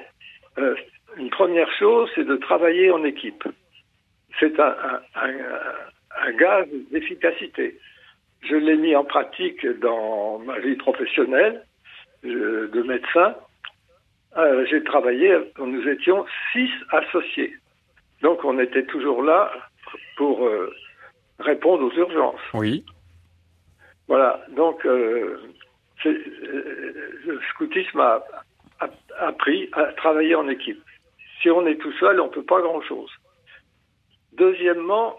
euh, 0.57 0.75
une 1.17 1.29
première 1.29 1.71
chose, 1.73 2.09
c'est 2.15 2.23
de 2.25 2.35
travailler 2.37 2.89
en 2.89 3.03
équipe. 3.03 3.43
C'est 4.39 4.59
un, 4.59 4.75
un, 5.15 5.27
un, 5.27 5.31
un 6.27 6.31
gage 6.31 6.67
d'efficacité. 6.91 7.77
Je 8.41 8.55
l'ai 8.55 8.75
mis 8.75 8.95
en 8.95 9.03
pratique 9.03 9.65
dans 9.79 10.39
ma 10.39 10.57
vie 10.59 10.75
professionnelle 10.75 11.63
je- 12.23 12.65
de 12.67 12.81
médecin. 12.81 13.35
Euh, 14.37 14.65
J'ai 14.65 14.83
travaillé, 14.83 15.37
nous 15.59 15.87
étions 15.87 16.25
six 16.51 16.71
associés. 16.89 17.53
Donc 18.23 18.43
on 18.43 18.57
était 18.57 18.85
toujours 18.85 19.21
là 19.21 19.51
pour 20.17 20.43
euh, 20.47 20.73
répondre 21.39 21.83
aux 21.85 21.97
urgences. 21.97 22.41
Oui. 22.53 22.85
Voilà, 24.07 24.41
donc 24.49 24.85
euh, 24.85 25.39
euh, 26.05 26.13
le 27.25 27.39
scoutisme 27.51 27.99
a, 27.99 28.23
a 28.79 28.89
appris 29.19 29.69
à 29.73 29.85
travailler 29.93 30.35
en 30.35 30.47
équipe. 30.47 30.81
Si 31.41 31.49
on 31.49 31.65
est 31.65 31.77
tout 31.77 31.93
seul, 31.93 32.19
on 32.19 32.27
ne 32.27 32.31
peut 32.31 32.43
pas 32.43 32.61
grand-chose. 32.61 33.11
Deuxièmement, 34.33 35.17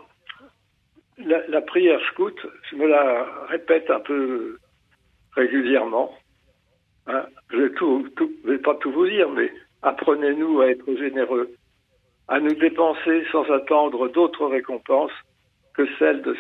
la, 1.18 1.46
la 1.48 1.61
prière 1.61 2.00
scout, 2.11 2.38
je 2.70 2.77
me 2.77 2.87
la 2.87 3.24
répète 3.48 3.90
un 3.90 4.00
peu 4.00 4.59
régulièrement. 5.35 6.14
Hein, 7.07 7.27
je 7.50 7.57
ne 7.57 8.50
vais 8.50 8.59
pas 8.59 8.74
tout 8.77 8.90
vous 8.90 9.07
dire, 9.07 9.29
mais 9.31 9.53
apprenez-nous 9.83 10.61
à 10.61 10.68
être 10.68 10.94
généreux, 10.96 11.50
à 12.29 12.40
nous 12.40 12.55
dépenser 12.55 13.24
sans 13.31 13.44
attendre 13.50 14.09
d'autres 14.09 14.46
récompenses 14.46 15.12
que 15.74 15.87
celle 15.98 16.22
de 16.22 16.37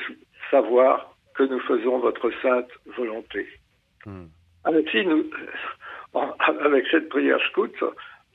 savoir 0.50 1.14
que 1.34 1.42
nous 1.42 1.60
faisons 1.60 1.98
votre 1.98 2.30
sainte 2.42 2.70
volonté. 2.96 3.46
Hmm. 4.06 4.26
Ainsi, 4.64 5.04
nous, 5.04 5.24
en- 6.14 6.30
avec 6.60 6.86
cette 6.90 7.08
prière 7.08 7.40
scout, 7.50 7.74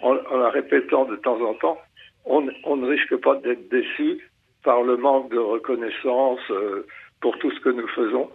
en, 0.01 0.15
en 0.15 0.37
la 0.37 0.49
répétant 0.49 1.05
de 1.05 1.15
temps 1.17 1.41
en 1.41 1.53
temps, 1.55 1.77
on, 2.25 2.47
on 2.65 2.75
ne 2.77 2.87
risque 2.89 3.15
pas 3.17 3.35
d'être 3.35 3.69
déçu 3.69 4.29
par 4.63 4.83
le 4.83 4.97
manque 4.97 5.31
de 5.31 5.37
reconnaissance 5.39 6.39
euh, 6.51 6.85
pour 7.21 7.37
tout 7.39 7.51
ce 7.51 7.59
que 7.61 7.69
nous 7.69 7.87
faisons. 7.87 8.29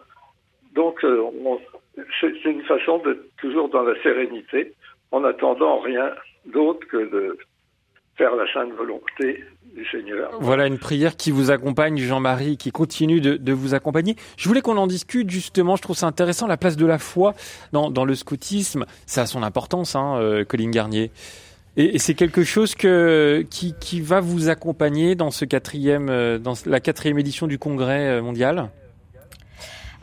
Donc, 0.72 1.05
euh, 1.05 1.22
c'est 2.20 2.44
une 2.44 2.62
façon 2.64 2.98
d'être 2.98 3.37
toujours 3.37 3.68
dans 3.68 3.83
la 3.83 4.00
sérénité, 4.03 4.72
en 5.12 5.22
attendant 5.24 5.79
rien 5.79 6.12
d'autre 6.46 6.87
que 6.88 6.96
de 6.96 7.38
faire 8.16 8.35
la 8.37 8.44
sainte 8.53 8.72
volonté 8.77 9.44
du 9.74 9.85
Seigneur. 9.87 10.31
Voilà 10.40 10.66
une 10.66 10.79
prière 10.79 11.16
qui 11.16 11.31
vous 11.33 11.50
accompagne, 11.50 11.98
Jean-Marie, 11.98 12.57
qui 12.57 12.70
continue 12.70 13.20
de, 13.20 13.37
de 13.37 13.53
vous 13.53 13.74
accompagner. 13.74 14.14
Je 14.37 14.48
voulais 14.48 14.61
qu'on 14.61 14.77
en 14.77 14.87
discute 14.87 15.31
justement. 15.31 15.74
Je 15.77 15.83
trouve 15.83 15.96
ça 15.96 16.07
intéressant 16.07 16.46
la 16.46 16.57
place 16.57 16.77
de 16.77 16.87
la 16.87 16.98
foi 16.98 17.35
dans, 17.72 17.90
dans 17.90 18.05
le 18.05 18.14
scoutisme. 18.14 18.85
Ça 19.07 19.22
a 19.22 19.27
son 19.27 19.42
importance, 19.42 19.96
hein, 19.96 20.16
euh, 20.18 20.44
Colline 20.44 20.70
Garnier. 20.70 21.11
Et, 21.77 21.96
et 21.96 21.98
c'est 21.98 22.14
quelque 22.14 22.44
chose 22.44 22.77
que 22.77 23.44
qui, 23.50 23.74
qui 23.81 24.00
va 24.00 24.20
vous 24.20 24.48
accompagner 24.48 25.16
dans 25.16 25.33
ce 25.33 25.44
quatrième, 25.44 26.09
euh, 26.09 26.38
dans 26.38 26.55
la 26.66 26.79
quatrième 26.79 27.18
édition 27.18 27.48
du 27.48 27.59
Congrès 27.59 28.07
euh, 28.11 28.22
mondial? 28.22 28.70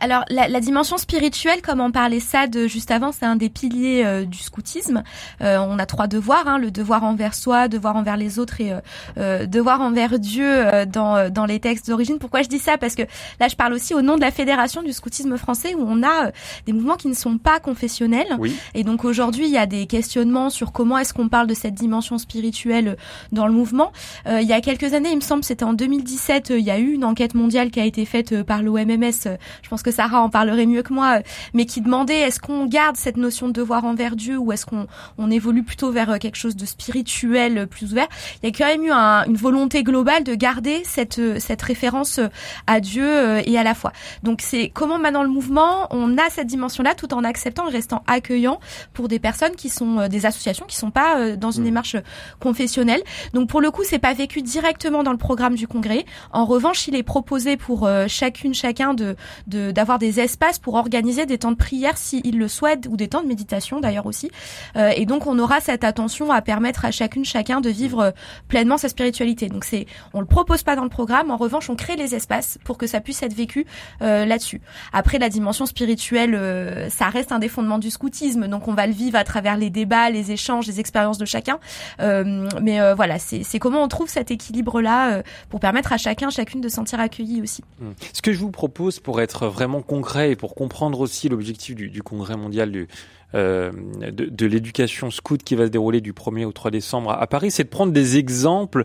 Alors 0.02 0.26
la, 0.30 0.48
la 0.48 0.60
dimension 0.60 0.98
spirituelle, 0.98 1.62
comme 1.62 1.80
en 1.80 1.92
parlait 1.92 2.20
Sad 2.20 2.56
euh, 2.56 2.68
juste 2.68 2.90
avant, 2.90 3.12
c'est 3.12 3.26
un 3.26 3.36
des 3.36 3.50
piliers 3.50 4.04
euh, 4.04 4.26
du 4.26 4.40
scoutisme. 4.40 5.04
Euh, 5.42 5.58
on 5.60 5.78
a 5.78 5.86
trois 5.86 6.08
devoirs 6.08 6.48
hein, 6.48 6.58
le 6.58 6.72
devoir 6.72 7.04
envers 7.04 7.36
soi, 7.36 7.68
devoir 7.68 7.96
envers 7.96 8.18
les 8.18 8.40
autres 8.40 8.60
et 8.62 8.74
euh, 8.74 8.80
euh, 9.20 9.46
devoir 9.46 9.80
envers 9.80 10.18
Dieu 10.18 10.48
euh, 10.48 10.86
dans 10.86 11.32
dans 11.32 11.46
les 11.46 11.60
textes 11.60 11.88
d'origine. 11.88 12.18
Pourquoi 12.18 12.42
je 12.42 12.50
dis 12.50 12.58
ça? 12.58 12.80
Parce 12.80 12.96
que 12.96 13.04
là, 13.40 13.48
je 13.48 13.56
parle 13.56 13.74
aussi 13.74 13.94
au 13.94 14.02
nom 14.02 14.16
de 14.16 14.22
la 14.22 14.32
fédération 14.32 14.82
du 14.82 14.92
scoutisme 14.92 15.38
français, 15.38 15.76
où 15.76 15.86
on 15.88 16.02
a 16.04 16.32
des 16.66 16.74
mouvements 16.74 16.98
qui 16.98 17.08
ne 17.08 17.14
sont 17.14 17.38
pas 17.38 17.60
confessionnels. 17.60 18.36
Oui. 18.40 18.56
Et 18.74 18.84
donc 18.84 19.06
aujourd'hui, 19.06 19.46
il 19.46 19.52
y 19.52 19.58
a 19.58 19.68
des 19.68 19.86
questionnements 19.86 20.50
sur 20.50 20.72
comment 20.72 20.98
est-ce 20.98 21.14
qu'on 21.14 21.30
parle 21.30 21.46
de 21.46 21.54
cette 21.54 21.76
dimension 21.76 22.18
spirituelle 22.18 22.98
dans 23.32 23.46
le 23.46 23.54
mouvement. 23.54 23.92
Euh, 24.28 24.42
il 24.42 24.48
y 24.48 24.54
a 24.54 24.62
quelques 24.62 24.96
années, 24.96 25.12
il 25.12 25.18
me 25.18 25.22
semble, 25.22 25.44
c'était 25.44 25.64
en 25.64 25.74
2017, 25.74 26.52
euh, 26.52 26.60
il 26.60 26.66
y 26.66 26.72
a 26.72 26.80
eu 26.80 26.92
une 26.94 27.06
enquête 27.06 27.36
mondiale 27.36 27.70
qui 27.70 27.80
a 27.80 27.86
été 27.86 28.06
faite 28.06 28.44
par 28.44 28.64
l'OMMS. 28.64 29.38
je 29.62 29.70
pense 29.70 29.84
que 29.84 29.91
Sarah 29.92 30.22
en 30.22 30.30
parlerait 30.30 30.66
mieux 30.66 30.82
que 30.84 30.94
moi, 30.94 31.18
euh, 31.20 31.22
mais 31.54 31.66
qui 31.66 31.82
demandait 31.82 32.20
est-ce 32.22 32.40
qu'on 32.40 32.66
garde 32.66 32.96
cette 32.98 33.18
notion 33.18 33.48
de 33.48 33.54
devoir 33.54 33.86
envers 33.86 34.16
Dieu 34.16 34.38
ou 34.38 34.52
est-ce 34.52 34.66
qu'on 34.66 34.88
on 35.18 35.30
évolue 35.32 35.64
plutôt 35.64 35.92
vers 35.92 36.10
euh, 36.12 36.18
quelque 36.18 36.38
chose 36.38 36.56
de 36.56 36.66
spirituel 36.66 37.58
euh, 37.58 37.66
plus 37.66 37.92
ouvert? 37.92 38.08
Il 38.42 38.50
y 38.50 38.50
a 38.50 38.56
quand 38.58 38.66
même 38.68 38.84
eu 38.84 38.92
un- 38.92 39.24
une 39.26 39.36
volonté 39.38 39.84
globale 39.84 40.24
de 40.24 40.36
garder 40.36 40.82
cette 40.86 41.40
cette 41.40 41.62
référence 41.62 42.20
à 42.68 42.80
Dieu 42.80 43.06
et 43.48 43.58
à 43.58 43.64
la 43.64 43.74
foi. 43.74 43.92
Donc 44.24 44.42
c'est 44.42 44.70
comment 44.74 44.98
maintenant 45.00 45.24
le 45.24 45.30
mouvement 45.30 45.88
on 45.92 46.18
a 46.18 46.30
cette 46.30 46.48
dimension-là 46.48 46.96
tout 46.96 47.14
en 47.14 47.24
acceptant 47.24 47.68
et 47.68 47.72
restant 47.72 48.04
accueillant 48.08 48.60
pour 48.94 49.08
des 49.08 49.20
personnes 49.20 49.56
qui 49.56 49.70
sont 49.70 50.08
des 50.08 50.26
associations 50.26 50.66
qui 50.68 50.76
sont 50.76 50.92
pas 50.92 51.36
dans 51.36 51.52
une 51.52 51.62
Mhm. 51.62 51.68
démarche 51.68 51.96
confessionnelle. 52.40 53.02
Donc 53.34 53.50
pour 53.50 53.62
le 53.62 53.72
coup, 53.72 53.82
c'est 53.86 54.00
pas 54.00 54.14
vécu 54.14 54.42
directement 54.42 55.04
dans 55.04 55.12
le 55.12 55.18
programme 55.18 55.56
du 55.56 55.68
congrès. 55.68 56.06
En 56.32 56.46
revanche, 56.46 56.88
il 56.88 56.96
est 56.96 57.04
proposé 57.04 57.58
pour 57.58 57.88
chacune 58.08 58.54
chacun 58.54 58.94
de 58.94 59.16
de- 59.48 59.72
d'avoir 59.82 59.98
des 59.98 60.20
espaces 60.20 60.60
pour 60.60 60.76
organiser 60.76 61.26
des 61.26 61.40
temps 61.40 61.50
de 61.50 61.58
prière 61.58 61.98
s'ils 61.98 62.38
le 62.38 62.48
souhaitent 62.48 62.88
ou 62.88 62.98
des 62.98 63.08
temps 63.08 63.24
de 63.24 63.28
méditation 63.28 63.80
d'ailleurs 63.80 64.06
aussi. 64.06 64.30
Euh, 64.76 64.92
et 64.96 65.08
donc 65.08 65.26
on 65.26 65.40
aura 65.40 65.60
cette 65.60 65.84
attention 65.84 66.32
à 66.32 66.44
permettre 66.44 66.86
à 66.86 66.92
chacune 66.92 67.26
chacun 67.26 67.62
de 67.62 67.70
vivre 67.70 68.00
euh, 68.00 68.12
pleinement 68.48 68.78
sa 68.78 68.90
spiritualité. 68.90 69.50
Donc 69.50 69.64
c'est 69.64 69.88
on 70.14 70.20
le 70.20 70.28
propose 70.28 70.62
pas 70.62 70.76
dans 70.76 70.84
le 70.84 70.90
programme. 70.90 71.32
En 71.32 71.38
revanche, 71.38 71.68
on 71.72 71.76
crée 71.76 71.96
les 71.96 72.14
espaces 72.14 72.60
pour 72.64 72.78
que 72.78 72.86
ça 72.86 73.02
puisse 73.02 73.24
être 73.24 73.34
vécu 73.34 73.66
euh, 74.04 74.24
là-dessus. 74.26 74.62
Après, 74.94 75.18
la 75.18 75.30
dimension 75.30 75.66
spirituelle, 75.66 76.36
euh, 76.36 76.90
ça 76.90 77.10
reste 77.10 77.32
un 77.32 77.40
des 77.40 77.50
fondements 77.50 77.80
du 77.80 77.90
scoutisme, 77.90 78.48
donc 78.48 78.68
on 78.68 78.76
va 78.76 78.86
le 78.86 78.94
vivre 78.94 79.18
à 79.18 79.24
travers 79.24 79.58
les 79.58 79.72
débats, 79.72 80.12
les 80.12 80.32
échanges, 80.32 80.68
les 80.68 80.80
expériences 80.80 81.18
de 81.18 81.26
chacun. 81.26 81.60
Euh, 82.02 82.48
mais 82.62 82.80
euh, 82.80 82.94
voilà, 82.94 83.18
c'est 83.18 83.60
comment 83.60 83.84
on 83.84 83.88
trouve 83.88 84.10
cet 84.10 84.30
équilibre-là 84.30 85.14
euh, 85.14 85.24
pour 85.50 85.60
permettre 85.60 85.92
à 85.92 85.98
chacun, 85.98 86.30
chacune 86.30 86.62
de 86.62 86.70
se 86.70 86.76
sentir 86.76 87.00
accueilli 87.00 87.42
aussi. 87.42 87.64
Hmm. 87.80 87.92
Ce 88.14 88.22
que 88.22 88.32
je 88.32 88.38
vous 88.38 88.52
propose 88.52 89.00
pour 89.00 89.22
être 89.22 89.48
vraiment 89.48 89.71
concret 89.80 90.32
et 90.32 90.36
pour 90.36 90.56
comprendre 90.56 91.00
aussi 91.00 91.30
l'objectif 91.30 91.76
du, 91.76 92.04
Congrès 92.04 92.36
mondial 92.36 92.72
du, 92.72 92.88
de, 93.34 94.10
de 94.10 94.46
l'éducation 94.46 95.10
scout 95.10 95.42
qui 95.42 95.56
va 95.56 95.68
se 95.68 95.72
dérouler 95.72 96.02
du 96.02 96.12
1er 96.12 96.44
au 96.44 96.52
3 96.52 96.72
décembre 96.72 97.12
à, 97.12 97.28
Paris, 97.28 97.52
c'est 97.52 97.64
de 97.64 97.70
prendre 97.70 97.94
des 97.94 98.18
exemples 98.18 98.84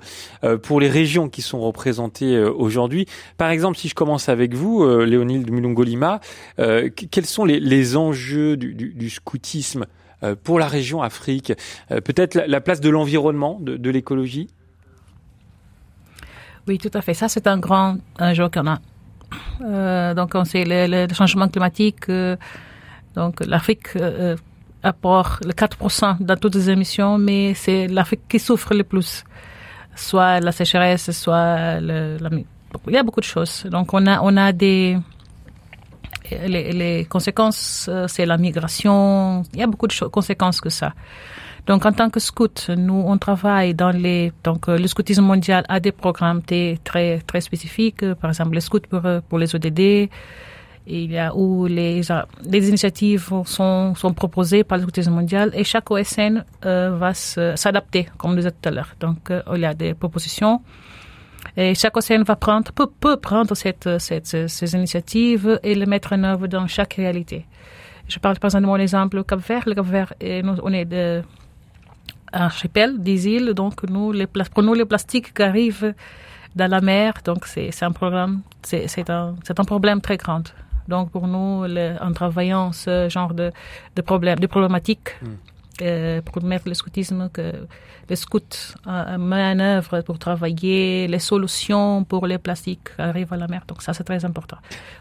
pour 0.62 0.78
les 0.78 0.88
régions 0.88 1.28
qui 1.28 1.42
sont 1.42 1.60
représentées 1.60 2.38
aujourd'hui. 2.38 3.06
Par 3.38 3.50
exemple, 3.50 3.76
si 3.76 3.88
je 3.88 3.94
commence 3.96 4.28
avec 4.28 4.54
vous, 4.54 4.86
Léonide 5.00 5.50
Mulungolima, 5.50 6.20
quels 6.56 7.26
sont 7.26 7.44
les, 7.44 7.58
les 7.58 7.96
enjeux 7.96 8.56
du, 8.56 9.10
scoutisme 9.10 9.86
pour 10.44 10.60
la 10.60 10.68
région 10.68 11.02
Afrique 11.02 11.52
Peut-être 11.88 12.34
la, 12.36 12.46
la, 12.46 12.60
place 12.60 12.80
de 12.80 12.90
l'environnement, 12.90 13.58
de, 13.60 13.76
de 13.76 13.90
l'écologie? 13.90 14.46
Oui, 16.68 16.78
tout 16.78 16.90
à 16.94 17.00
fait. 17.00 17.14
Ça, 17.14 17.28
c'est 17.28 17.46
un 17.46 17.58
grand 17.58 17.98
enjeu 18.18 18.48
qu'on 18.48 18.66
a. 18.66 18.78
Euh, 19.60 20.14
donc, 20.14 20.30
on 20.34 20.44
sait 20.44 20.64
le, 20.66 21.12
changement 21.14 21.48
climatique. 21.48 22.08
Euh, 22.08 22.36
donc, 23.14 23.44
l'Afrique 23.46 23.88
euh, 23.96 24.36
apporte 24.82 25.44
le 25.44 25.52
4% 25.52 26.18
dans 26.20 26.36
toutes 26.36 26.54
les 26.54 26.70
émissions, 26.70 27.18
mais 27.18 27.54
c'est 27.54 27.88
l'Afrique 27.88 28.22
qui 28.28 28.38
souffre 28.38 28.74
le 28.74 28.84
plus. 28.84 29.24
Soit 29.94 30.40
la 30.40 30.52
sécheresse, 30.52 31.10
soit 31.12 31.80
le, 31.80 32.18
la, 32.20 32.30
il 32.86 32.92
y 32.92 32.98
a 32.98 33.02
beaucoup 33.02 33.20
de 33.20 33.24
choses. 33.24 33.64
Donc, 33.70 33.94
on 33.94 34.06
a, 34.06 34.20
on 34.20 34.36
a 34.36 34.52
des, 34.52 34.98
les, 36.30 36.72
les 36.72 37.04
conséquences, 37.06 37.88
c'est 38.08 38.26
la 38.26 38.36
migration. 38.36 39.42
Il 39.54 39.60
y 39.60 39.62
a 39.62 39.66
beaucoup 39.66 39.86
de 39.86 39.94
conséquences 40.08 40.60
que 40.60 40.68
ça. 40.68 40.92
Donc, 41.66 41.84
en 41.84 41.92
tant 41.92 42.10
que 42.10 42.20
scout, 42.20 42.70
nous, 42.76 43.02
on 43.06 43.18
travaille 43.18 43.74
dans 43.74 43.90
les, 43.90 44.32
donc, 44.44 44.68
le 44.68 44.86
scoutisme 44.86 45.22
mondial 45.22 45.64
a 45.68 45.80
des 45.80 45.90
programmes 45.90 46.40
très, 46.42 47.18
très 47.26 47.40
spécifiques. 47.40 48.04
Par 48.14 48.30
exemple, 48.30 48.54
les 48.54 48.60
scouts 48.60 48.86
pour, 48.88 49.02
pour 49.28 49.38
les 49.38 49.52
ODD. 49.54 50.08
Il 50.88 51.10
y 51.10 51.18
a 51.18 51.34
où 51.34 51.66
les, 51.66 52.02
les 52.44 52.68
initiatives 52.68 53.28
sont, 53.44 53.96
sont 53.96 54.12
proposées 54.14 54.62
par 54.62 54.78
le 54.78 54.84
scoutisme 54.84 55.10
mondial 55.10 55.50
et 55.54 55.64
chaque 55.64 55.90
OSN 55.90 56.44
euh, 56.64 56.96
va 56.96 57.12
s'adapter, 57.12 58.06
comme 58.16 58.32
je 58.32 58.36
disais 58.36 58.52
tout 58.52 58.68
à 58.68 58.70
l'heure. 58.70 58.94
Donc, 59.00 59.32
euh, 59.32 59.42
il 59.56 59.62
y 59.62 59.64
a 59.64 59.74
des 59.74 59.94
propositions. 59.94 60.62
Et 61.56 61.74
chaque 61.74 61.96
OSN 61.96 62.22
va 62.22 62.36
prendre, 62.36 62.70
peut, 62.70 62.86
peut 62.86 63.16
prendre 63.16 63.56
cette, 63.56 63.98
cette, 63.98 64.48
ces 64.48 64.74
initiatives 64.74 65.58
et 65.64 65.74
les 65.74 65.86
mettre 65.86 66.12
en 66.12 66.22
œuvre 66.22 66.46
dans 66.46 66.68
chaque 66.68 66.94
réalité. 66.94 67.46
Je 68.06 68.20
parle 68.20 68.38
par 68.38 68.48
exemple 68.48 68.62
de 68.62 68.68
mon 68.68 68.76
exemple 68.76 69.24
Cap 69.24 69.40
Vert. 69.40 69.64
Le 69.66 69.74
Cap 69.74 69.86
Vert, 69.86 70.12
on 70.62 70.72
est 70.72 70.84
de, 70.84 71.22
archipel 72.42 73.02
des 73.02 73.28
îles. 73.28 73.52
Donc, 73.54 73.82
nous, 73.88 74.12
les, 74.12 74.26
pour 74.26 74.62
nous, 74.62 74.74
les 74.74 74.84
plastiques 74.84 75.32
qui 75.34 75.42
arrivent 75.42 75.94
dans 76.54 76.70
la 76.70 76.80
mer, 76.80 77.14
donc 77.24 77.46
c'est 77.46 77.82
un 77.82 77.92
programme, 77.92 78.42
c'est 78.62 79.10
un, 79.10 79.34
un 79.58 79.64
problème 79.64 80.00
très 80.00 80.16
grand. 80.16 80.44
Donc, 80.88 81.10
pour 81.10 81.26
nous, 81.26 81.64
en 82.00 82.12
travaillant 82.12 82.72
ce 82.72 83.08
genre 83.08 83.34
de, 83.34 83.50
de 83.96 84.02
problème, 84.02 84.38
de 84.38 84.46
problématiques, 84.46 85.10
mm. 85.20 85.26
Euh, 85.82 86.20
pour 86.22 86.42
mettre 86.42 86.68
le 86.68 86.74
scoutisme, 86.74 87.28
que 87.32 87.52
les 88.08 88.16
scouts 88.16 88.40
euh, 88.86 89.18
mettent 89.18 89.56
en 89.56 89.60
œuvre 89.60 90.00
pour 90.02 90.18
travailler 90.18 91.06
les 91.08 91.18
solutions 91.18 92.04
pour 92.04 92.26
les 92.26 92.38
plastiques 92.38 92.88
arrivent 92.98 93.32
à 93.32 93.36
la 93.36 93.48
mer. 93.48 93.62
Donc 93.66 93.82
ça, 93.82 93.92
c'est 93.92 94.04
très 94.04 94.24
important. 94.24 94.58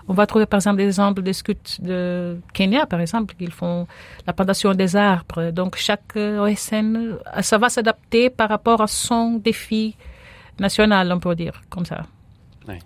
On 0.08 0.14
va 0.14 0.26
trouver 0.26 0.46
par 0.46 0.58
exemple 0.58 0.78
des 0.78 0.88
exemples 0.88 1.22
des 1.22 1.34
scouts 1.34 1.54
de 1.80 2.38
Kenya, 2.54 2.86
par 2.86 3.02
exemple, 3.02 3.36
qui 3.36 3.48
font 3.48 3.88
la 4.26 4.34
plantation 4.34 4.74
des 4.74 4.96
arbres. 4.96 5.52
Donc 5.52 5.76
chaque 5.78 6.16
OSN, 6.16 7.18
ça 7.42 7.58
va 7.58 7.70
s'adapter 7.70 8.30
par 8.30 8.50
rapport 8.50 8.82
à 8.82 8.88
son 8.88 9.34
défi 9.34 9.96
national, 10.60 11.12
on 11.12 11.20
peut 11.20 11.36
dire, 11.36 11.62
comme 11.70 11.86
ça. 11.86 12.06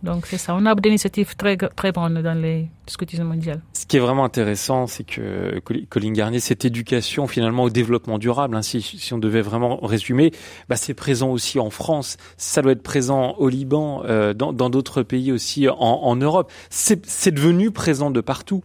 Donc 0.03 0.25
c'est 0.25 0.38
ça, 0.38 0.55
on 0.55 0.65
a 0.65 0.75
des 0.75 0.89
initiatives 0.89 1.36
très, 1.36 1.57
très 1.57 1.91
bonnes 1.91 2.21
dans 2.21 2.39
les 2.39 2.69
scoutisme 2.88 3.23
mondial. 3.23 3.61
Ce 3.73 3.86
qui 3.86 3.97
est 3.97 3.99
vraiment 3.99 4.25
intéressant, 4.25 4.88
c'est 4.88 5.03
que 5.03 5.59
Colline 5.89 6.13
Garnier, 6.13 6.39
cette 6.39 6.65
éducation 6.65 7.27
finalement 7.27 7.63
au 7.63 7.69
développement 7.69 8.17
durable, 8.17 8.55
hein, 8.55 8.61
si, 8.61 8.82
si, 8.82 9.13
on 9.13 9.17
devait 9.17 9.41
vraiment 9.41 9.77
résumer, 9.77 10.32
bah, 10.67 10.75
c'est 10.75 10.93
présent 10.93 11.30
aussi 11.30 11.59
en 11.59 11.69
France, 11.69 12.17
ça 12.38 12.61
doit 12.61 12.71
être 12.71 12.84
présent 12.84 13.36
au 13.38 13.47
Liban, 13.47 14.03
euh, 14.05 14.34
dans 14.34 14.69
d'autres 14.69 15.03
pays 15.03 15.32
aussi 15.32 15.67
en, 15.69 15.75
en 15.77 16.15
Europe. 16.15 16.51
C'est 16.69 17.32
devenu 17.32 17.71
présent 17.71 18.11
de 18.11 18.21
partout. 18.21 18.63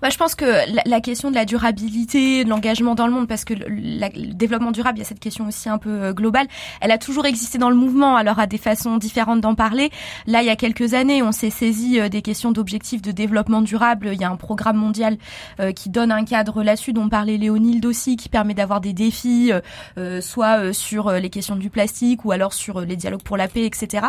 Bah, 0.00 0.10
je 0.10 0.16
pense 0.16 0.34
que 0.34 0.44
la, 0.88 1.00
question 1.00 1.30
de 1.30 1.34
la 1.34 1.44
durabilité, 1.44 2.44
de 2.44 2.48
l'engagement 2.48 2.94
dans 2.94 3.06
le 3.06 3.12
monde, 3.12 3.26
parce 3.26 3.44
que 3.44 3.54
le, 3.54 4.32
développement 4.32 4.70
durable, 4.70 4.98
il 4.98 5.00
y 5.00 5.04
a 5.04 5.08
cette 5.08 5.18
question 5.18 5.48
aussi 5.48 5.68
un 5.68 5.78
peu 5.78 5.90
euh, 5.90 6.12
globale, 6.12 6.46
elle 6.80 6.92
a 6.92 6.98
toujours 6.98 7.26
existé 7.26 7.58
dans 7.58 7.70
le 7.70 7.76
mouvement, 7.76 8.16
alors 8.16 8.38
à 8.38 8.46
des 8.46 8.58
façons 8.58 8.96
différentes 8.96 9.40
d'en 9.40 9.56
parler. 9.56 9.90
Là, 10.26 10.42
il 10.42 10.46
y 10.46 10.50
a 10.50 10.56
quelques 10.56 10.94
années, 10.94 11.22
on 11.22 11.32
s'est 11.32 11.50
saisi 11.50 11.98
euh, 11.98 12.08
des 12.08 12.22
questions 12.22 12.52
d'objectifs 12.52 13.02
de 13.02 13.10
développement 13.10 13.60
durable. 13.60 14.10
Il 14.12 14.20
y 14.20 14.24
a 14.24 14.30
un 14.30 14.36
programme 14.36 14.76
mondial 14.76 15.18
euh, 15.58 15.72
qui 15.72 15.90
donne 15.90 16.12
un 16.12 16.24
cadre 16.24 16.62
là-dessus, 16.62 16.92
dont 16.92 17.08
parlait 17.08 17.36
Léonilde 17.36 17.84
aussi, 17.84 18.16
qui 18.16 18.28
permet 18.28 18.54
d'avoir 18.54 18.80
des 18.80 18.92
défis, 18.92 19.52
euh, 19.98 20.20
soit 20.20 20.72
sur 20.72 21.10
les 21.10 21.30
questions 21.30 21.56
du 21.56 21.70
plastique 21.70 22.24
ou 22.24 22.32
alors 22.32 22.52
sur 22.52 22.80
les 22.80 22.96
dialogues 22.96 23.22
pour 23.22 23.36
la 23.36 23.48
paix, 23.48 23.64
etc. 23.64 24.06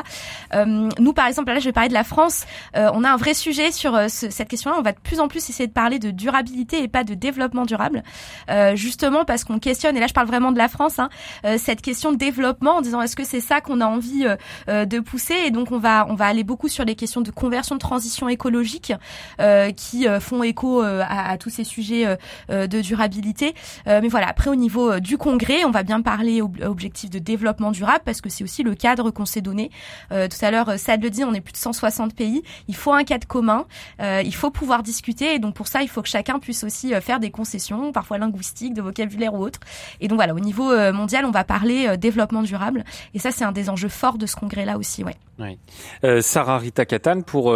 nous, 0.56 1.14
par 1.14 1.28
exemple, 1.28 1.52
là, 1.52 1.60
je 1.60 1.66
vais 1.66 1.72
parler 1.72 1.90
de 1.90 1.94
la 1.94 2.04
France. 2.04 2.46
on 2.76 3.04
a 3.04 3.10
un 3.10 3.18
vrai 3.18 3.34
sujet 3.34 3.72
sur 3.72 3.94
ce, 4.10 4.30
cette 4.30 4.48
question-là. 4.48 4.76
On 4.78 4.82
va 4.82 4.92
de 4.92 5.00
plus 5.00 5.20
en 5.20 5.28
plus 5.28 5.50
essayer 5.50 5.68
de 5.68 5.74
parler 5.80 5.98
de 5.98 6.12
durabilité 6.12 6.84
et 6.84 6.90
pas 6.90 7.06
de 7.06 7.14
développement 7.14 7.64
durable, 7.64 8.04
euh, 8.50 8.76
justement 8.76 9.24
parce 9.24 9.46
qu'on 9.46 9.60
questionne, 9.60 9.96
et 9.96 10.02
là 10.02 10.08
je 10.08 10.14
parle 10.14 10.28
vraiment 10.28 10.52
de 10.52 10.58
la 10.58 10.68
France, 10.68 11.00
hein, 11.00 11.08
euh, 11.46 11.56
cette 11.58 11.82
question 11.82 12.12
de 12.12 12.18
développement 12.18 12.76
en 12.76 12.82
disant 12.82 13.02
est-ce 13.02 13.16
que 13.16 13.24
c'est 13.24 13.40
ça 13.40 13.62
qu'on 13.62 13.80
a 13.80 13.86
envie 13.86 14.26
euh, 14.68 14.84
de 14.84 15.00
pousser? 15.00 15.36
Et 15.46 15.52
donc 15.52 15.72
on 15.72 15.78
va 15.78 16.06
on 16.10 16.16
va 16.16 16.26
aller 16.26 16.44
beaucoup 16.44 16.68
sur 16.68 16.84
les 16.84 16.96
questions 16.96 17.22
de 17.22 17.32
conversion 17.32 17.76
de 17.76 17.80
transition 17.80 18.28
écologique 18.28 18.92
qui 19.78 20.06
font 20.20 20.44
écho 20.44 20.82
à, 20.82 21.32
à, 21.32 21.38
tous 21.38 21.50
ces 21.50 21.64
sujets 21.64 22.18
de 22.50 22.82
durabilité. 22.82 23.54
mais 23.86 24.08
voilà, 24.10 24.28
après 24.28 24.50
au 24.50 24.56
niveau 24.56 25.00
du 25.00 25.18
congrès, 25.18 25.64
on 25.64 25.72
va 25.72 25.84
bien 25.84 26.02
parler 26.02 26.42
ob 26.42 26.58
objectif 26.62 27.10
de 27.10 27.20
développement 27.20 27.72
durable 27.72 28.02
parce 28.04 28.22
que 28.22 28.30
c'est 28.30 28.44
aussi 28.44 28.64
le 28.64 28.76
cadre 28.76 29.12
qu'on 29.12 29.26
s'est 29.26 29.42
donné. 29.42 29.72
tout 30.10 30.42
à 30.42 30.52
l'heure, 30.52 30.78
Sad 30.78 31.02
le 31.02 31.10
dit, 31.10 31.24
on 31.24 31.34
est 31.34 31.42
plus 31.42 31.54
de 31.54 31.58
160 31.58 32.14
pays. 32.16 32.44
Il 32.68 32.76
faut 32.76 32.92
un 32.92 33.04
cadre 33.04 33.28
commun. 33.28 33.66
il 34.00 34.36
faut 34.36 34.52
pouvoir 34.52 34.84
discuter 34.84 35.36
et 35.36 35.40
donc 35.40 35.56
pour 35.56 35.69
ça, 35.70 35.84
il 35.84 35.88
faut 35.88 36.02
que 36.02 36.10
chacun 36.10 36.40
puisse 36.40 36.64
aussi 36.64 36.94
euh, 36.94 37.00
faire 37.00 37.20
des 37.20 37.32
concessions, 37.32 37.92
parfois 37.92 38.18
linguistiques, 38.18 38.74
de 38.74 38.82
vocabulaire 38.82 39.34
ou 39.34 39.44
autre. 39.44 39.60
Et 40.02 40.08
donc 40.08 40.18
voilà, 40.18 40.34
au 40.34 40.40
niveau 40.40 40.72
euh, 40.72 40.92
mondial, 40.92 41.26
on 41.26 41.32
va 41.32 41.44
parler 41.44 41.88
euh, 41.88 41.96
développement 41.96 42.42
durable. 42.42 42.84
Et 43.14 43.20
ça, 43.20 43.32
c'est 43.32 43.46
un 43.46 43.52
des 43.52 43.70
enjeux 43.70 43.90
forts 43.90 44.18
de 44.18 44.26
ce 44.26 44.36
congrès-là 44.36 44.78
aussi. 44.78 45.04
Oui. 45.04 45.14
Sarah 46.22 46.58
Rita 46.58 46.86
Katan 46.86 47.22
pour, 47.22 47.56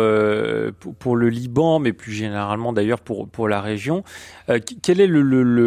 pour, 0.99 1.15
le 1.17 1.29
Liban, 1.29 1.79
mais 1.79 1.91
plus 1.91 2.13
généralement 2.13 2.71
d'ailleurs 2.71 3.01
pour 3.01 3.27
pour 3.27 3.49
la 3.49 3.59
région. 3.59 4.05
Quel 4.81 5.01
est 5.01 5.07
le 5.07 5.21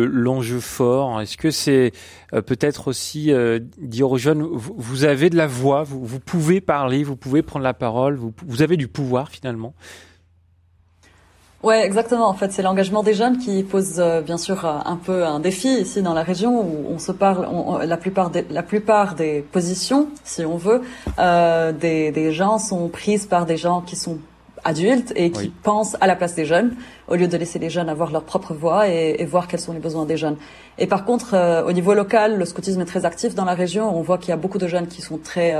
l'enjeu 0.07 0.55
le, 0.55 0.61
fort? 0.61 1.21
Est-ce 1.21 1.37
que 1.37 1.51
c'est 1.51 1.93
peut-être 2.31 2.89
aussi 2.89 3.35
dire 3.77 4.11
aux 4.11 4.17
jeunes 4.17 4.41
vous, 4.43 5.05
avez 5.05 5.29
de 5.29 5.37
la 5.37 5.47
voix, 5.47 5.83
vous, 5.83 6.19
pouvez 6.19 6.63
parler, 6.63 7.05
vous 7.05 7.17
pouvez 7.17 7.43
prendre 7.43 7.65
la 7.65 7.75
parole, 7.75 8.19
vous 8.47 8.63
avez 8.63 8.79
du 8.79 8.89
pouvoir 8.89 9.29
finalement? 9.29 9.75
Ouais, 11.67 11.85
exactement. 11.85 12.29
En 12.29 12.35
fait, 12.35 12.53
c'est 12.53 12.63
l'engagement 12.63 13.03
des 13.03 13.13
jeunes 13.13 13.39
qui 13.39 13.65
pose 13.65 13.95
euh, 13.99 14.21
bien 14.21 14.39
sûr 14.39 14.65
euh, 14.65 14.79
un 14.85 14.95
peu 14.95 15.27
un 15.27 15.41
défi 15.41 15.81
ici 15.81 16.01
dans 16.01 16.15
la 16.15 16.23
région 16.23 16.61
où 16.61 16.87
on 16.95 17.01
se 17.01 17.11
parle. 17.11 17.45
On, 17.51 17.79
la 17.79 17.97
plupart 17.97 18.31
des 18.31 18.47
la 18.51 18.63
plupart 18.63 19.17
des 19.17 19.41
positions, 19.41 20.07
si 20.23 20.45
on 20.45 20.59
veut, 20.59 20.83
euh, 21.19 21.73
des, 21.73 22.13
des 22.13 22.31
gens 22.31 22.61
sont 22.61 22.87
prises 22.87 23.27
par 23.27 23.47
des 23.47 23.57
gens 23.57 23.81
qui 23.81 23.97
sont 23.97 24.19
adultes 24.63 25.13
et 25.17 25.33
qui 25.33 25.47
oui. 25.47 25.53
pensent 25.65 25.97
à 26.01 26.07
la 26.07 26.15
place 26.15 26.37
des 26.37 26.45
jeunes 26.45 26.77
au 27.09 27.17
lieu 27.17 27.27
de 27.27 27.37
laisser 27.37 27.59
les 27.59 27.69
jeunes 27.69 27.89
avoir 27.89 28.13
leur 28.13 28.23
propre 28.23 28.55
voix 28.55 28.89
et, 28.89 29.17
et 29.19 29.25
voir 29.25 29.49
quels 29.49 29.59
sont 29.59 29.73
les 29.73 29.81
besoins 29.81 30.07
des 30.07 30.17
jeunes. 30.17 30.37
Et 30.79 30.87
par 30.87 31.05
contre, 31.05 31.35
euh, 31.35 31.65
au 31.65 31.73
niveau 31.73 31.95
local, 31.95 32.39
le 32.39 32.45
scoutisme 32.45 32.81
est 32.83 32.93
très 32.95 33.05
actif 33.05 33.35
dans 33.35 33.45
la 33.45 33.55
région. 33.55 33.93
On 33.93 34.03
voit 34.03 34.19
qu'il 34.19 34.29
y 34.29 34.33
a 34.33 34.37
beaucoup 34.37 34.59
de 34.59 34.69
jeunes 34.69 34.87
qui 34.87 35.03
sont 35.03 35.19
très 35.19 35.53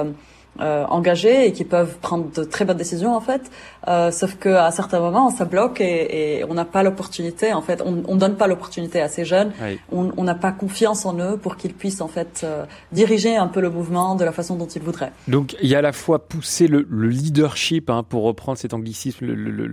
euh, 0.61 0.85
engagés 0.89 1.47
et 1.47 1.53
qui 1.53 1.65
peuvent 1.65 1.97
prendre 2.01 2.31
de 2.33 2.45
très 2.45 2.65
bonnes 2.65 2.77
décisions 2.77 3.15
en 3.15 3.21
fait. 3.21 3.51
Euh, 3.89 4.11
sauf 4.11 4.37
que 4.37 4.49
à 4.49 4.71
certains 4.71 5.01
moments, 5.01 5.31
ça 5.31 5.45
bloque 5.45 5.81
et, 5.81 6.39
et 6.39 6.45
on 6.45 6.55
n'a 6.55 6.65
pas 6.65 6.83
l'opportunité. 6.83 7.53
En 7.53 7.63
fait, 7.63 7.83
on, 7.85 8.03
on 8.07 8.17
donne 8.17 8.37
pas 8.37 8.47
l'opportunité 8.47 9.01
à 9.01 9.09
ces 9.09 9.25
jeunes. 9.25 9.53
Oui. 9.63 9.79
On 9.93 10.25
n'a 10.25 10.35
pas 10.35 10.53
confiance 10.53 11.07
en 11.07 11.19
eux 11.19 11.37
pour 11.37 11.57
qu'ils 11.57 11.75
puissent 11.75 12.01
en 12.01 12.09
fait 12.09 12.43
euh, 12.45 12.65
diriger 12.93 13.37
un 13.37 13.47
peu 13.47 13.61
le 13.61 13.71
mouvement 13.71 14.15
de 14.15 14.25
la 14.25 14.33
façon 14.33 14.57
dont 14.57 14.67
ils 14.67 14.83
voudraient. 14.83 15.13
Donc 15.29 15.57
il 15.63 15.69
y 15.69 15.75
a 15.75 15.79
à 15.79 15.83
la 15.83 15.93
fois 15.93 16.27
pousser 16.29 16.69
le, 16.69 16.87
le 16.89 17.09
leadership, 17.09 17.91
hein, 17.91 18.03
pour 18.03 18.25
reprendre 18.25 18.59
cet 18.59 18.75
anglicisme, 18.75 19.27
le, 19.27 19.35
le, 19.35 19.67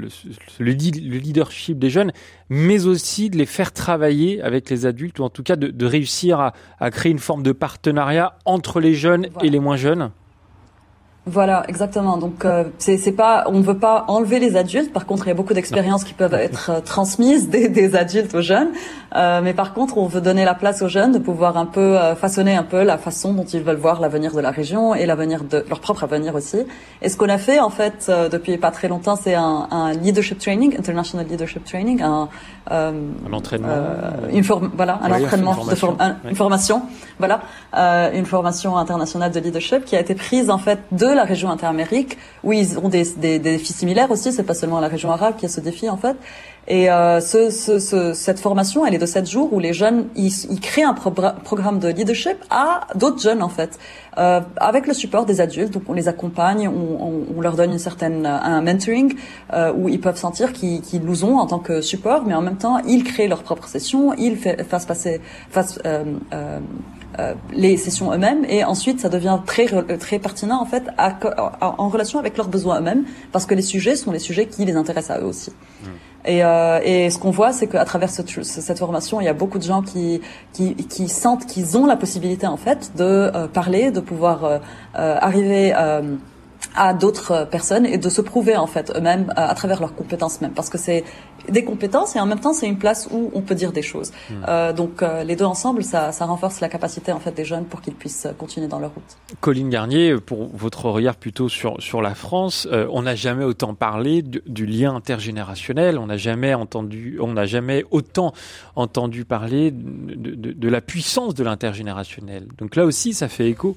le, 0.60 0.72
leadership 0.72 1.80
des 1.80 1.90
jeunes, 1.90 2.12
mais 2.50 2.86
aussi 2.86 3.30
de 3.30 3.38
les 3.38 3.46
faire 3.46 3.72
travailler 3.72 4.42
avec 4.42 4.70
les 4.70 4.86
adultes 4.86 5.20
ou 5.20 5.24
en 5.24 5.30
tout 5.30 5.44
cas 5.44 5.56
de, 5.56 5.68
de 5.68 5.86
réussir 5.86 6.40
à, 6.40 6.54
à 6.80 6.92
créer 6.92 7.12
une 7.12 7.20
forme 7.20 7.44
de 7.44 7.52
partenariat 7.52 8.38
entre 8.46 8.80
les 8.80 8.94
jeunes 8.94 9.28
voilà. 9.32 9.48
et 9.48 9.50
les 9.50 9.60
moins 9.60 9.78
jeunes. 9.78 10.12
Voilà, 11.26 11.64
exactement. 11.70 12.18
Donc 12.18 12.44
euh, 12.44 12.66
c'est 12.80 12.98
c'est 12.98 13.14
pas, 13.14 13.46
on 13.48 13.54
ne 13.54 13.64
veut 13.64 13.78
pas 13.78 14.04
enlever 14.10 14.40
les 14.40 14.58
adultes. 14.58 14.92
Par 14.92 15.06
contre, 15.06 15.26
il 15.26 15.30
y 15.30 15.32
a 15.32 15.36
beaucoup 15.36 15.54
d'expériences 15.54 16.04
qui 16.04 16.14
peuvent 16.14 16.34
être 16.34 16.70
euh, 16.70 16.80
transmises 16.82 17.50
des, 17.50 17.70
des, 17.70 17.96
adultes 17.96 18.36
aux 18.36 18.42
jeunes. 18.42 18.72
Euh, 19.16 19.42
mais 19.44 19.54
par 19.54 19.74
contre, 19.74 19.98
on 19.98 20.08
veut 20.08 20.22
donner 20.22 20.44
la 20.44 20.56
place 20.56 20.82
aux 20.82 20.88
jeunes 20.88 21.12
de 21.12 21.20
pouvoir 21.20 21.58
un 21.58 21.66
peu 21.66 21.98
euh, 21.98 22.16
façonner 22.16 22.56
un 22.56 22.64
peu 22.64 22.84
la 22.84 22.98
façon 22.98 23.34
dont 23.34 23.44
ils 23.44 23.62
veulent 23.62 23.78
voir 23.78 24.02
l'avenir 24.02 24.34
de 24.34 24.42
la 24.42 24.50
région 24.50 24.96
et 24.96 25.06
l'avenir 25.06 25.44
de 25.44 25.64
leur 25.70 25.80
propre 25.80 26.04
avenir 26.04 26.34
aussi. 26.34 26.58
Et 27.02 27.10
ce 27.10 27.18
qu'on 27.18 27.30
a 27.30 27.38
fait 27.38 27.60
en 27.60 27.70
fait 27.70 28.08
euh, 28.10 28.28
depuis 28.28 28.58
pas 28.58 28.72
très 28.72 28.88
longtemps, 28.88 29.16
c'est 29.16 29.36
un, 29.36 29.68
un, 29.70 29.94
leadership 29.94 30.40
training, 30.40 30.76
international 30.80 31.28
leadership 31.28 31.64
training, 31.64 32.02
un, 32.02 32.28
un 32.72 32.94
entraînement, 33.32 33.68
une 34.32 34.42
voilà, 34.42 35.00
un 35.04 35.12
entraînement, 35.12 35.52
une 35.52 35.76
formation, 35.76 35.92
de 35.94 36.30
une 36.30 36.36
formation, 36.36 36.82
voilà, 37.20 37.42
une 38.14 38.26
formation 38.26 38.78
internationale 38.78 39.32
de 39.32 39.40
leadership 39.40 39.86
qui 39.86 39.96
a 39.96 40.00
été 40.00 40.16
prise 40.16 40.50
en 40.50 40.58
fait 40.58 40.80
de 40.92 41.06
la 41.14 41.24
région 41.24 41.50
interamérique, 41.50 42.18
où 42.44 42.54
ils 42.54 42.78
ont 42.80 42.90
des, 42.90 43.04
des, 43.18 43.40
des 43.40 43.58
défis 43.58 43.74
similaires 43.74 44.12
aussi. 44.12 44.32
C'est 44.32 44.44
pas 44.44 44.54
seulement 44.54 44.80
la 44.80 44.88
région 44.88 45.12
arabe 45.12 45.36
qui 45.38 45.46
a 45.46 45.50
ce 45.50 45.62
défi 45.62 45.90
en 45.90 45.98
fait. 45.98 46.16
Et 46.68 46.90
euh, 46.90 47.20
ce, 47.20 47.50
ce, 47.50 47.78
ce, 47.78 48.14
cette 48.14 48.40
formation, 48.40 48.86
elle 48.86 48.94
est 48.94 49.00
de 49.00 49.06
sept 49.06 49.30
jours 49.30 49.52
où 49.52 49.60
les 49.60 49.74
jeunes, 49.74 50.08
ils, 50.16 50.32
ils 50.50 50.62
créent 50.62 50.84
un 50.84 50.94
pro 50.94 51.12
programme 51.12 51.80
de 51.80 51.90
leadership 51.90 52.38
à 52.50 52.88
d'autres 52.96 53.22
jeunes 53.22 53.44
en 53.44 53.50
fait, 53.50 53.78
euh, 54.18 54.40
avec 54.56 54.88
le 54.88 54.94
support 54.94 55.26
des 55.26 55.42
adultes. 55.42 55.74
Donc 55.74 55.84
on 55.90 55.94
les 55.94 56.08
accompagne, 56.08 56.70
on, 56.70 57.26
on, 57.36 57.42
leur 57.42 57.58
donne 57.58 57.74
une 57.74 57.80
certaine 57.80 58.26
un 58.26 58.62
mentoring 58.62 59.14
euh, 59.52 59.74
où 59.74 59.90
ils 59.90 60.00
peuvent 60.00 60.18
sentir 60.18 60.54
qu'ils 60.54 60.82
qu 60.82 61.00
nous 61.02 61.26
ont 61.26 61.38
en 61.38 61.48
tant 61.48 61.60
que 61.60 61.82
support, 61.82 62.24
mais 62.26 62.34
en 62.34 62.42
même 62.42 62.58
temps 62.58 62.78
ils 62.88 63.04
créent 63.04 63.28
leur 63.28 63.44
propre 63.44 63.68
session, 63.68 64.14
ils 64.14 64.38
fassent 64.38 64.86
passer, 64.86 65.20
fassent, 65.50 65.80
euh, 67.20 67.22
euh, 67.22 67.34
euh, 67.34 67.34
les 67.54 67.78
sessions 67.78 68.12
eux-mêmes 68.12 68.46
et 68.50 68.64
ensuite 68.64 69.00
ça 69.00 69.10
devient 69.10 69.40
très 69.46 69.66
très 69.98 70.20
pertinent 70.20 70.62
en 70.62 70.66
fait 70.66 70.84
à, 70.98 71.16
à, 71.62 71.76
en 71.78 71.90
relation 71.90 72.20
avec 72.20 72.38
leurs 72.38 72.48
besoins 72.48 72.80
eux-mêmes 72.80 73.06
parce 73.32 73.46
que 73.46 73.56
les 73.56 73.62
sujets 73.62 73.96
sont 73.96 74.12
les 74.12 74.20
sujets 74.20 74.48
qui 74.48 74.66
les 74.66 74.76
intéressent 74.76 75.18
à 75.18 75.22
eux 75.22 75.28
aussi. 75.28 75.52
Mmh. 75.52 75.88
Et, 76.26 76.44
euh, 76.44 76.80
et, 76.84 77.10
ce 77.10 77.20
qu'on 77.20 77.32
voit, 77.32 77.52
c'est 77.52 77.68
qu'à 77.68 77.84
travers 77.84 78.10
ce, 78.10 78.22
cette 78.44 78.80
formation, 78.80 79.20
il 79.20 79.26
y 79.26 79.30
a 79.30 79.34
beaucoup 79.34 79.58
de 79.58 79.64
gens 79.64 79.82
qui, 79.82 80.22
qui, 80.54 80.76
qui 80.76 81.10
sentent 81.10 81.46
qu'ils 81.46 81.78
ont 81.78 81.86
la 81.86 81.98
possibilité 81.98 82.48
en 82.48 82.58
fait 82.58 82.92
de 82.96 83.04
euh, 83.04 83.48
parler, 83.48 83.92
de 83.92 84.00
pouvoir 84.00 84.46
euh, 84.46 84.60
euh 84.98 85.18
arriver 85.20 85.74
à 86.76 86.94
d'autres 86.94 87.48
personnes 87.50 87.86
et 87.86 87.98
de 87.98 88.10
se 88.10 88.22
prouver 88.22 88.56
en 88.58 88.68
fait 88.68 88.92
eux-mêmes 88.96 89.32
à, 89.36 89.50
à, 89.50 89.56
travers 89.56 89.80
leurs 89.80 89.96
compétences 89.96 90.42
même. 90.42 90.54
Parce 90.54 90.70
que 90.70 90.78
c'est 90.78 91.04
des 91.50 91.64
compétences 91.64 92.16
et 92.16 92.20
en 92.20 92.26
même 92.26 92.40
temps 92.40 92.54
c'est 92.54 92.68
une 92.68 92.78
place 92.78 93.08
où 93.12 93.32
on 93.34 93.42
peut 93.42 93.56
dire 93.56 93.72
des 93.72 93.82
choses. 93.82 94.12
Mmh. 94.30 94.34
euh, 94.48 94.74
donc 94.74 95.04
euh, 95.04 95.24
les 95.24 95.36
deux 95.36 95.46
ensemble 95.46 95.84
ça, 95.84 96.12
ça, 96.12 96.26
renforce 96.26 96.62
la 96.62 96.70
capacité 96.70 97.12
en 97.12 97.20
fait 97.20 97.32
des 97.32 97.46
jeunes 97.46 97.66
pour 97.66 97.82
qu'ils 97.82 97.96
puissent 97.96 98.28
continuer 98.38 98.68
dans 98.68 98.80
leur 98.80 98.92
route. 98.94 99.18
Colline 99.42 99.70
Garnier 99.70 100.16
pour 100.20 100.50
votre 100.54 100.86
regard 100.90 101.16
plutôt 101.16 101.50
sur 101.50 101.82
sur 101.82 102.02
la 102.02 102.16
France 102.16 102.68
euh, 102.72 102.88
on 102.92 103.04
n'a 103.04 103.16
jamais 103.16 103.44
autant 103.44 103.74
parlé 103.74 104.22
du, 104.22 104.42
du 104.46 104.66
lien 104.66 104.96
intergénérationnel. 104.96 105.98
On 105.98 106.08
n'a 106.08 106.18
jamais 106.18 106.54
entendu 106.54 107.18
on 107.22 107.34
n'a 107.34 107.46
jamais 107.46 107.86
autant 107.92 108.34
entendu 108.76 109.26
parler 109.26 109.72
de, 109.72 110.36
de, 110.36 110.52
de 110.54 110.70
la 110.70 110.82
puissance 110.82 111.36
de 111.36 111.44
l'intergénérationnel. 111.44 112.48
Donc 112.58 112.76
là 112.76 112.86
aussi 112.86 113.14
ça 113.14 113.28
fait 113.28 113.50
écho 113.50 113.76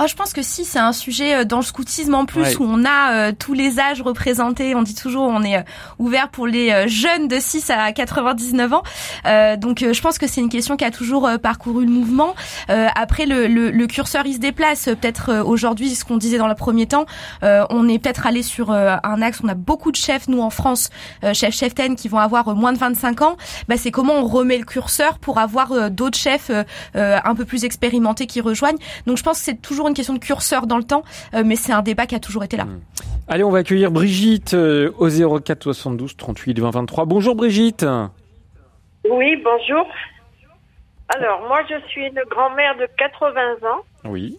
Oh, 0.00 0.04
je 0.06 0.14
pense 0.14 0.32
que 0.32 0.42
si, 0.42 0.64
c'est 0.64 0.78
un 0.78 0.92
sujet 0.92 1.34
euh, 1.34 1.44
dans 1.44 1.56
le 1.56 1.64
scoutisme 1.64 2.14
en 2.14 2.24
plus 2.24 2.42
ouais. 2.42 2.56
où 2.56 2.64
on 2.64 2.84
a 2.84 3.12
euh, 3.12 3.32
tous 3.36 3.52
les 3.52 3.80
âges 3.80 4.00
représentés. 4.00 4.76
On 4.76 4.82
dit 4.82 4.94
toujours 4.94 5.24
on 5.24 5.42
est 5.42 5.56
euh, 5.56 5.62
ouvert 5.98 6.28
pour 6.28 6.46
les 6.46 6.70
euh, 6.70 6.86
jeunes 6.86 7.26
de 7.26 7.40
6 7.40 7.68
à 7.70 7.90
99 7.90 8.72
ans. 8.74 8.82
Euh, 9.26 9.56
donc 9.56 9.80
je 9.80 10.00
pense 10.00 10.18
que 10.18 10.28
c'est 10.28 10.40
une 10.40 10.50
question 10.50 10.76
qui 10.76 10.84
a 10.84 10.92
toujours 10.92 11.28
parcouru 11.42 11.84
le 11.84 11.90
mouvement. 11.90 12.34
après, 12.68 13.26
le, 13.26 13.48
le, 13.48 13.70
le, 13.70 13.86
curseur, 13.88 14.24
il 14.24 14.34
se 14.34 14.38
déplace. 14.38 14.84
Peut-être 14.84 15.42
aujourd'hui, 15.44 15.94
ce 15.94 16.04
qu'on 16.04 16.16
disait 16.16 16.38
dans 16.38 16.46
le 16.46 16.54
premier 16.54 16.86
temps, 16.86 17.06
on 17.42 17.88
est 17.88 17.98
peut-être 17.98 18.26
allé 18.26 18.42
sur 18.42 18.70
un 18.70 19.22
axe. 19.22 19.40
On 19.42 19.48
a 19.48 19.54
beaucoup 19.54 19.90
de 19.90 19.96
chefs, 19.96 20.28
nous 20.28 20.40
en 20.40 20.50
France, 20.50 20.90
chefs 21.32 21.54
cheftaines 21.54 21.96
qui 21.96 22.08
vont 22.08 22.18
avoir 22.18 22.54
moins 22.54 22.72
de 22.72 22.78
25 22.78 23.22
ans. 23.22 23.36
Bah, 23.68 23.76
c'est 23.76 23.90
comment 23.90 24.14
on 24.14 24.26
remet 24.26 24.58
le 24.58 24.64
curseur 24.64 25.18
pour 25.18 25.38
avoir 25.38 25.90
d'autres 25.90 26.18
chefs 26.18 26.50
un 26.94 27.34
peu 27.34 27.44
plus 27.44 27.64
expérimentés 27.64 28.26
qui 28.26 28.40
rejoignent. 28.40 28.78
Donc 29.06 29.18
je 29.18 29.22
pense 29.22 29.38
que 29.38 29.44
c'est 29.44 29.60
toujours 29.60 29.87
une 29.88 29.94
question 29.94 30.14
de 30.14 30.18
curseur 30.18 30.66
dans 30.66 30.78
le 30.78 30.84
temps, 30.84 31.02
euh, 31.34 31.42
mais 31.44 31.56
c'est 31.56 31.72
un 31.72 31.82
débat 31.82 32.06
qui 32.06 32.14
a 32.14 32.20
toujours 32.20 32.44
été 32.44 32.56
là. 32.56 32.64
Mmh. 32.64 32.80
Allez, 33.28 33.44
on 33.44 33.50
va 33.50 33.58
accueillir 33.58 33.90
Brigitte 33.90 34.54
euh, 34.54 34.90
au 34.98 35.08
04 35.40 35.62
72 35.62 36.16
38 36.16 36.60
20 36.60 36.70
23. 36.70 37.04
Bonjour 37.04 37.34
Brigitte. 37.34 37.84
Oui, 39.08 39.36
bonjour. 39.44 39.86
Alors, 41.14 41.40
moi, 41.48 41.60
je 41.68 41.76
suis 41.88 42.06
une 42.06 42.22
grand-mère 42.30 42.76
de 42.76 42.86
80 42.96 43.68
ans. 43.68 43.82
Oui. 44.04 44.38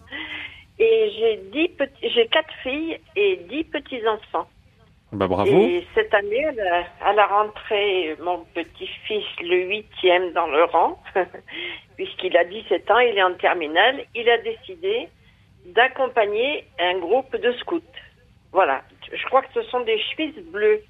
Et 0.78 1.12
j'ai 1.18 1.40
dix 1.52 1.68
petits, 1.68 2.10
j'ai 2.14 2.26
quatre 2.28 2.52
filles 2.62 2.98
et 3.16 3.40
dix 3.48 3.64
petits-enfants. 3.64 4.48
Bah, 5.12 5.26
bravo. 5.26 5.50
Et 5.50 5.84
cette 5.94 6.14
année, 6.14 6.46
à 7.04 7.12
la 7.12 7.26
rentrée, 7.26 8.16
mon 8.22 8.44
petit-fils, 8.54 9.24
le 9.42 9.68
huitième 9.68 10.32
dans 10.32 10.46
le 10.46 10.64
rang, 10.64 11.02
puisqu'il 11.96 12.36
a 12.36 12.44
17 12.44 12.90
ans, 12.90 12.98
il 12.98 13.18
est 13.18 13.22
en 13.22 13.34
terminale, 13.34 14.04
il 14.14 14.28
a 14.30 14.38
décidé 14.38 15.08
d'accompagner 15.66 16.66
un 16.78 16.98
groupe 16.98 17.36
de 17.36 17.52
scouts. 17.54 17.80
Voilà. 18.52 18.82
Je 19.12 19.24
crois 19.26 19.42
que 19.42 19.52
ce 19.54 19.62
sont 19.70 19.80
des 19.80 19.98
chemises 19.98 20.44
bleues. 20.52 20.82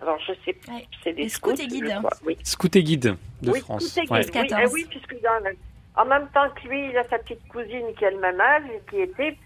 Alors, 0.00 0.18
je 0.20 0.32
sais 0.44 0.52
pas. 0.54 0.72
Ouais. 0.72 0.86
C'est 1.04 1.12
des 1.12 1.28
scouts, 1.28 1.50
scouts 1.50 1.62
et 1.62 1.66
guides. 1.68 1.98
Oui. 2.24 2.36
Scouts 2.42 2.76
et 2.76 2.82
guides 2.82 3.16
de 3.42 3.50
oui, 3.50 3.60
France. 3.60 3.86
Scouts 3.86 4.00
et 4.00 4.06
guides. 4.06 4.34
Ouais. 4.34 4.42
Oui, 4.42 4.60
eh 4.62 4.72
oui, 4.72 4.86
puisque 4.88 5.20
dans 5.22 5.44
le, 5.44 5.56
en 5.96 6.04
même 6.04 6.28
temps 6.34 6.48
que 6.50 6.68
lui, 6.68 6.88
il 6.90 6.96
a 6.96 7.04
sa 7.08 7.18
petite 7.18 7.46
cousine 7.48 7.94
qui 7.96 8.04
a 8.04 8.10
le 8.10 8.18
même 8.18 8.40
âge 8.40 8.64
et 8.74 8.80
qui 8.90 9.00
était, 9.00 9.36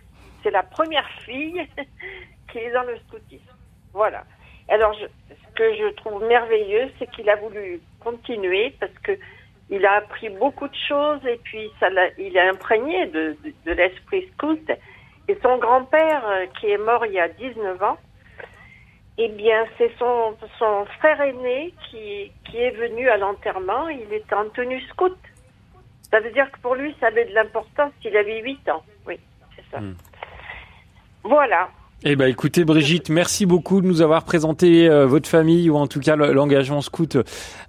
c'est 0.42 0.50
la 0.50 0.62
première 0.62 1.08
fille 1.24 1.66
qui 2.52 2.58
est 2.58 2.72
dans 2.72 2.84
le 2.84 2.96
scoutisme. 3.06 3.42
Voilà. 3.92 4.24
Alors, 4.68 4.94
je, 4.94 5.06
ce 5.30 5.54
que 5.54 5.74
je 5.76 5.92
trouve 5.94 6.24
merveilleux, 6.26 6.90
c'est 6.98 7.10
qu'il 7.10 7.28
a 7.28 7.36
voulu 7.36 7.80
continuer 8.00 8.74
parce 8.78 8.92
que 9.02 9.12
il 9.70 9.84
a 9.84 9.94
appris 9.94 10.28
beaucoup 10.28 10.68
de 10.68 10.76
choses 10.88 11.24
et 11.26 11.40
puis 11.42 11.70
ça 11.80 11.88
il 12.18 12.38
a 12.38 12.48
imprégné 12.50 13.06
de, 13.06 13.36
de, 13.44 13.52
de 13.64 13.72
l'esprit 13.72 14.28
scout. 14.34 14.70
Et 15.28 15.36
son 15.42 15.58
grand-père, 15.58 16.24
euh, 16.28 16.46
qui 16.58 16.70
est 16.70 16.78
mort 16.78 17.04
il 17.04 17.12
y 17.12 17.20
a 17.20 17.28
19 17.28 17.82
ans, 17.82 17.98
eh 19.18 19.28
bien, 19.28 19.64
c'est 19.76 19.90
son, 19.98 20.36
son 20.58 20.84
frère 20.98 21.20
aîné 21.20 21.74
qui, 21.90 22.30
qui 22.44 22.58
est 22.58 22.70
venu 22.70 23.08
à 23.08 23.16
l'enterrement. 23.16 23.88
Il 23.88 24.12
était 24.12 24.34
en 24.34 24.48
tenue 24.50 24.80
scout. 24.82 25.16
Ça 26.10 26.20
veut 26.20 26.30
dire 26.30 26.50
que 26.52 26.60
pour 26.60 26.74
lui, 26.74 26.94
ça 27.00 27.08
avait 27.08 27.24
de 27.24 27.34
l'importance. 27.34 27.92
Il 28.04 28.16
avait 28.16 28.40
8 28.40 28.68
ans. 28.68 28.84
Oui, 29.06 29.18
c'est 29.56 29.64
ça. 29.70 29.80
Mmh. 29.80 29.96
Voilà. 31.24 31.70
Eh 32.04 32.14
ben, 32.14 32.26
écoutez, 32.26 32.66
Brigitte, 32.66 33.08
merci 33.08 33.46
beaucoup 33.46 33.80
de 33.80 33.86
nous 33.86 34.02
avoir 34.02 34.24
présenté 34.24 34.86
euh, 34.86 35.06
votre 35.06 35.26
famille 35.26 35.70
ou 35.70 35.76
en 35.76 35.86
tout 35.86 36.00
cas 36.00 36.14
l'engagement 36.14 36.82
scout 36.82 37.16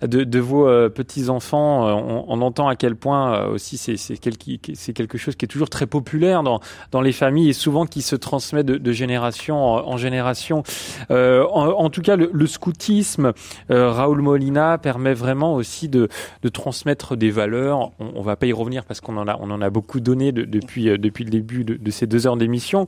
de, 0.02 0.40
vos 0.40 0.68
euh, 0.68 0.90
petits 0.90 1.30
enfants. 1.30 1.88
Euh, 1.88 2.24
on, 2.28 2.42
entend 2.42 2.68
à 2.68 2.76
quel 2.76 2.98
point 2.98 3.46
aussi 3.46 3.78
c'est 3.78 4.18
quelque, 4.18 5.18
chose 5.18 5.38
qui 5.38 5.46
est 5.46 5.48
toujours 5.48 5.70
très 5.70 5.88
populaire 5.88 6.44
dans 6.44 6.60
dans 6.92 7.00
les 7.00 7.14
familles 7.14 7.50
et 7.50 7.54
souvent 7.54 7.86
qui 7.86 8.02
se 8.02 8.18
transmet 8.18 8.66
de, 8.66 8.92
génération 8.92 9.58
en, 9.58 9.96
génération. 9.96 10.62
En, 11.10 11.90
tout 11.90 12.02
cas, 12.02 12.18
le, 12.18 12.48
scoutisme, 12.48 13.32
Raoul 13.70 14.22
Molina 14.22 14.78
permet 14.78 15.14
vraiment 15.14 15.56
aussi 15.56 15.88
de 15.88 16.10
de 16.44 16.50
transmettre 16.50 17.16
des 17.16 17.32
valeurs. 17.32 17.92
On, 18.00 18.12
on 18.16 18.22
va 18.22 18.36
pas 18.36 18.46
y 18.46 18.54
revenir 18.54 18.84
parce 18.84 19.00
qu'on 19.00 19.16
en 19.16 19.28
a 19.28 19.38
en 19.38 19.62
a 19.62 19.70
beaucoup 19.70 20.02
donné 20.02 20.34
de, 20.34 20.44
depuis 20.44 20.86
depuis 21.00 21.24
le 21.24 21.32
début 21.32 21.64
de 21.64 21.92
ces 21.92 22.08
deux 22.08 22.28
heures 22.28 22.38
d'émission. 22.38 22.88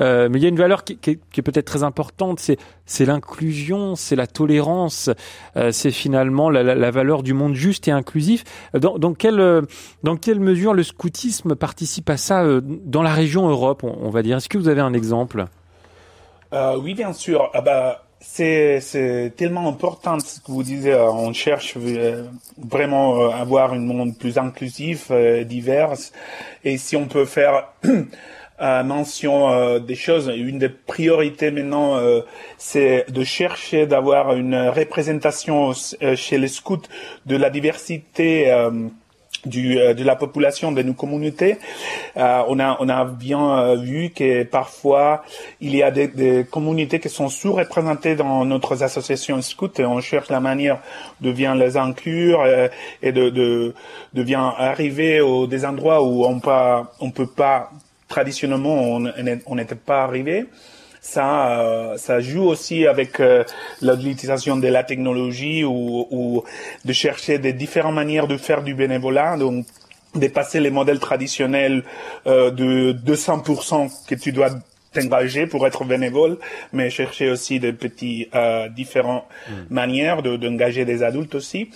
mais 0.00 0.28
il 0.34 0.42
y 0.42 0.46
a 0.46 0.48
une 0.48 0.56
valeur 0.56 0.79
qui, 0.84 0.98
est 1.10 1.42
peut-être 1.42 1.66
très 1.66 1.82
importante, 1.82 2.40
c'est 2.40 3.04
l'inclusion, 3.04 3.96
c'est 3.96 4.16
la 4.16 4.26
tolérance, 4.26 5.10
euh, 5.56 5.72
c'est 5.72 5.90
finalement 5.90 6.50
la, 6.50 6.90
valeur 6.90 7.22
du 7.22 7.34
monde 7.34 7.54
juste 7.54 7.88
et 7.88 7.90
inclusif. 7.90 8.44
Dans, 8.74 9.14
quelle 9.14 9.62
dans 10.02 10.16
quelle 10.16 10.40
mesure 10.40 10.74
le 10.74 10.82
scoutisme 10.82 11.54
participe 11.54 12.10
à 12.10 12.16
ça 12.16 12.42
euh, 12.42 12.60
dans 12.62 13.02
la 13.02 13.12
région 13.12 13.48
Europe, 13.48 13.84
on, 13.84 14.10
va 14.10 14.22
dire? 14.22 14.38
Est-ce 14.38 14.48
que 14.48 14.58
vous 14.58 14.68
avez 14.68 14.80
un 14.80 14.92
exemple? 14.92 15.46
Euh, 16.52 16.76
Oui, 16.80 16.94
bien 16.94 17.12
sûr. 17.12 17.50
Ah 17.54 17.60
bah 17.60 18.04
c'est 18.22 18.80
c'est 18.80 19.32
tellement 19.34 19.66
important 19.66 20.20
ce 20.20 20.40
que 20.40 20.52
vous 20.52 20.62
disiez. 20.62 20.94
On 20.94 21.32
cherche 21.32 21.76
vraiment 22.58 23.30
à 23.30 23.36
avoir 23.36 23.72
un 23.72 23.78
monde 23.78 24.18
plus 24.18 24.36
inclusif, 24.36 25.10
divers, 25.46 25.94
et 26.64 26.76
si 26.76 26.96
on 26.96 27.06
peut 27.06 27.24
faire 27.24 27.68
euh, 28.60 28.82
mention 28.82 29.50
euh, 29.50 29.78
des 29.78 29.94
choses. 29.94 30.30
Une 30.34 30.58
des 30.58 30.68
priorités 30.68 31.50
maintenant, 31.50 31.96
euh, 31.96 32.20
c'est 32.58 33.06
de 33.10 33.24
chercher 33.24 33.86
d'avoir 33.86 34.34
une 34.34 34.68
représentation 34.68 35.72
euh, 36.02 36.16
chez 36.16 36.38
les 36.38 36.48
scouts 36.48 36.82
de 37.26 37.36
la 37.36 37.50
diversité. 37.50 38.52
Du, 39.46 39.76
de 39.76 40.04
la 40.04 40.16
population 40.16 40.70
de 40.70 40.82
nos 40.82 40.92
communautés, 40.92 41.56
euh, 42.18 42.42
on 42.48 42.58
a 42.58 42.76
on 42.78 42.90
a 42.90 43.06
bien 43.06 43.74
vu 43.76 44.10
que 44.10 44.42
parfois 44.42 45.24
il 45.62 45.74
y 45.74 45.82
a 45.82 45.90
des, 45.90 46.08
des 46.08 46.44
communautés 46.44 47.00
qui 47.00 47.08
sont 47.08 47.30
sous-représentées 47.30 48.16
dans 48.16 48.44
notre 48.44 48.82
association 48.82 49.40
scout 49.40 49.80
et 49.80 49.86
on 49.86 50.00
cherche 50.02 50.28
la 50.28 50.40
manière 50.40 50.80
de 51.22 51.32
bien 51.32 51.54
les 51.54 51.78
inclure 51.78 52.42
euh, 52.42 52.68
et 53.02 53.12
de, 53.12 53.30
de 53.30 53.74
de 54.12 54.22
bien 54.22 54.52
arriver 54.58 55.22
aux 55.22 55.46
des 55.46 55.64
endroits 55.64 56.02
où 56.02 56.26
on 56.26 56.38
pas 56.38 56.92
on 57.00 57.10
peut 57.10 57.26
pas 57.26 57.70
traditionnellement 58.10 59.00
on 59.46 59.54
n'était 59.54 59.74
pas 59.74 60.02
arrivé. 60.02 60.44
Ça, 61.00 61.60
euh, 61.60 61.96
ça 61.96 62.20
joue 62.20 62.42
aussi 62.42 62.86
avec 62.86 63.20
euh, 63.20 63.42
l'utilisation 63.80 64.58
de 64.58 64.68
la 64.68 64.84
technologie 64.84 65.64
ou, 65.64 66.06
ou, 66.10 66.44
de 66.84 66.92
chercher 66.92 67.38
des 67.38 67.54
différentes 67.54 67.94
manières 67.94 68.26
de 68.26 68.36
faire 68.36 68.62
du 68.62 68.74
bénévolat. 68.74 69.38
Donc, 69.38 69.64
dépasser 70.14 70.60
les 70.60 70.70
modèles 70.70 70.98
traditionnels 70.98 71.84
euh, 72.26 72.50
de 72.50 72.92
200% 72.92 74.06
que 74.06 74.14
tu 74.14 74.32
dois 74.32 74.50
t'engager 74.92 75.46
pour 75.46 75.66
être 75.66 75.84
bénévole, 75.84 76.36
mais 76.72 76.90
chercher 76.90 77.30
aussi 77.30 77.60
des 77.60 77.72
petits 77.72 78.28
euh, 78.34 78.68
différentes 78.68 79.24
mm. 79.48 79.52
manières 79.70 80.22
de 80.22 80.36
d'engager 80.36 80.84
des 80.84 81.02
adultes 81.02 81.34
aussi. 81.34 81.70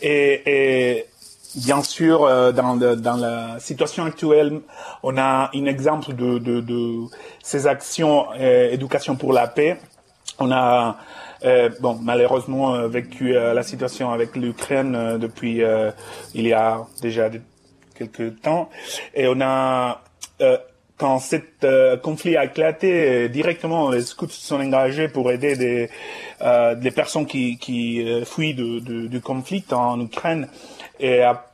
Et, 0.00 0.42
et 0.46 1.06
bien 1.54 1.82
sûr, 1.82 2.24
euh, 2.24 2.52
dans, 2.52 2.76
dans 2.76 3.16
la 3.16 3.58
situation 3.60 4.04
actuelle, 4.04 4.60
on 5.02 5.16
a 5.16 5.50
un 5.54 5.66
exemple 5.66 6.14
de, 6.14 6.38
de, 6.38 6.60
de 6.60 7.04
ces 7.42 7.66
actions 7.66 8.26
euh, 8.38 8.70
éducation 8.70 9.16
pour 9.16 9.32
la 9.32 9.46
paix. 9.46 9.78
On 10.38 10.50
a 10.50 10.96
euh, 11.44 11.68
bon, 11.80 11.98
malheureusement 12.02 12.74
euh, 12.74 12.88
vécu 12.88 13.36
euh, 13.36 13.54
la 13.54 13.62
situation 13.62 14.10
avec 14.12 14.36
l'Ukraine 14.36 15.18
depuis 15.18 15.62
il 16.34 16.46
y 16.46 16.52
a 16.52 16.86
déjà 17.00 17.30
quelques 17.94 18.40
temps, 18.40 18.70
et 19.14 19.28
on 19.28 19.40
a 19.40 20.02
quand 20.98 21.18
cet 21.18 21.64
euh, 21.64 21.96
conflit 21.96 22.36
a 22.36 22.44
éclaté, 22.44 23.28
directement 23.28 23.90
les 23.90 24.02
scouts 24.02 24.28
se 24.28 24.46
sont 24.46 24.60
engagés 24.60 25.08
pour 25.08 25.32
aider 25.32 25.56
des, 25.56 25.90
euh, 26.42 26.76
des 26.76 26.92
personnes 26.92 27.26
qui, 27.26 27.58
qui 27.58 28.06
euh, 28.06 28.24
fuient 28.24 28.54
de, 28.54 28.78
de, 28.78 29.08
du 29.08 29.20
conflit 29.20 29.64
en 29.72 30.00
Ukraine. 30.00 30.46
Et 31.02 31.22
à, 31.22 31.44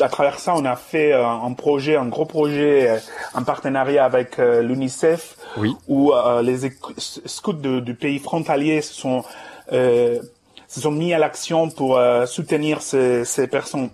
à, 0.00 0.08
travers 0.08 0.38
ça, 0.38 0.54
on 0.54 0.66
a 0.66 0.76
fait 0.76 1.14
un 1.14 1.52
projet, 1.54 1.96
un 1.96 2.08
gros 2.08 2.26
projet, 2.26 3.00
en 3.32 3.42
partenariat 3.44 4.04
avec 4.04 4.36
l'UNICEF, 4.36 5.36
oui. 5.56 5.74
où 5.88 6.12
les 6.42 6.70
scouts 6.96 7.52
du 7.54 7.94
pays 7.94 8.18
frontalier 8.18 8.82
se 8.82 8.92
sont, 8.92 9.24
se 9.70 10.20
sont 10.68 10.90
mis 10.90 11.14
à 11.14 11.18
l'action 11.18 11.70
pour 11.70 12.00
soutenir 12.26 12.82
ces, 12.82 13.24
ces 13.24 13.46
personnes 13.46 13.88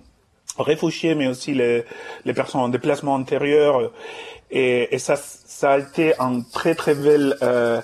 réfugiés, 0.58 1.14
mais 1.14 1.28
aussi 1.28 1.54
les, 1.54 1.84
les 2.24 2.32
personnes 2.32 2.62
en 2.62 2.68
déplacement 2.68 3.14
antérieur. 3.14 3.92
Et, 4.50 4.94
et 4.94 4.98
ça, 4.98 5.16
ça 5.16 5.72
a 5.72 5.78
été 5.78 6.18
un 6.18 6.40
très 6.40 6.74
très 6.74 6.94
bel 6.94 7.36
euh, 7.42 7.80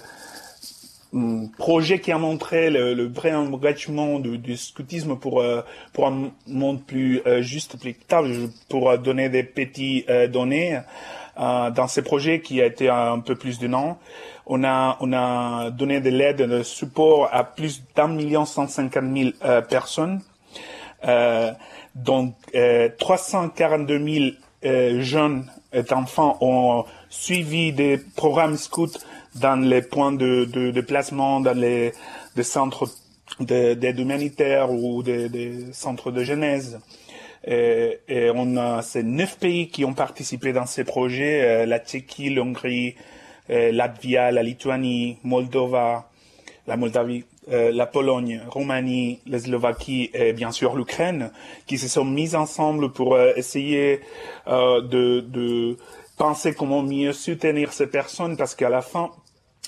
projet 1.59 2.01
qui 2.01 2.11
a 2.12 2.19
montré 2.19 2.71
le, 2.71 2.95
le 2.95 3.07
vrai 3.07 3.33
engagement 3.35 4.19
du, 4.19 4.39
du 4.39 4.57
scoutisme 4.57 5.17
pour 5.17 5.41
euh, 5.41 5.62
pour 5.93 6.07
un 6.09 6.31
monde 6.47 6.83
plus 6.85 7.23
euh, 7.27 7.41
juste, 7.41 7.79
plus 7.79 7.91
équitable, 7.91 8.33
pour 8.69 8.97
donner 8.99 9.29
des 9.29 9.45
petits 9.45 10.05
euh, 10.09 10.27
données 10.27 10.81
euh, 11.39 11.71
dans 11.71 11.87
ces 11.87 12.03
projets 12.03 12.41
qui 12.41 12.61
a 12.61 12.67
été 12.67 12.89
un 12.89 13.21
peu 13.21 13.37
plus 13.37 13.59
d'un 13.59 13.75
an. 13.75 13.99
On 14.47 14.65
a 14.65 14.97
on 15.01 15.12
a 15.12 15.71
donné 15.71 16.01
de 16.01 16.11
l'aide, 16.11 16.39
de 16.39 16.62
support 16.62 17.29
à 17.33 17.45
plus 17.45 17.83
d'un 17.95 18.09
million 18.09 18.45
cent 18.45 18.67
cinquante 18.67 19.05
mille 19.05 19.35
personnes. 19.69 20.21
donc 21.95 22.35
342 22.99 24.33
000 24.62 25.01
jeunes 25.01 25.51
enfants 25.93 26.37
ont 26.41 26.85
suivi 27.09 27.73
des 27.73 27.99
programmes 28.17 28.57
scouts 28.57 28.99
dans 29.35 29.61
les 29.61 29.82
points 29.82 30.12
de, 30.12 30.45
de, 30.45 30.70
de 30.70 30.80
placement, 30.80 31.41
dans 31.41 31.57
les, 31.57 31.93
centres 32.43 32.89
d'aide 33.41 33.99
humanitaire 33.99 34.70
ou 34.70 35.03
des, 35.03 35.72
centres 35.72 36.11
de 36.11 36.22
genèse. 36.22 36.80
Et, 37.47 38.30
on 38.35 38.57
a 38.57 38.82
ces 38.82 39.03
neuf 39.03 39.39
pays 39.39 39.68
qui 39.68 39.85
ont 39.85 39.95
participé 39.95 40.53
dans 40.53 40.66
ces 40.66 40.85
projets 40.85 41.43
euh, 41.43 41.66
la 41.66 41.78
Tchéquie, 41.78 42.30
l'Hongrie, 42.30 42.95
euh, 43.51 43.70
Latvia, 43.70 44.30
la 44.30 44.43
Lituanie, 44.43 45.18
Moldova, 45.24 46.09
la 46.66 46.78
Moldavie, 46.78 47.24
euh, 47.51 47.70
la 47.70 47.85
Pologne, 47.85 48.41
Roumanie, 48.49 49.20
la 49.26 49.39
Slovaquie 49.39 50.11
et 50.14 50.32
bien 50.32 50.53
sûr 50.53 50.74
l'Ukraine, 50.74 51.30
qui 51.66 51.76
se 51.76 51.87
sont 51.87 52.07
mis 52.07 52.35
ensemble 52.35 52.93
pour 52.93 53.18
essayer 53.20 54.01
de, 54.47 55.20
de, 55.20 55.76
penser 56.16 56.55
comment 56.55 56.82
mieux 56.82 57.12
soutenir 57.12 57.72
ces 57.72 57.89
personnes, 57.89 58.37
parce 58.37 58.55
qu'à 58.55 58.68
la 58.68 58.82
fin, 58.82 59.11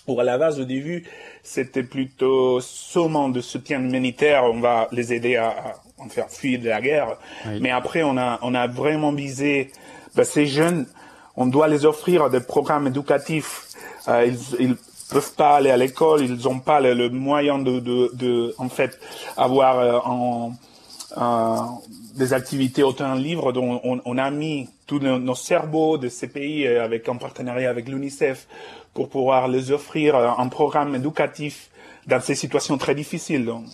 ou 0.06 0.20
à 0.20 0.24
la 0.24 0.38
base 0.38 0.60
au 0.60 0.64
début, 0.64 1.04
c'était 1.42 1.82
plutôt 1.82 2.60
seulement 2.60 3.28
de 3.28 3.40
soutien 3.40 3.80
humanitaire, 3.80 4.44
on 4.44 4.60
va 4.60 4.88
les 4.92 5.12
aider 5.12 5.36
à, 5.36 5.48
à 5.48 6.08
faire 6.08 6.28
fuir 6.30 6.60
de 6.60 6.68
la 6.68 6.80
guerre. 6.80 7.16
Mais 7.60 7.70
après, 7.70 8.02
on 8.02 8.16
a, 8.16 8.38
on 8.42 8.54
a 8.54 8.66
vraiment 8.66 9.12
visé 9.12 9.70
ben, 10.14 10.24
ces 10.24 10.46
jeunes, 10.46 10.86
on 11.36 11.46
doit 11.46 11.68
les 11.68 11.84
offrir 11.84 12.30
des 12.30 12.40
programmes 12.40 12.86
éducatifs. 12.86 13.68
Euh, 14.08 14.26
ils, 14.26 14.60
ils, 14.60 14.76
peuvent 15.08 15.34
pas 15.34 15.56
aller 15.56 15.70
à 15.70 15.76
l'école, 15.76 16.24
ils 16.24 16.34
n'ont 16.34 16.58
pas 16.58 16.80
le, 16.80 16.92
le, 16.92 17.08
moyen 17.10 17.60
de, 17.60 17.78
de, 17.78 18.10
de, 18.14 18.54
en 18.58 18.68
fait, 18.68 18.98
avoir 19.36 19.78
euh, 19.78 19.98
en, 20.04 20.52
euh, 21.16 21.56
des 22.16 22.32
activités 22.32 22.82
autant 22.82 23.14
livres 23.14 23.52
dont 23.52 23.80
on, 23.84 24.00
on, 24.04 24.18
a 24.18 24.30
mis 24.32 24.68
tous 24.88 24.98
nos, 24.98 25.20
nos, 25.20 25.36
cerveaux 25.36 25.96
de 25.96 26.08
ces 26.08 26.26
pays 26.26 26.66
avec 26.66 27.08
un 27.08 27.16
partenariat 27.16 27.70
avec 27.70 27.88
l'UNICEF 27.88 28.48
pour 28.96 29.10
pouvoir 29.10 29.46
les 29.46 29.70
offrir 29.72 30.16
euh, 30.16 30.30
un 30.38 30.48
programme 30.48 30.94
éducatif 30.94 31.68
dans 32.06 32.20
ces 32.20 32.34
situations 32.34 32.78
très 32.78 32.94
difficiles. 32.94 33.44
Donc, 33.44 33.64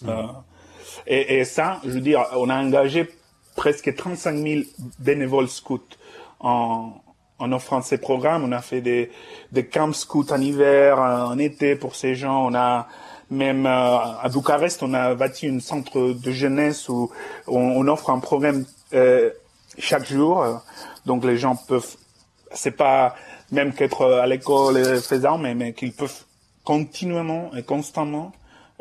mmh. 0.00 0.08
et, 1.06 1.38
et, 1.38 1.44
ça, 1.44 1.78
je 1.84 1.90
veux 1.90 2.00
dire, 2.00 2.24
on 2.32 2.48
a 2.48 2.56
engagé 2.56 3.06
presque 3.54 3.94
35 3.94 4.34
000 4.34 4.60
bénévoles 4.98 5.48
scouts 5.48 5.92
en, 6.40 6.92
en 7.38 7.52
offrant 7.52 7.82
ces 7.82 7.98
programmes. 7.98 8.44
On 8.44 8.52
a 8.52 8.62
fait 8.62 8.80
des, 8.80 9.10
des 9.52 9.66
camps 9.66 9.92
scouts 9.92 10.30
en 10.30 10.40
hiver, 10.40 10.98
en 10.98 11.38
été 11.38 11.76
pour 11.76 11.94
ces 11.94 12.14
gens. 12.14 12.46
On 12.46 12.54
a 12.54 12.88
même 13.28 13.66
euh, 13.66 13.98
à 14.22 14.28
Bucarest, 14.32 14.82
on 14.82 14.94
a 14.94 15.14
bâti 15.14 15.48
un 15.48 15.60
centre 15.60 16.00
de 16.00 16.30
jeunesse 16.30 16.88
où 16.88 17.10
on, 17.46 17.58
on 17.58 17.88
offre 17.88 18.08
un 18.08 18.20
programme 18.20 18.64
euh, 18.94 19.30
chaque 19.76 20.06
jour. 20.06 20.62
Donc 21.04 21.24
les 21.24 21.36
gens 21.36 21.56
peuvent, 21.56 21.96
c'est 22.52 22.70
pas 22.70 23.16
même 23.52 23.72
qu'être 23.72 24.04
à 24.04 24.26
l'école 24.26 25.00
faisant, 25.00 25.38
mais, 25.38 25.54
mais 25.54 25.72
qu'ils 25.72 25.92
peuvent 25.92 26.24
continuellement 26.64 27.50
et 27.56 27.62
constamment 27.62 28.32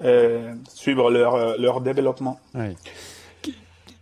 euh, 0.03 0.53
suivre 0.73 1.09
leur, 1.11 1.57
leur 1.57 1.81
développement. 1.81 2.39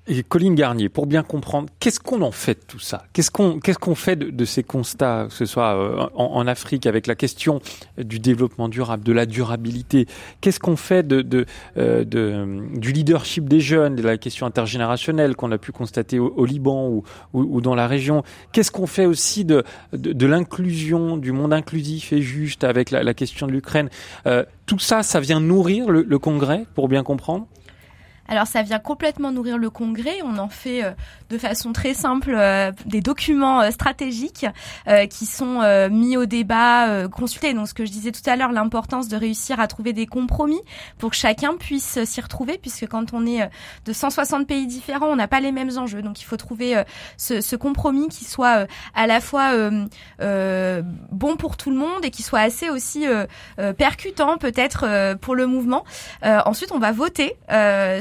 Et 0.06 0.22
Colline 0.22 0.56
Garnier, 0.56 0.90
pour 0.90 1.06
bien 1.06 1.24
comprendre, 1.24 1.70
qu'est-ce 1.80 2.02
qu'on 2.02 2.24
en 2.24 2.32
fait 2.32 2.56
de 2.56 2.66
tout 2.68 2.80
ça? 2.80 3.06
Qu'est-ce 3.14 3.32
qu'on 3.32 3.60
qu'est-ce 3.62 3.80
qu'on 3.80 3.96
fait 3.96 4.18
de, 4.18 4.32
de, 4.32 4.44
ces 4.44 4.62
constats, 4.62 5.28
que 5.30 5.34
ce 5.34 5.46
soit 5.46 5.78
euh, 5.78 6.10
en, 6.14 6.26
en, 6.26 6.46
Afrique 6.46 6.86
avec 6.88 7.08
la 7.08 7.16
question 7.16 7.62
du 7.98 8.20
développement 8.20 8.68
durable, 8.68 9.06
de 9.06 9.14
la 9.14 9.26
durabilité? 9.26 10.08
Qu'est-ce 10.42 10.60
qu'on 10.60 10.76
fait 10.76 11.08
de, 11.08 11.22
de, 11.22 11.46
euh, 11.78 12.04
de, 12.04 12.78
du 12.78 12.92
leadership 12.92 13.48
des 13.48 13.62
jeunes, 13.62 13.96
de 13.96 14.02
la 14.02 14.18
question 14.18 14.46
intergénérationnelle 14.46 15.38
qu'on 15.38 15.54
a 15.54 15.58
pu 15.58 15.72
constater 15.72 16.20
au, 16.20 16.34
au 16.36 16.44
Liban 16.44 16.90
ou, 16.90 17.04
ou, 17.32 17.56
ou, 17.56 17.62
dans 17.62 17.76
la 17.76 17.88
région? 17.88 18.24
Qu'est-ce 18.52 18.72
qu'on 18.72 18.88
fait 18.88 19.06
aussi 19.06 19.46
de, 19.46 19.64
de, 19.94 20.28
l'inclusion, 20.28 21.16
du 21.16 21.32
monde 21.32 21.54
inclusif 21.54 22.12
et 22.12 22.22
juste 22.22 22.66
avec 22.66 22.92
la, 22.92 23.04
la 23.04 23.14
question 23.14 23.48
de 23.48 23.54
l'Ukraine? 23.54 23.90
Euh, 24.28 24.44
Tout 24.66 24.80
ça, 24.80 25.02
ça 25.02 25.22
vient 25.22 25.40
nourrir 25.40 25.90
le, 25.90 26.02
le 26.02 26.20
Congrès, 26.20 26.66
pour 26.76 26.90
bien 26.90 27.04
comprendre? 27.04 27.48
Alors 28.28 28.48
ça 28.48 28.62
vient 28.62 28.80
complètement 28.80 29.32
nourrir 29.32 29.58
le 29.58 29.70
congrès. 29.70 30.22
On 30.24 30.38
en 30.38 30.48
fait 30.48 30.84
euh, 30.84 30.92
de 31.30 31.38
façon 31.38 31.74
très 31.74 31.94
simple 31.94 32.34
euh, 32.34 32.72
des 32.86 33.02
documents 33.02 33.62
euh, 33.62 33.72
stratégiques 33.72 34.46
qui 35.10 35.26
sont 35.26 35.62
mis 35.90 36.18
au 36.18 36.26
débat, 36.26 37.08
consultés. 37.10 37.54
Donc 37.54 37.68
ce 37.68 37.74
que 37.74 37.86
je 37.86 37.92
disais 37.92 38.12
tout 38.12 38.28
à 38.30 38.36
l'heure, 38.36 38.52
l'importance 38.52 39.08
de 39.08 39.18
réussir 39.18 39.60
à 39.60 39.68
trouver 39.68 39.94
des 39.94 40.06
compromis 40.06 40.62
pour 40.98 41.12
que 41.12 41.16
chacun 41.16 41.56
puisse 41.56 42.04
s'y 42.04 42.22
retrouver, 42.22 42.58
puisque 42.58 42.88
quand 42.88 43.14
on 43.14 43.26
est 43.26 43.50
de 43.86 43.94
160 43.94 44.48
pays 44.48 44.68
différents, 44.68 45.08
on 45.08 45.16
n'a 45.16 45.28
pas 45.28 45.40
les 45.40 45.52
mêmes 45.52 45.78
enjeux. 45.78 46.02
Donc 46.02 46.22
il 46.22 46.26
faut 46.26 46.38
trouver 46.38 46.82
ce, 47.18 47.42
ce, 47.42 47.56
compromis 47.56 48.10
qui 48.10 48.26
soit 48.26 48.68
à 48.94 49.08
la 49.08 49.22
fois 49.22 49.52
bon 50.20 51.36
pour 51.38 51.58
tout 51.58 51.70
le 51.70 51.78
monde 51.78 52.04
et 52.04 52.12
qui 52.12 52.24
soit 52.24 52.42
assez 52.42 52.70
aussi 52.70 53.06
percutant 53.78 54.38
peut-être 54.38 55.16
pour 55.16 55.36
le 55.36 55.48
mouvement. 55.48 55.84
ensuite, 56.24 56.72
on 56.72 56.80
va 56.80 56.92
voter 56.92 57.36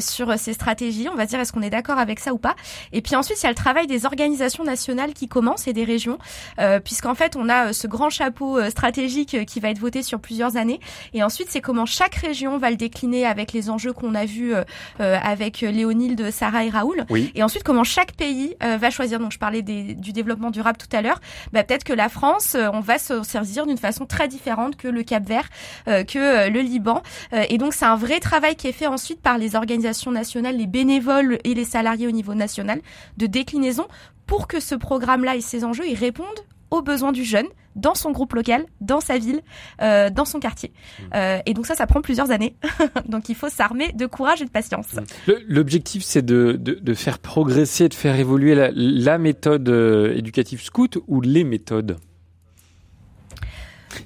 sur 0.00 0.11
ces 0.36 0.52
stratégies. 0.52 1.08
On 1.08 1.16
va 1.16 1.26
dire 1.26 1.40
est-ce 1.40 1.52
qu'on 1.52 1.62
est 1.62 1.70
d'accord 1.70 1.98
avec 1.98 2.20
ça 2.20 2.32
ou 2.32 2.38
pas? 2.38 2.54
Et 2.92 3.02
puis 3.02 3.16
ensuite, 3.16 3.38
il 3.40 3.44
y 3.44 3.46
a 3.46 3.50
le 3.50 3.54
travail 3.54 3.86
des 3.86 4.06
organisations 4.06 4.64
nationales 4.64 5.12
qui 5.12 5.28
commence 5.28 5.66
et 5.66 5.72
des 5.72 5.84
régions, 5.84 6.18
euh, 6.58 6.80
puisqu'en 6.80 7.14
fait, 7.14 7.36
on 7.36 7.48
a 7.48 7.68
euh, 7.68 7.72
ce 7.72 7.86
grand 7.86 8.10
chapeau 8.10 8.58
euh, 8.58 8.70
stratégique 8.70 9.34
euh, 9.34 9.44
qui 9.44 9.60
va 9.60 9.70
être 9.70 9.78
voté 9.78 10.02
sur 10.02 10.20
plusieurs 10.20 10.56
années. 10.56 10.80
Et 11.14 11.22
ensuite, 11.22 11.48
c'est 11.50 11.60
comment 11.60 11.86
chaque 11.86 12.14
région 12.14 12.58
va 12.58 12.70
le 12.70 12.76
décliner 12.76 13.26
avec 13.26 13.52
les 13.52 13.70
enjeux 13.70 13.92
qu'on 13.92 14.14
a 14.14 14.24
vus 14.24 14.54
euh, 14.54 15.18
avec 15.22 15.60
Léonilde, 15.60 16.30
Sarah 16.30 16.64
et 16.64 16.70
Raoul. 16.70 17.04
Oui. 17.10 17.30
Et 17.34 17.42
ensuite, 17.42 17.62
comment 17.62 17.84
chaque 17.84 18.12
pays 18.12 18.56
va 18.60 18.90
choisir. 18.90 19.18
Donc, 19.18 19.32
je 19.32 19.38
parlais 19.38 19.62
des, 19.62 19.94
du 19.94 20.12
développement 20.12 20.50
durable 20.50 20.78
tout 20.78 20.94
à 20.96 21.02
l'heure. 21.02 21.20
Bah, 21.52 21.62
peut-être 21.62 21.84
que 21.84 21.92
la 21.92 22.08
France, 22.08 22.56
on 22.72 22.80
va 22.80 22.98
se 22.98 23.22
saisir 23.22 23.66
d'une 23.66 23.78
façon 23.78 24.06
très 24.06 24.28
différente 24.28 24.76
que 24.76 24.88
le 24.88 25.02
Cap 25.02 25.24
Vert, 25.26 25.48
que 25.86 26.48
le 26.48 26.60
Liban. 26.60 27.02
et 27.32 27.58
donc, 27.58 27.74
c'est 27.74 27.84
un 27.84 27.96
vrai 27.96 28.20
travail 28.20 28.56
qui 28.56 28.68
est 28.68 28.72
fait 28.72 28.86
ensuite 28.86 29.20
par 29.20 29.38
les 29.38 29.56
organisations 29.56 30.01
nationale, 30.10 30.56
les 30.56 30.66
bénévoles 30.66 31.38
et 31.44 31.54
les 31.54 31.64
salariés 31.64 32.06
au 32.06 32.10
niveau 32.10 32.34
national, 32.34 32.80
de 33.16 33.26
déclinaison 33.26 33.86
pour 34.26 34.48
que 34.48 34.60
ce 34.60 34.74
programme-là 34.74 35.36
et 35.36 35.40
ses 35.40 35.64
enjeux 35.64 35.86
ils 35.86 35.98
répondent 35.98 36.26
aux 36.70 36.82
besoins 36.82 37.12
du 37.12 37.24
jeune 37.24 37.46
dans 37.76 37.94
son 37.94 38.10
groupe 38.10 38.32
local, 38.34 38.64
dans 38.80 39.00
sa 39.00 39.18
ville, 39.18 39.40
euh, 39.80 40.10
dans 40.10 40.24
son 40.24 40.40
quartier. 40.40 40.72
Mmh. 40.72 41.02
Euh, 41.14 41.38
et 41.46 41.54
donc 41.54 41.66
ça, 41.66 41.74
ça 41.74 41.86
prend 41.86 42.00
plusieurs 42.00 42.30
années. 42.30 42.56
donc 43.08 43.28
il 43.28 43.34
faut 43.34 43.48
s'armer 43.48 43.92
de 43.92 44.06
courage 44.06 44.42
et 44.42 44.44
de 44.44 44.50
patience. 44.50 44.94
Mmh. 44.94 45.32
L'objectif, 45.48 46.02
c'est 46.02 46.22
de, 46.22 46.56
de, 46.58 46.74
de, 46.74 46.94
faire 46.94 47.18
progresser, 47.18 47.88
de 47.88 47.94
faire 47.94 48.18
évoluer 48.18 48.54
la, 48.54 48.70
la 48.74 49.18
méthode 49.18 49.68
euh, 49.68 50.16
éducative 50.16 50.62
scout 50.62 50.98
ou 51.06 51.20
les 51.20 51.44
méthodes? 51.44 51.98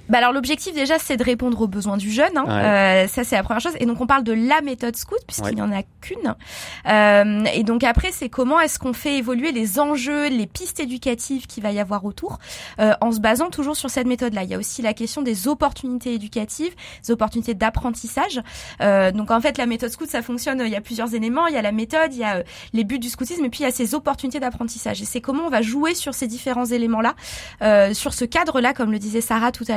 Bah 0.09 0.19
alors 0.19 0.33
l'objectif 0.33 0.73
déjà 0.73 0.99
c'est 0.99 1.17
de 1.17 1.23
répondre 1.23 1.61
aux 1.61 1.67
besoins 1.67 1.97
du 1.97 2.11
jeune, 2.11 2.37
hein. 2.37 2.45
euh, 2.47 3.07
ça 3.07 3.23
c'est 3.23 3.35
la 3.35 3.43
première 3.43 3.61
chose. 3.61 3.73
Et 3.79 3.85
donc 3.85 3.99
on 4.01 4.07
parle 4.07 4.23
de 4.23 4.33
la 4.33 4.61
méthode 4.61 4.95
scout 4.95 5.19
puisqu'il 5.27 5.55
n'y 5.55 5.61
en 5.61 5.71
a 5.71 5.83
qu'une. 6.01 6.35
Euh, 6.87 7.45
et 7.53 7.63
donc 7.63 7.83
après 7.83 8.11
c'est 8.11 8.29
comment 8.29 8.59
est-ce 8.59 8.79
qu'on 8.79 8.93
fait 8.93 9.17
évoluer 9.17 9.51
les 9.51 9.79
enjeux, 9.79 10.27
les 10.29 10.47
pistes 10.47 10.79
éducatives 10.79 11.47
qu'il 11.47 11.63
va 11.63 11.71
y 11.71 11.79
avoir 11.79 12.05
autour, 12.05 12.39
euh, 12.79 12.93
en 13.01 13.11
se 13.11 13.19
basant 13.19 13.49
toujours 13.49 13.75
sur 13.75 13.89
cette 13.89 14.07
méthode-là. 14.07 14.43
Il 14.43 14.49
y 14.49 14.53
a 14.53 14.57
aussi 14.57 14.81
la 14.81 14.93
question 14.93 15.21
des 15.21 15.47
opportunités 15.47 16.13
éducatives, 16.13 16.73
des 17.05 17.11
opportunités 17.11 17.53
d'apprentissage. 17.53 18.41
Euh, 18.81 19.11
donc 19.11 19.31
en 19.31 19.41
fait 19.41 19.57
la 19.57 19.65
méthode 19.65 19.91
scout 19.91 20.09
ça 20.09 20.21
fonctionne. 20.21 20.61
Il 20.65 20.71
y 20.71 20.75
a 20.75 20.81
plusieurs 20.81 21.13
éléments. 21.13 21.47
Il 21.47 21.53
y 21.53 21.57
a 21.57 21.61
la 21.61 21.71
méthode, 21.71 22.13
il 22.13 22.19
y 22.19 22.23
a 22.23 22.37
euh, 22.37 22.43
les 22.73 22.83
buts 22.83 22.99
du 22.99 23.09
scoutisme 23.09 23.45
et 23.45 23.49
puis 23.49 23.61
il 23.61 23.63
y 23.63 23.67
a 23.67 23.71
ces 23.71 23.95
opportunités 23.95 24.39
d'apprentissage. 24.39 25.01
Et 25.01 25.05
c'est 25.05 25.21
comment 25.21 25.43
on 25.43 25.49
va 25.49 25.61
jouer 25.61 25.95
sur 25.95 26.13
ces 26.13 26.27
différents 26.27 26.65
éléments-là, 26.65 27.15
euh, 27.61 27.93
sur 27.93 28.13
ce 28.13 28.25
cadre-là, 28.25 28.73
comme 28.73 28.91
le 28.91 28.99
disait 28.99 29.21
Sarah 29.21 29.51
tout 29.51 29.65
à 29.67 29.76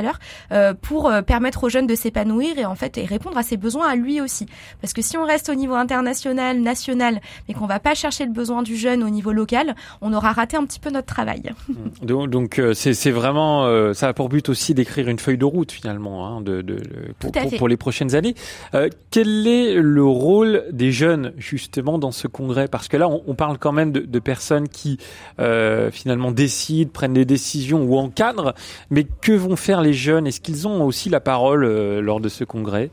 euh, 0.51 0.73
pour 0.73 1.09
euh, 1.09 1.21
permettre 1.21 1.63
aux 1.63 1.69
jeunes 1.69 1.87
de 1.87 1.95
s'épanouir 1.95 2.57
et 2.57 2.65
en 2.65 2.75
fait 2.75 2.97
et 2.97 3.05
répondre 3.05 3.37
à 3.37 3.43
ses 3.43 3.57
besoins 3.57 3.87
à 3.87 3.95
lui 3.95 4.21
aussi. 4.21 4.45
Parce 4.81 4.93
que 4.93 5.01
si 5.01 5.17
on 5.17 5.25
reste 5.25 5.49
au 5.49 5.55
niveau 5.55 5.75
international, 5.75 6.59
national, 6.59 7.21
mais 7.47 7.53
qu'on 7.53 7.67
va 7.67 7.79
pas 7.79 7.95
chercher 7.95 8.25
le 8.25 8.31
besoin 8.31 8.63
du 8.63 8.75
jeune 8.75 9.03
au 9.03 9.09
niveau 9.09 9.31
local, 9.31 9.75
on 10.01 10.13
aura 10.13 10.31
raté 10.31 10.57
un 10.57 10.65
petit 10.65 10.79
peu 10.79 10.89
notre 10.89 11.07
travail. 11.07 11.43
Donc, 12.01 12.59
euh, 12.59 12.73
c'est 12.73 13.11
vraiment 13.11 13.91
ça 13.93 14.09
a 14.09 14.13
pour 14.13 14.29
but 14.29 14.49
aussi 14.49 14.73
d'écrire 14.73 15.07
une 15.07 15.19
feuille 15.19 15.37
de 15.37 15.45
route 15.45 15.71
finalement 15.71 16.27
hein, 16.27 16.41
de, 16.41 16.61
de, 16.61 16.77
pour, 17.19 17.31
pour, 17.31 17.57
pour, 17.57 17.67
les 17.67 17.77
prochaines 17.77 18.15
années. 18.15 18.35
Euh, 18.73 18.89
quel 19.09 19.47
est 19.47 19.75
le 19.75 20.03
rôle 20.03 20.65
des 20.71 20.91
jeunes 20.91 21.33
justement 21.37 21.97
dans 21.97 22.11
ce 22.11 22.27
congrès? 22.27 22.67
Parce 22.67 22.87
que 22.87 22.97
là 22.97 23.07
on, 23.09 23.23
on 23.27 23.35
parle 23.35 23.57
quand 23.57 23.71
même 23.71 23.91
de, 23.91 24.01
de 24.01 24.19
personnes 24.19 24.67
qui 24.67 24.97
euh, 25.39 25.91
finalement 25.91 26.31
décident, 26.31 26.89
prennent 26.91 27.13
des 27.13 27.25
décisions 27.25 27.83
ou 27.83 27.97
encadrent, 27.97 28.53
mais 28.89 29.03
que 29.03 29.31
vont 29.31 29.55
faire 29.55 29.81
les 29.81 29.90
jeunes 29.93 30.27
Est-ce 30.27 30.41
qu'ils 30.41 30.67
ont 30.67 30.83
aussi 30.83 31.09
la 31.09 31.19
parole 31.19 31.63
euh, 31.63 32.01
lors 32.01 32.19
de 32.19 32.29
ce 32.29 32.43
congrès? 32.43 32.89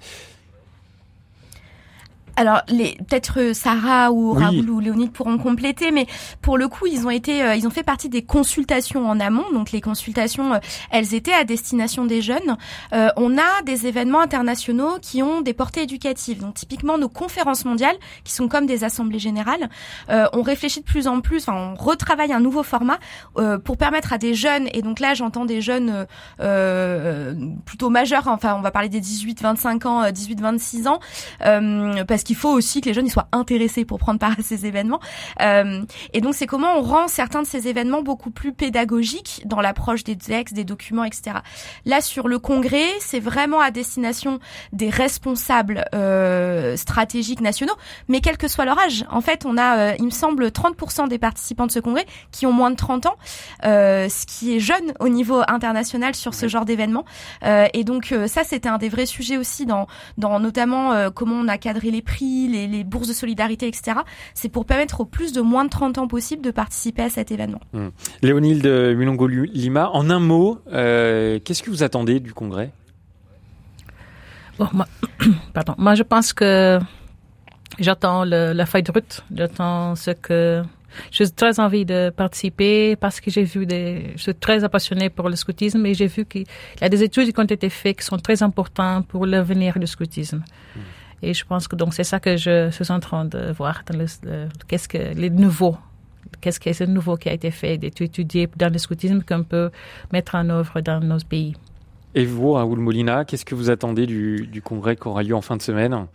Alors, 2.38 2.62
les, 2.68 2.96
peut-être 3.08 3.40
euh, 3.40 3.52
Sarah 3.52 4.12
ou 4.12 4.32
Raoul 4.32 4.70
ou 4.70 4.78
Léonide 4.78 5.10
pourront 5.10 5.38
compléter, 5.38 5.90
mais 5.90 6.06
pour 6.40 6.56
le 6.56 6.68
coup, 6.68 6.86
ils 6.86 7.04
ont 7.04 7.10
été, 7.10 7.42
euh, 7.42 7.56
ils 7.56 7.66
ont 7.66 7.70
fait 7.70 7.82
partie 7.82 8.08
des 8.08 8.22
consultations 8.22 9.10
en 9.10 9.18
amont. 9.18 9.50
Donc, 9.52 9.72
les 9.72 9.80
consultations, 9.80 10.54
euh, 10.54 10.58
elles 10.92 11.14
étaient 11.14 11.32
à 11.32 11.42
destination 11.42 12.04
des 12.04 12.22
jeunes. 12.22 12.56
on 12.92 13.38
a 13.38 13.62
des 13.66 13.88
événements 13.88 14.20
internationaux 14.20 14.98
qui 15.02 15.20
ont 15.20 15.40
des 15.40 15.52
portées 15.52 15.82
éducatives. 15.82 16.38
Donc, 16.38 16.54
typiquement, 16.54 16.96
nos 16.96 17.08
conférences 17.08 17.64
mondiales, 17.64 17.96
qui 18.22 18.32
sont 18.32 18.46
comme 18.46 18.66
des 18.66 18.84
assemblées 18.84 19.18
générales, 19.18 19.68
on 20.08 20.42
réfléchit 20.42 20.80
de 20.80 20.84
plus 20.84 21.08
en 21.08 21.20
plus, 21.20 21.48
enfin, 21.48 21.54
on 21.54 21.74
retravaille 21.74 22.32
un 22.32 22.40
nouveau 22.40 22.62
format 22.62 22.98
pour 23.64 23.76
permettre 23.76 24.12
à 24.12 24.18
des 24.18 24.34
jeunes, 24.34 24.68
et 24.72 24.82
donc 24.82 25.00
là, 25.00 25.14
j'entends 25.14 25.44
des 25.44 25.60
jeunes 25.60 26.06
plutôt 27.64 27.90
majeurs, 27.90 28.28
enfin, 28.28 28.54
on 28.56 28.62
va 28.62 28.70
parler 28.70 28.88
des 28.88 29.00
18-25 29.00 29.86
ans, 29.86 30.02
18-26 30.04 30.88
ans, 30.88 31.00
parce 32.06 32.24
qu'il 32.28 32.36
faut 32.36 32.50
aussi 32.50 32.82
que 32.82 32.86
les 32.90 32.94
jeunes 32.94 33.06
ils 33.06 33.10
soient 33.10 33.28
intéressés 33.32 33.86
pour 33.86 33.98
prendre 33.98 34.18
part 34.18 34.32
à 34.38 34.42
ces 34.42 34.66
événements. 34.66 35.00
Euh, 35.40 35.82
et 36.12 36.20
donc 36.20 36.34
c'est 36.34 36.46
comment 36.46 36.76
on 36.76 36.82
rend 36.82 37.08
certains 37.08 37.40
de 37.40 37.46
ces 37.46 37.68
événements 37.68 38.02
beaucoup 38.02 38.30
plus 38.30 38.52
pédagogiques 38.52 39.42
dans 39.46 39.62
l'approche 39.62 40.04
des 40.04 40.16
textes, 40.16 40.54
des 40.54 40.64
documents, 40.64 41.04
etc. 41.04 41.38
Là 41.86 42.02
sur 42.02 42.28
le 42.28 42.38
congrès, 42.38 42.86
c'est 43.00 43.18
vraiment 43.18 43.60
à 43.60 43.70
destination 43.70 44.40
des 44.74 44.90
responsables 44.90 45.86
euh, 45.94 46.76
stratégiques 46.76 47.40
nationaux, 47.40 47.76
mais 48.08 48.20
quel 48.20 48.36
que 48.36 48.46
soit 48.46 48.66
leur 48.66 48.78
âge. 48.78 49.06
En 49.10 49.22
fait, 49.22 49.46
on 49.46 49.56
a, 49.56 49.78
euh, 49.78 49.94
il 49.98 50.04
me 50.04 50.10
semble, 50.10 50.48
30% 50.48 51.08
des 51.08 51.18
participants 51.18 51.66
de 51.66 51.72
ce 51.72 51.80
congrès 51.80 52.04
qui 52.30 52.44
ont 52.44 52.52
moins 52.52 52.70
de 52.70 52.76
30 52.76 53.06
ans, 53.06 53.16
euh, 53.64 54.08
ce 54.10 54.26
qui 54.26 54.54
est 54.54 54.60
jeune 54.60 54.92
au 55.00 55.08
niveau 55.08 55.40
international 55.48 56.14
sur 56.14 56.34
ce 56.34 56.46
genre 56.46 56.66
d'événement. 56.66 57.06
Euh, 57.44 57.66
et 57.72 57.84
donc 57.84 58.14
ça, 58.26 58.44
c'était 58.44 58.68
un 58.68 58.76
des 58.76 58.90
vrais 58.90 59.06
sujets 59.06 59.38
aussi 59.38 59.64
dans, 59.64 59.86
dans 60.18 60.40
notamment 60.40 61.10
comment 61.10 61.36
on 61.36 61.48
a 61.48 61.58
cadré 61.58 61.90
les 61.90 62.02
prix 62.02 62.17
les, 62.20 62.84
bourses 62.84 63.08
de 63.08 63.12
solidarité, 63.12 63.66
etc. 63.66 63.98
C'est 64.34 64.48
pour 64.48 64.64
permettre 64.64 65.00
aux 65.00 65.04
plus 65.04 65.32
de 65.32 65.40
moins 65.40 65.64
de 65.64 65.70
30 65.70 65.98
ans 65.98 66.08
possible 66.08 66.42
de 66.42 66.50
participer 66.50 67.02
à 67.02 67.10
cet 67.10 67.30
événement. 67.30 67.60
Mmh. 67.72 67.88
Léonille 68.22 68.60
de 68.60 68.94
Mulongo-Lima, 68.96 69.90
en 69.90 70.10
un 70.10 70.20
mot, 70.20 70.58
euh, 70.72 71.38
qu'est-ce 71.44 71.62
que 71.62 71.70
vous 71.70 71.82
attendez 71.82 72.20
du 72.20 72.32
congrès? 72.32 72.72
Moi, 74.58 74.86
pardon. 75.52 75.74
moi, 75.78 75.94
je 75.94 76.02
pense 76.02 76.32
que 76.32 76.78
j'attends 77.78 78.24
la 78.24 78.66
feuille 78.66 78.82
de 78.82 78.92
route, 78.92 79.24
j'attends 79.34 79.94
ce 79.94 80.10
que 80.10 80.62
j'ai 81.10 81.28
très 81.28 81.60
envie 81.60 81.84
de 81.84 82.10
participer 82.10 82.96
parce 82.96 83.20
que 83.20 83.30
j'ai 83.30 83.44
vu 83.44 83.66
des, 83.66 84.12
je 84.16 84.22
suis 84.22 84.34
très 84.34 84.66
passionnée 84.68 85.10
pour 85.10 85.28
le 85.28 85.36
scoutisme 85.36 85.84
et 85.86 85.94
j'ai 85.94 86.06
vu 86.06 86.24
qu'il 86.24 86.46
y 86.80 86.84
a 86.84 86.88
des 86.88 87.02
études 87.02 87.32
qui 87.32 87.40
ont 87.40 87.44
été 87.44 87.68
faites 87.68 87.98
qui 87.98 88.04
sont 88.04 88.18
très 88.18 88.42
importantes 88.42 89.06
pour 89.06 89.26
l'avenir 89.26 89.78
du 89.78 89.86
scoutisme. 89.86 90.42
Mmh. 90.74 90.80
Et 91.22 91.34
je 91.34 91.44
pense 91.44 91.68
que 91.68 91.76
donc 91.76 91.94
c'est 91.94 92.04
ça 92.04 92.20
que 92.20 92.36
je 92.36 92.70
suis 92.70 92.90
en 92.90 93.00
train 93.00 93.24
de 93.24 93.52
voir 93.52 93.82
dans 93.86 93.98
le, 93.98 94.06
qu'est-ce 94.68 94.88
que 94.88 95.14
les 95.14 95.30
nouveaux 95.30 95.76
qu'est-ce 96.40 96.60
que 96.60 96.72
c'est 96.72 96.86
nouveau 96.86 97.16
qui 97.16 97.28
a 97.28 97.32
été 97.32 97.50
fait, 97.50 97.78
d'étudier 97.78 98.48
dans 98.56 98.72
le 98.72 98.78
scoutisme 98.78 99.22
qu'on 99.22 99.44
peut 99.44 99.70
mettre 100.12 100.34
en 100.34 100.48
œuvre 100.50 100.80
dans 100.80 101.00
nos 101.00 101.18
pays. 101.18 101.56
Et 102.14 102.24
vous, 102.24 102.52
Raoul 102.52 102.78
Molina, 102.78 103.24
qu'est-ce 103.24 103.44
que 103.44 103.54
vous 103.54 103.70
attendez 103.70 104.06
du, 104.06 104.46
du 104.46 104.62
congrès 104.62 104.96
qui 104.96 105.06
aura 105.08 105.22
lieu 105.22 105.34
en 105.34 105.40
fin 105.40 105.56
de 105.56 105.62
semaine? 105.62 106.06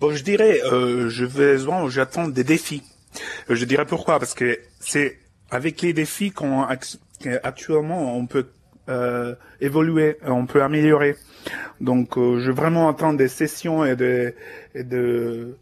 Bon, 0.00 0.12
je 0.14 0.24
dirais, 0.24 0.60
euh, 0.72 1.08
je 1.08 1.24
vais, 1.24 1.56
j'attends 1.88 2.28
des 2.28 2.44
défis. 2.44 2.82
Je 3.48 3.64
dirais 3.64 3.86
pourquoi? 3.86 4.18
Parce 4.18 4.34
que 4.34 4.58
c'est 4.80 5.18
avec 5.50 5.82
les 5.82 5.92
défis 5.92 6.30
qu'on 6.30 6.62
actuellement 6.62 8.16
on 8.16 8.26
peut 8.26 8.48
euh, 8.88 9.34
évoluer, 9.60 10.18
on 10.26 10.46
peut 10.46 10.62
améliorer. 10.62 11.16
Donc, 11.80 12.16
euh, 12.16 12.40
je 12.40 12.50
vraiment 12.50 12.88
attendre 12.88 13.18
des 13.18 13.28
sessions 13.28 13.84
et 13.84 13.96
de, 13.96 14.34
et 14.74 14.84
de 14.84 15.56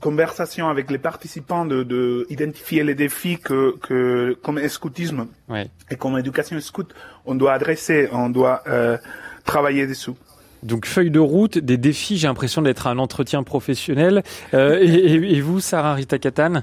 conversations 0.00 0.68
avec 0.68 0.90
les 0.90 0.98
participants 0.98 1.64
de, 1.64 1.82
de 1.82 2.26
identifier 2.30 2.82
les 2.82 2.94
défis 2.94 3.38
que, 3.38 3.76
que 3.78 4.36
comme 4.42 4.66
scoutisme 4.68 5.26
et 5.90 5.96
comme 5.96 6.18
éducation 6.18 6.58
scout, 6.60 6.92
on 7.26 7.34
doit 7.34 7.52
adresser, 7.52 8.08
on 8.12 8.30
doit 8.30 8.62
euh, 8.66 8.96
travailler 9.44 9.86
dessous. 9.86 10.16
Donc 10.62 10.86
feuille 10.86 11.10
de 11.10 11.18
route, 11.18 11.58
des 11.58 11.76
défis. 11.76 12.18
J'ai 12.18 12.28
l'impression 12.28 12.62
d'être 12.62 12.86
un 12.86 12.98
entretien 12.98 13.42
professionnel. 13.42 14.22
Euh, 14.54 14.78
et, 14.80 15.36
et, 15.36 15.40
vous, 15.40 15.60
Sarah 15.60 15.94
Rita 15.94 16.18
Katan 16.18 16.62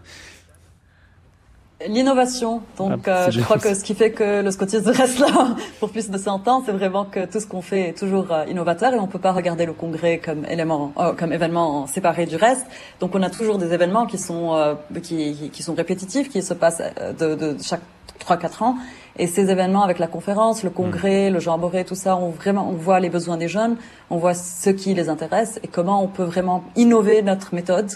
L'innovation. 1.88 2.62
Donc, 2.78 3.08
ah, 3.08 3.28
euh, 3.28 3.32
je 3.32 3.40
crois 3.40 3.58
que 3.58 3.74
ce 3.74 3.86
qui 3.86 3.96
fait 3.96 4.12
que 4.12 4.42
le 4.42 4.52
scoutisme 4.52 4.90
reste 4.92 5.20
là 5.20 5.56
pour 5.80 5.92
plus 5.92 6.10
de 6.10 6.18
100 6.18 6.46
ans, 6.50 6.62
c'est 6.66 6.74
vraiment 6.74 7.06
que 7.06 7.26
tout 7.26 7.40
ce 7.40 7.48
qu'on 7.48 7.62
fait 7.62 7.90
est 7.90 7.98
toujours 7.98 8.34
euh, 8.34 8.44
innovateur 8.50 8.94
et 8.94 9.00
on 9.00 9.08
peut 9.08 9.20
pas 9.20 9.32
regarder 9.32 9.66
le 9.66 9.72
congrès 9.72 10.18
comme 10.18 10.44
élément, 10.46 10.92
euh, 10.98 11.14
comme 11.14 11.32
événement 11.32 11.88
séparé 11.88 12.26
du 12.26 12.36
reste. 12.36 12.66
Donc, 13.00 13.16
on 13.16 13.24
a 13.24 13.30
toujours 13.30 13.58
des 13.58 13.74
événements 13.74 14.08
qui 14.08 14.18
sont 14.18 14.78
qui, 15.02 15.50
qui, 15.54 15.64
sont 15.64 15.74
répétitifs, 15.74 16.30
qui 16.30 16.42
se 16.42 16.54
passent 16.54 16.82
de, 17.18 17.36
de 17.36 17.56
chaque 17.64 17.82
3-4 18.20 18.64
ans. 18.64 18.76
Et 19.18 19.28
ces 19.28 19.50
événements 19.50 19.84
avec 19.84 20.00
la 20.00 20.08
conférence, 20.08 20.64
le 20.64 20.70
congrès, 20.70 21.30
mmh. 21.30 21.34
le 21.34 21.40
jamboree, 21.40 21.86
tout 21.86 21.96
ça, 21.96 22.18
on 22.18 22.30
vraiment 22.30 22.70
on 22.70 22.74
voit 22.74 23.00
les 23.00 23.10
besoins 23.10 23.38
des 23.38 23.48
jeunes, 23.48 23.78
on 24.10 24.18
voit 24.18 24.34
ce 24.34 24.70
qui 24.70 24.94
les 24.94 25.08
intéresse 25.08 25.60
et 25.64 25.68
comment 25.68 26.04
on 26.04 26.08
peut 26.08 26.24
vraiment 26.24 26.66
innover 26.76 27.22
notre 27.22 27.56
méthode 27.56 27.90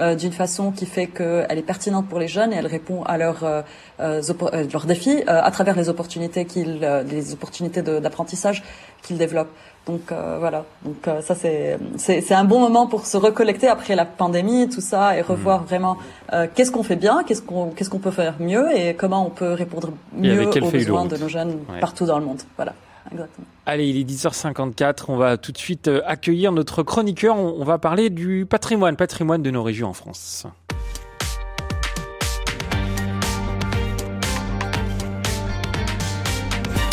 euh, 0.00 0.14
d'une 0.14 0.32
façon 0.32 0.70
qui 0.70 0.86
fait 0.86 1.06
qu'elle 1.06 1.58
est 1.58 1.66
pertinente 1.66 2.08
pour 2.08 2.20
les 2.20 2.28
jeunes 2.28 2.52
et 2.52 2.56
elle 2.56 2.68
répond 2.68 3.02
à 3.02 3.18
leurs 3.18 3.42
euh, 3.42 3.62
euh, 3.98 4.22
leurs 4.72 4.86
défis 4.86 5.24
à 5.26 5.50
travers 5.50 5.76
les 5.76 5.88
opportunités 5.88 6.44
qu'ils 6.44 6.80
les 7.10 7.32
opportunités 7.32 7.82
d'apprentissage 7.82 8.62
qu'ils 9.02 9.18
développent. 9.18 9.52
Donc 9.86 10.12
voilà. 10.12 10.64
Donc 10.84 11.08
ça 11.22 11.34
c'est 11.34 11.78
c'est 11.96 12.34
un 12.34 12.44
bon 12.44 12.60
moment 12.60 12.86
pour 12.86 13.06
se 13.06 13.16
recollecter 13.16 13.68
après 13.68 13.96
la 13.96 14.04
pandémie, 14.04 14.68
tout 14.68 14.82
ça, 14.82 15.16
et 15.16 15.22
revoir 15.22 15.62
mmh. 15.62 15.64
vraiment 15.64 15.96
qu'est-ce 16.54 16.70
qu'on 16.70 16.82
fait 16.82 16.96
bien, 16.96 17.24
qu'est-ce 17.24 17.42
qu'on 17.42 17.70
qu'est-ce 17.70 17.90
qu'on 17.90 17.98
peut 17.98 18.10
faire 18.10 18.34
mieux 18.38 18.66
et 18.76 18.94
comment 18.94 19.26
on 19.26 19.30
peut 19.30 19.52
répondre 19.52 19.90
mieux 20.12 20.46
aux 20.46 20.70
besoins 20.70 21.06
de 21.06 21.16
nos 21.16 21.28
jeunes 21.28 21.58
partout 21.80 22.06
dans 22.06 22.18
le 22.18 22.24
monde. 22.24 22.42
Voilà. 22.56 22.74
Allez, 23.70 23.90
il 23.90 23.98
est 23.98 24.10
10h54. 24.10 25.04
On 25.08 25.18
va 25.18 25.36
tout 25.36 25.52
de 25.52 25.58
suite 25.58 25.88
euh, 25.88 26.00
accueillir 26.06 26.52
notre 26.52 26.82
chroniqueur. 26.82 27.36
On 27.36 27.64
va 27.64 27.76
parler 27.76 28.08
du 28.08 28.46
patrimoine, 28.46 28.96
patrimoine 28.96 29.42
de 29.42 29.50
nos 29.50 29.62
régions 29.62 29.88
en 29.88 29.92
France. 29.92 30.46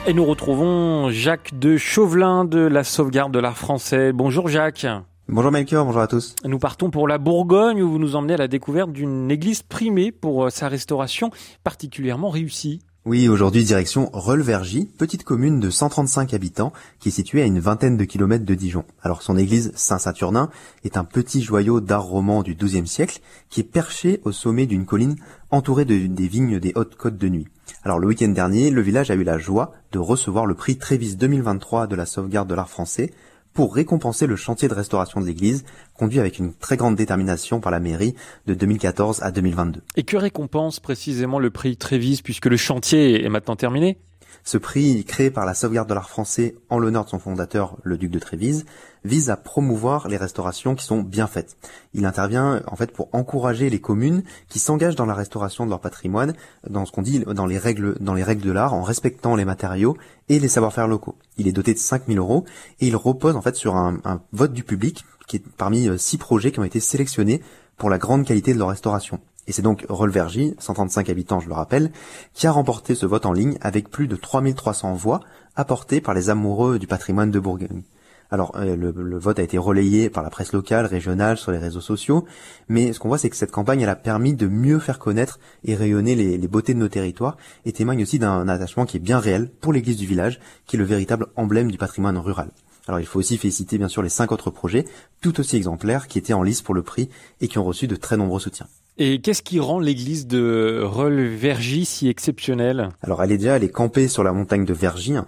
Et 0.06 0.14
nous 0.14 0.26
retrouvons 0.26 1.12
Jacques 1.12 1.58
de 1.58 1.78
Chauvelin 1.78 2.44
de 2.44 2.60
la 2.60 2.84
sauvegarde 2.84 3.32
de 3.32 3.40
l'art 3.40 3.58
français. 3.58 4.12
Bonjour 4.12 4.50
Jacques. 4.50 4.86
Bonjour 5.30 5.52
Melchior, 5.54 5.86
bonjour 5.86 6.02
à 6.02 6.08
tous. 6.08 6.36
Nous 6.44 6.60
partons 6.60 6.92
pour 6.92 7.08
la 7.08 7.18
Bourgogne 7.18 7.82
où 7.82 7.90
vous 7.90 8.00
nous 8.00 8.18
emmenez 8.18 8.34
à 8.34 8.38
la 8.38 8.48
découverte 8.50 8.92
d'une 8.92 9.32
église 9.32 9.64
primée 9.64 10.12
pour 10.12 10.44
euh, 10.44 10.50
sa 10.50 10.68
restauration 10.68 11.32
particulièrement 11.64 12.30
réussie. 12.30 12.82
Oui, 13.08 13.30
aujourd'hui 13.30 13.64
direction 13.64 14.10
Rolvergy, 14.14 14.86
petite 14.98 15.24
commune 15.24 15.60
de 15.60 15.70
135 15.70 16.34
habitants 16.34 16.74
qui 17.00 17.10
est 17.10 17.12
située 17.12 17.44
à 17.44 17.46
une 17.46 17.60
vingtaine 17.60 17.98
de 17.98 18.04
kilomètres 18.04 18.46
de 18.46 18.56
Dijon. 18.56 18.84
Alors 19.04 19.22
son 19.22 19.38
église 19.38 19.72
Saint-Saturnin 19.76 20.50
est 20.84 20.98
un 20.98 21.04
petit 21.04 21.44
joyau 21.44 21.82
d'art 21.82 22.06
roman 22.06 22.42
du 22.42 22.56
XIIe 22.56 22.88
siècle 22.88 23.20
qui 23.52 23.60
est 23.60 23.64
perché 23.64 24.22
au 24.24 24.32
sommet 24.32 24.66
d'une 24.66 24.88
colline 24.88 25.18
entourée 25.52 25.86
de, 25.86 26.08
des 26.08 26.28
vignes 26.28 26.60
des 26.60 26.72
Hautes-Côtes 26.74 27.20
de 27.20 27.30
Nuit. 27.30 27.48
Alors 27.84 28.00
le 28.00 28.08
week-end 28.08 28.30
dernier, 28.30 28.72
le 28.72 28.82
village 28.82 29.12
a 29.12 29.16
eu 29.16 29.24
la 29.24 29.38
joie 29.38 29.74
de 29.92 30.00
recevoir 30.00 30.48
le 30.48 30.56
prix 30.56 30.80
Trévis 30.80 31.16
2023 31.16 31.86
de 31.86 31.96
la 31.96 32.08
sauvegarde 32.08 32.50
de 32.50 32.56
l'art 32.56 32.72
français 32.72 33.14
pour 33.54 33.76
récompenser 33.76 34.26
le 34.26 34.36
chantier 34.36 34.68
de 34.68 34.74
restauration 34.74 35.22
de 35.22 35.28
l'église, 35.28 35.64
conduit 35.98 36.20
avec 36.20 36.40
une 36.40 36.54
très 36.54 36.78
grande 36.78 36.96
détermination 36.96 37.60
par 37.60 37.72
la 37.72 37.80
mairie 37.80 38.16
de 38.46 38.54
2014 38.54 39.24
à 39.24 39.32
2022. 39.32 39.82
Et 39.96 40.04
que 40.04 40.18
récompense 40.18 40.80
précisément 40.80 41.40
le 41.40 41.50
prix 41.50 41.78
Trévis 41.78 42.22
puisque 42.24 42.46
le 42.46 42.58
chantier 42.58 43.26
est 43.26 43.30
maintenant 43.30 43.56
terminé? 43.56 43.98
Ce 44.46 44.60
prix, 44.60 45.04
créé 45.06 45.32
par 45.32 45.44
la 45.46 45.56
sauvegarde 45.56 45.90
de 45.90 45.96
l'art 45.96 46.10
français 46.10 46.56
en 46.70 46.78
l'honneur 46.78 47.04
de 47.04 47.10
son 47.10 47.18
fondateur, 47.18 47.78
le 47.84 47.98
duc 47.98 48.12
de 48.12 48.20
Trévise, 48.20 48.66
vise 49.04 49.32
à 49.32 49.38
promouvoir 49.38 50.08
les 50.08 50.18
restaurations 50.18 50.76
qui 50.76 50.86
sont 50.86 51.02
bien 51.02 51.26
faites. 51.26 51.58
Il 51.96 52.06
intervient 52.06 52.62
en 52.68 52.76
fait 52.76 52.92
pour 52.92 53.10
encourager 53.12 53.72
les 53.72 53.82
communes 53.82 54.24
qui 54.48 54.60
s'engagent 54.60 54.96
dans 54.96 55.08
la 55.08 55.16
restauration 55.16 55.66
de 55.66 55.72
leur 55.72 55.82
patrimoine, 55.82 56.36
dans 56.70 56.86
ce 56.86 56.92
qu'on 56.92 57.02
dit 57.02 57.20
dans 57.22 57.48
les 57.48 57.58
règles 57.58 57.96
dans 58.00 58.14
les 58.14 58.24
règles 58.24 58.44
de 58.44 58.52
l'art, 58.52 58.76
en 58.76 58.84
respectant 58.84 59.36
les 59.36 59.46
matériaux 59.46 59.98
et 60.30 60.40
les 60.40 60.48
savoir-faire 60.48 60.88
locaux. 60.88 61.16
Il 61.38 61.48
est 61.48 61.52
doté 61.52 61.74
de 61.74 61.80
5000 61.80 62.20
euros 62.20 62.46
et 62.80 62.88
il 62.88 62.96
repose 62.96 63.36
en 63.36 63.42
fait 63.42 63.56
sur 63.56 63.76
un, 63.76 64.00
un 64.06 64.22
vote 64.32 64.54
du 64.54 64.64
public 64.64 65.06
qui 65.28 65.38
est 65.38 65.44
parmi 65.58 65.90
euh, 65.90 65.98
six 65.98 66.20
projets 66.20 66.52
qui 66.52 66.60
ont 66.60 66.64
été 66.64 66.80
sélectionnés 66.80 67.42
pour 67.78 67.90
la 67.90 67.98
grande 67.98 68.26
qualité 68.26 68.54
de 68.54 68.60
leur 68.60 68.70
restauration. 68.70 69.20
Et 69.48 69.52
c'est 69.52 69.62
donc 69.62 69.86
Rolvergy, 69.90 70.56
135 70.60 71.10
habitants 71.10 71.40
je 71.40 71.48
le 71.48 71.54
rappelle, 71.54 71.92
qui 72.34 72.48
a 72.48 72.52
remporté 72.52 72.96
ce 72.96 73.06
vote 73.06 73.26
en 73.26 73.34
ligne 73.34 73.58
avec 73.62 73.90
plus 73.90 74.08
de 74.08 74.16
3300 74.16 74.94
voix 74.94 75.22
apportées 75.56 76.02
par 76.02 76.14
les 76.14 76.30
amoureux 76.30 76.80
du 76.80 76.88
patrimoine 76.88 77.32
de 77.32 77.40
Bourgogne. 77.40 77.84
Alors 78.32 78.54
euh, 78.56 78.76
le, 78.76 79.18
vote 79.20 79.38
a 79.38 79.44
été 79.44 79.58
relayé 79.60 80.10
par 80.10 80.24
la 80.24 80.32
presse 80.32 80.52
locale, 80.52 80.88
régionale, 80.88 81.38
sur 81.38 81.52
les 81.52 81.60
réseaux 81.60 81.82
sociaux, 81.82 82.26
mais 82.70 82.92
ce 82.92 83.00
qu'on 83.00 83.08
voit 83.08 83.20
c'est 83.20 83.30
que 83.30 83.36
cette 83.36 83.52
campagne 83.52 83.82
elle 83.82 83.90
a 83.90 83.96
permis 83.96 84.34
de 84.34 84.48
mieux 84.48 84.80
faire 84.80 84.98
connaître 84.98 85.40
et 85.64 85.76
rayonner 85.76 86.16
les, 86.16 86.38
les 86.38 86.48
beautés 86.48 86.74
de 86.74 86.80
nos 86.80 86.88
territoires 86.88 87.38
et 87.66 87.72
témoigne 87.72 88.02
aussi 88.02 88.18
d'un 88.18 88.48
attachement 88.48 88.86
qui 88.86 88.98
est 88.98 89.00
bien 89.00 89.20
réel 89.20 89.50
pour 89.62 89.74
l'église 89.74 89.98
du 89.98 90.08
village, 90.08 90.40
qui 90.66 90.76
est 90.76 90.80
le 90.80 90.86
véritable 90.86 91.28
emblème 91.36 91.72
du 91.72 91.78
patrimoine 91.78 92.18
rural. 92.18 92.50
Alors 92.88 93.00
il 93.00 93.06
faut 93.06 93.20
aussi 93.20 93.38
féliciter 93.38 93.78
bien 93.78 93.88
sûr 93.88 94.02
les 94.02 94.10
cinq 94.10 94.32
autres 94.32 94.52
projets, 94.52 94.86
tout 95.22 95.40
aussi 95.40 95.56
exemplaires, 95.56 96.08
qui 96.08 96.18
étaient 96.18 96.34
en 96.34 96.44
lice 96.44 96.62
pour 96.62 96.76
le 96.76 96.84
prix 96.84 97.10
et 97.42 97.48
qui 97.48 97.58
ont 97.58 97.64
reçu 97.64 97.88
de 97.88 97.96
très 97.96 98.18
nombreux 98.18 98.40
soutiens. 98.40 98.68
Et 98.98 99.20
qu'est-ce 99.20 99.42
qui 99.42 99.60
rend 99.60 99.80
l'église 99.80 100.26
de 100.26 100.82
Rolvergy 100.82 101.84
si 101.84 102.08
exceptionnelle? 102.08 102.90
Alors 103.02 103.22
elle 103.22 103.34
est 103.34 103.38
déjà, 103.38 103.58
elle 103.58 103.66
est 103.66 103.70
campée 103.70 104.08
sur 104.08 104.24
la 104.24 104.32
montagne 104.32 104.64
de 104.64 104.74
Vergy, 104.74 105.18
hein, 105.18 105.28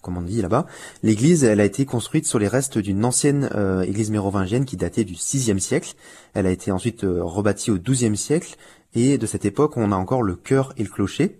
comme 0.00 0.16
on 0.16 0.22
dit 0.22 0.42
là-bas. 0.42 0.66
L'église, 1.04 1.44
elle 1.44 1.60
a 1.60 1.64
été 1.64 1.84
construite 1.84 2.26
sur 2.26 2.40
les 2.40 2.48
restes 2.48 2.78
d'une 2.78 3.04
ancienne 3.04 3.48
euh, 3.54 3.82
église 3.82 4.10
mérovingienne 4.10 4.64
qui 4.64 4.76
datait 4.76 5.04
du 5.04 5.12
VIe 5.12 5.60
siècle. 5.60 5.94
Elle 6.34 6.46
a 6.46 6.50
été 6.50 6.72
ensuite 6.72 7.04
euh, 7.04 7.22
rebâtie 7.22 7.70
au 7.70 7.78
XIIe 7.78 8.16
siècle 8.16 8.56
et 8.94 9.16
de 9.16 9.26
cette 9.26 9.44
époque, 9.44 9.76
on 9.76 9.92
a 9.92 9.96
encore 9.96 10.24
le 10.24 10.34
chœur 10.34 10.72
et 10.76 10.82
le 10.82 10.88
clocher 10.88 11.38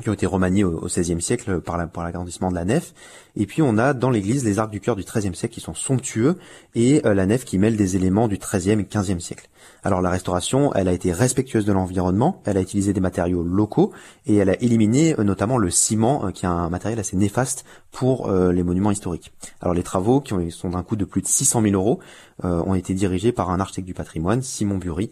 qui 0.00 0.10
ont 0.10 0.12
été 0.12 0.26
remaniés 0.26 0.64
au 0.64 0.86
XVIe 0.86 1.20
siècle 1.20 1.60
par 1.60 1.76
l'agrandissement 1.76 2.50
de 2.50 2.54
la 2.54 2.64
nef. 2.64 2.94
Et 3.40 3.46
puis 3.46 3.62
on 3.62 3.78
a 3.78 3.94
dans 3.94 4.10
l'église 4.10 4.44
les 4.44 4.58
arcs 4.58 4.70
du 4.70 4.80
chœur 4.80 4.96
du 4.96 5.04
XIIIe 5.04 5.34
siècle 5.34 5.54
qui 5.54 5.60
sont 5.60 5.72
somptueux 5.72 6.38
et 6.74 7.06
euh, 7.06 7.14
la 7.14 7.24
nef 7.24 7.44
qui 7.44 7.56
mêle 7.56 7.76
des 7.76 7.94
éléments 7.94 8.26
du 8.26 8.36
XIIIe 8.36 8.80
et 8.80 8.84
XVe 8.84 9.20
siècle. 9.20 9.48
Alors 9.84 10.02
la 10.02 10.10
restauration, 10.10 10.74
elle 10.74 10.88
a 10.88 10.92
été 10.92 11.12
respectueuse 11.12 11.64
de 11.64 11.72
l'environnement, 11.72 12.42
elle 12.46 12.56
a 12.56 12.60
utilisé 12.60 12.92
des 12.92 13.00
matériaux 13.00 13.44
locaux 13.44 13.92
et 14.26 14.36
elle 14.36 14.50
a 14.50 14.60
éliminé 14.60 15.14
euh, 15.20 15.22
notamment 15.22 15.56
le 15.56 15.70
ciment, 15.70 16.26
euh, 16.26 16.30
qui 16.32 16.46
est 16.46 16.48
un 16.48 16.68
matériel 16.68 16.98
assez 16.98 17.16
néfaste 17.16 17.64
pour 17.92 18.30
les 18.30 18.62
monuments 18.62 18.90
historiques. 18.90 19.32
Alors 19.62 19.74
les 19.74 19.82
travaux, 19.82 20.20
qui 20.20 20.34
sont 20.50 20.70
d'un 20.70 20.82
coût 20.82 20.94
de 20.94 21.06
plus 21.06 21.22
de 21.22 21.26
600 21.26 21.62
000 21.62 21.74
euros, 21.74 22.00
ont 22.42 22.74
été 22.74 22.92
dirigés 22.92 23.32
par 23.32 23.50
un 23.50 23.60
architecte 23.60 23.86
du 23.86 23.94
patrimoine, 23.94 24.42
Simon 24.42 24.76
Bury, 24.76 25.10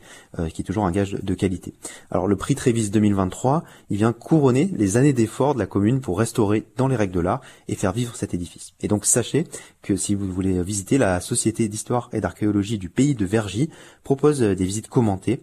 qui 0.52 0.60
est 0.60 0.64
toujours 0.64 0.84
un 0.84 0.92
gage 0.92 1.12
de 1.14 1.34
qualité. 1.34 1.72
Alors 2.10 2.28
le 2.28 2.36
prix 2.36 2.54
Trévis 2.54 2.90
2023, 2.90 3.64
il 3.88 3.96
vient 3.96 4.12
couronner 4.12 4.70
les 4.76 4.98
années 4.98 5.14
d'efforts 5.14 5.54
de 5.54 5.58
la 5.58 5.66
commune 5.66 6.00
pour 6.00 6.18
restaurer 6.18 6.66
dans 6.76 6.86
les 6.86 6.96
règles 6.96 7.14
de 7.14 7.20
l'art 7.20 7.40
et 7.66 7.74
faire 7.74 7.92
vivre 7.92 8.14
cet 8.16 8.34
édifice. 8.34 8.72
Et 8.80 8.88
donc 8.88 9.04
sachez 9.04 9.44
que 9.82 9.96
si 9.96 10.14
vous 10.14 10.30
voulez 10.32 10.62
visiter 10.62 10.98
la 10.98 11.20
Société 11.20 11.68
d'histoire 11.68 12.08
et 12.12 12.20
d'archéologie 12.20 12.78
du 12.78 12.88
pays 12.88 13.14
de 13.14 13.24
Vergy 13.24 13.70
propose 14.02 14.40
des 14.40 14.64
visites 14.64 14.88
commentées 14.88 15.40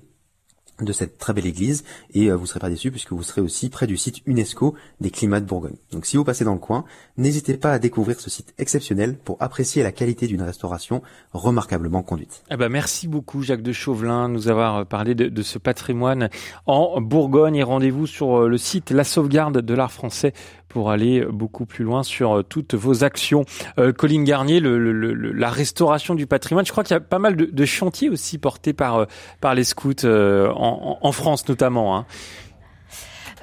de 0.81 0.91
cette 0.91 1.17
très 1.17 1.33
belle 1.33 1.45
église 1.45 1.83
et 2.13 2.27
euh, 2.27 2.35
vous 2.35 2.43
ne 2.43 2.47
serez 2.47 2.59
pas 2.59 2.69
déçus 2.69 2.89
puisque 2.89 3.11
vous 3.11 3.23
serez 3.23 3.41
aussi 3.41 3.69
près 3.69 3.85
du 3.85 3.95
site 3.95 4.21
UNESCO 4.25 4.73
des 4.99 5.11
climats 5.11 5.39
de 5.39 5.45
Bourgogne. 5.45 5.75
Donc 5.91 6.05
si 6.05 6.17
vous 6.17 6.23
passez 6.23 6.43
dans 6.43 6.53
le 6.53 6.59
coin, 6.59 6.83
n'hésitez 7.17 7.57
pas 7.57 7.73
à 7.73 7.79
découvrir 7.79 8.19
ce 8.19 8.29
site 8.29 8.53
exceptionnel 8.57 9.17
pour 9.17 9.37
apprécier 9.39 9.83
la 9.83 9.91
qualité 9.91 10.25
d'une 10.25 10.41
restauration 10.41 11.03
remarquablement 11.31 12.01
conduite. 12.01 12.43
Eh 12.49 12.57
ben 12.57 12.69
merci 12.69 13.07
beaucoup 13.07 13.43
Jacques 13.43 13.61
de 13.61 13.71
Chauvelin 13.71 14.29
de 14.29 14.33
nous 14.33 14.47
avoir 14.47 14.77
euh, 14.77 14.85
parlé 14.85 15.13
de, 15.13 15.43
ce 15.43 15.59
patrimoine 15.59 16.29
en 16.65 17.01
Bourgogne 17.01 17.55
et 17.55 17.63
rendez-vous 17.63 18.07
sur 18.07 18.41
euh, 18.43 18.47
le 18.47 18.57
site 18.57 18.89
La 18.89 19.03
Sauvegarde 19.03 19.59
de 19.59 19.73
l'art 19.73 19.91
français 19.91 20.33
pour 20.73 20.89
aller 20.89 21.23
beaucoup 21.23 21.67
plus 21.67 21.85
loin 21.85 22.01
sur 22.01 22.39
euh, 22.39 22.43
toutes 22.43 22.73
vos 22.73 23.03
actions. 23.03 23.45
Euh, 23.77 23.93
Colline 23.93 24.23
Garnier, 24.23 24.59
le, 24.59 24.79
le, 24.79 25.13
la 25.13 25.49
restauration 25.51 26.15
du 26.15 26.25
patrimoine, 26.25 26.65
je 26.65 26.71
crois 26.71 26.83
qu'il 26.83 26.95
y 26.95 26.97
a 26.97 26.99
pas 26.99 27.19
mal 27.19 27.35
de, 27.35 27.45
de 27.45 27.65
chantiers 27.65 28.09
aussi 28.09 28.39
portés 28.39 28.73
par, 28.73 28.97
euh, 28.97 29.05
par 29.39 29.53
les 29.53 29.65
scouts 29.65 30.03
en, 30.03 30.97
en, 30.99 31.11
France 31.11 31.47
notamment. 31.47 31.95
Hein. 31.95 32.05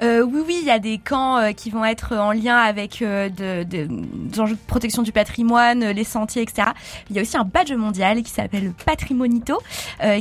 Euh, 0.03 0.23
oui, 0.23 0.41
oui, 0.47 0.57
il 0.61 0.67
y 0.67 0.71
a 0.71 0.79
des 0.79 0.97
camps 0.97 1.37
euh, 1.37 1.51
qui 1.51 1.69
vont 1.69 1.85
être 1.85 2.15
en 2.15 2.31
lien 2.31 2.57
avec 2.57 3.03
euh, 3.03 3.29
de, 3.29 3.63
de, 3.63 3.87
des 3.87 4.39
enjeux 4.39 4.55
de 4.55 4.59
protection 4.65 5.03
du 5.03 5.11
patrimoine, 5.11 5.91
les 5.91 6.03
sentiers, 6.03 6.41
etc. 6.41 6.69
Il 7.09 7.15
y 7.15 7.19
a 7.19 7.21
aussi 7.21 7.37
un 7.37 7.43
badge 7.43 7.71
mondial 7.73 8.23
qui 8.23 8.31
s'appelle 8.31 8.63
le 8.63 8.73
Patrimonito, 8.85 9.59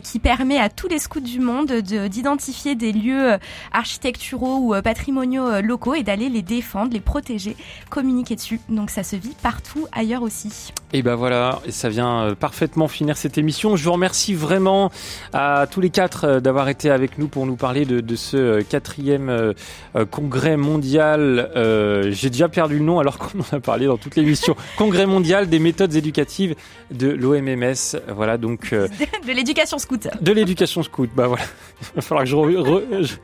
qui 0.03 0.19
permet 0.19 0.59
à 0.59 0.69
tous 0.69 0.89
les 0.89 0.99
scouts 0.99 1.21
du 1.21 1.41
monde 1.41 1.73
d'identifier 1.73 2.75
des 2.75 2.93
lieux 2.93 3.39
architecturaux 3.73 4.59
ou 4.59 4.83
patrimoniaux 4.83 5.61
locaux 5.61 5.95
et 5.95 6.03
d'aller 6.03 6.29
les 6.29 6.43
défendre, 6.43 6.93
les 6.93 7.01
protéger, 7.01 7.57
communiquer 7.89 8.37
dessus. 8.37 8.61
Donc 8.69 8.91
ça 8.91 9.03
se 9.03 9.17
vit 9.17 9.35
partout 9.43 9.87
ailleurs 9.93 10.23
aussi. 10.23 10.73
Et 10.93 11.03
ben 11.03 11.15
voilà, 11.15 11.61
ça 11.71 11.89
vient 11.89 12.35
parfaitement 12.39 12.89
finir 12.89 13.17
cette 13.17 13.39
émission. 13.39 13.77
Je 13.77 13.85
vous 13.85 13.93
remercie 13.93 14.35
vraiment 14.35 14.91
à 15.33 15.67
tous 15.71 15.81
les 15.81 15.91
quatre 15.91 16.41
d'avoir 16.41 16.69
été 16.69 16.91
avec 16.91 17.19
nous 17.19 17.29
pour 17.29 17.47
nous 17.47 17.57
parler 17.57 17.85
de 17.85 18.17
ce 18.17 18.61
quatrième 18.63 19.55
euh, 19.97 20.05
congrès 20.05 20.57
mondial, 20.57 21.51
euh, 21.57 22.11
j'ai 22.13 22.31
déjà 22.31 22.49
perdu 22.49 22.79
le 22.79 22.85
nom 22.85 23.01
alors 23.01 23.19
qu'on 23.19 23.41
en 23.41 23.57
a 23.57 23.61
parlé 23.61 23.87
dans 23.87 23.97
toute 23.97 24.15
l'émission, 24.17 24.55
congrès 24.77 25.07
mondial 25.07 25.49
des 25.49 25.59
méthodes 25.59 25.95
éducatives 25.95 26.55
de 26.93 27.09
l'OMMS. 27.09 27.99
Voilà 28.15 28.39
donc 28.39 28.73
euh, 28.73 28.87
de 29.27 29.33
l'éducation 29.33 29.79
scout. 29.79 30.09
De 30.21 30.33
l'éducation 30.33 30.83
scout. 30.83 31.11
Bah 31.15 31.27
voilà, 31.27 31.43
il 31.83 31.97
va 31.97 32.03
falloir 32.03 32.25
que 32.25 32.31
je, 32.31 32.37
re, 32.37 33.03
je... 33.03 33.15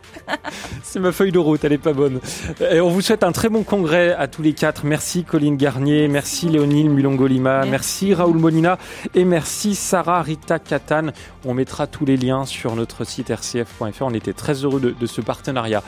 c'est 0.82 0.99
ma 0.99 1.12
feuille 1.12 1.32
de 1.32 1.38
route, 1.38 1.64
elle 1.64 1.72
est 1.72 1.78
pas 1.78 1.92
bonne. 1.92 2.20
Et 2.70 2.80
on 2.80 2.88
vous 2.88 3.01
souhaite 3.01 3.22
un 3.22 3.32
très 3.32 3.49
bon 3.49 3.62
congrès 3.62 4.12
à 4.12 4.26
tous 4.26 4.42
les 4.42 4.53
quatre. 4.53 4.84
Merci 4.84 5.24
Colline 5.24 5.57
Garnier, 5.57 6.09
merci 6.09 6.49
Léonine 6.49 6.90
Mulongolima, 6.90 7.64
merci. 7.64 7.70
merci 7.70 8.14
Raoul 8.14 8.38
Molina 8.38 8.78
et 9.14 9.24
merci 9.24 9.74
Sarah 9.74 10.22
Rita 10.22 10.59
Katan. 10.59 11.12
On 11.44 11.55
mettra 11.55 11.86
tous 11.86 12.05
les 12.05 12.16
liens 12.16 12.44
sur 12.44 12.74
notre 12.74 13.05
site 13.05 13.30
rcf.fr. 13.30 14.03
On 14.03 14.14
était 14.14 14.32
très 14.32 14.64
heureux 14.64 14.80
de, 14.80 14.90
de 14.90 15.07
ce 15.07 15.20
partenariat 15.20 15.82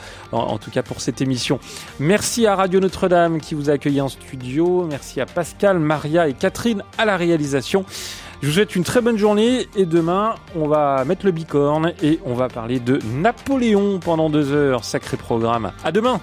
en, 0.49 0.57
tout 0.57 0.71
cas 0.71 0.83
pour 0.83 1.01
cette 1.01 1.21
émission. 1.21 1.59
Merci 1.99 2.47
à 2.47 2.55
Radio 2.55 2.79
Notre-Dame 2.79 3.39
qui 3.39 3.55
vous 3.55 3.69
a 3.69 3.73
accueilli 3.73 4.01
en 4.01 4.09
studio. 4.09 4.85
Merci 4.89 5.21
à 5.21 5.25
Pascal, 5.25 5.79
Maria 5.79 6.27
et 6.27 6.33
Catherine 6.33 6.83
à 6.97 7.05
la 7.05 7.17
réalisation. 7.17 7.85
Je 8.41 8.47
vous 8.47 8.53
souhaite 8.53 8.75
une 8.75 8.83
très 8.83 9.01
bonne 9.01 9.17
journée 9.17 9.67
et 9.75 9.85
demain, 9.85 10.35
on 10.55 10.67
va 10.67 11.03
mettre 11.05 11.25
le 11.25 11.31
bicorne 11.31 11.93
et 12.01 12.19
on 12.25 12.33
va 12.33 12.47
parler 12.47 12.79
de 12.79 12.99
Napoléon 13.13 13.99
pendant 13.99 14.29
deux 14.29 14.53
heures. 14.53 14.85
Sacré 14.85 15.17
programme. 15.17 15.71
À 15.83 15.91
demain! 15.91 16.21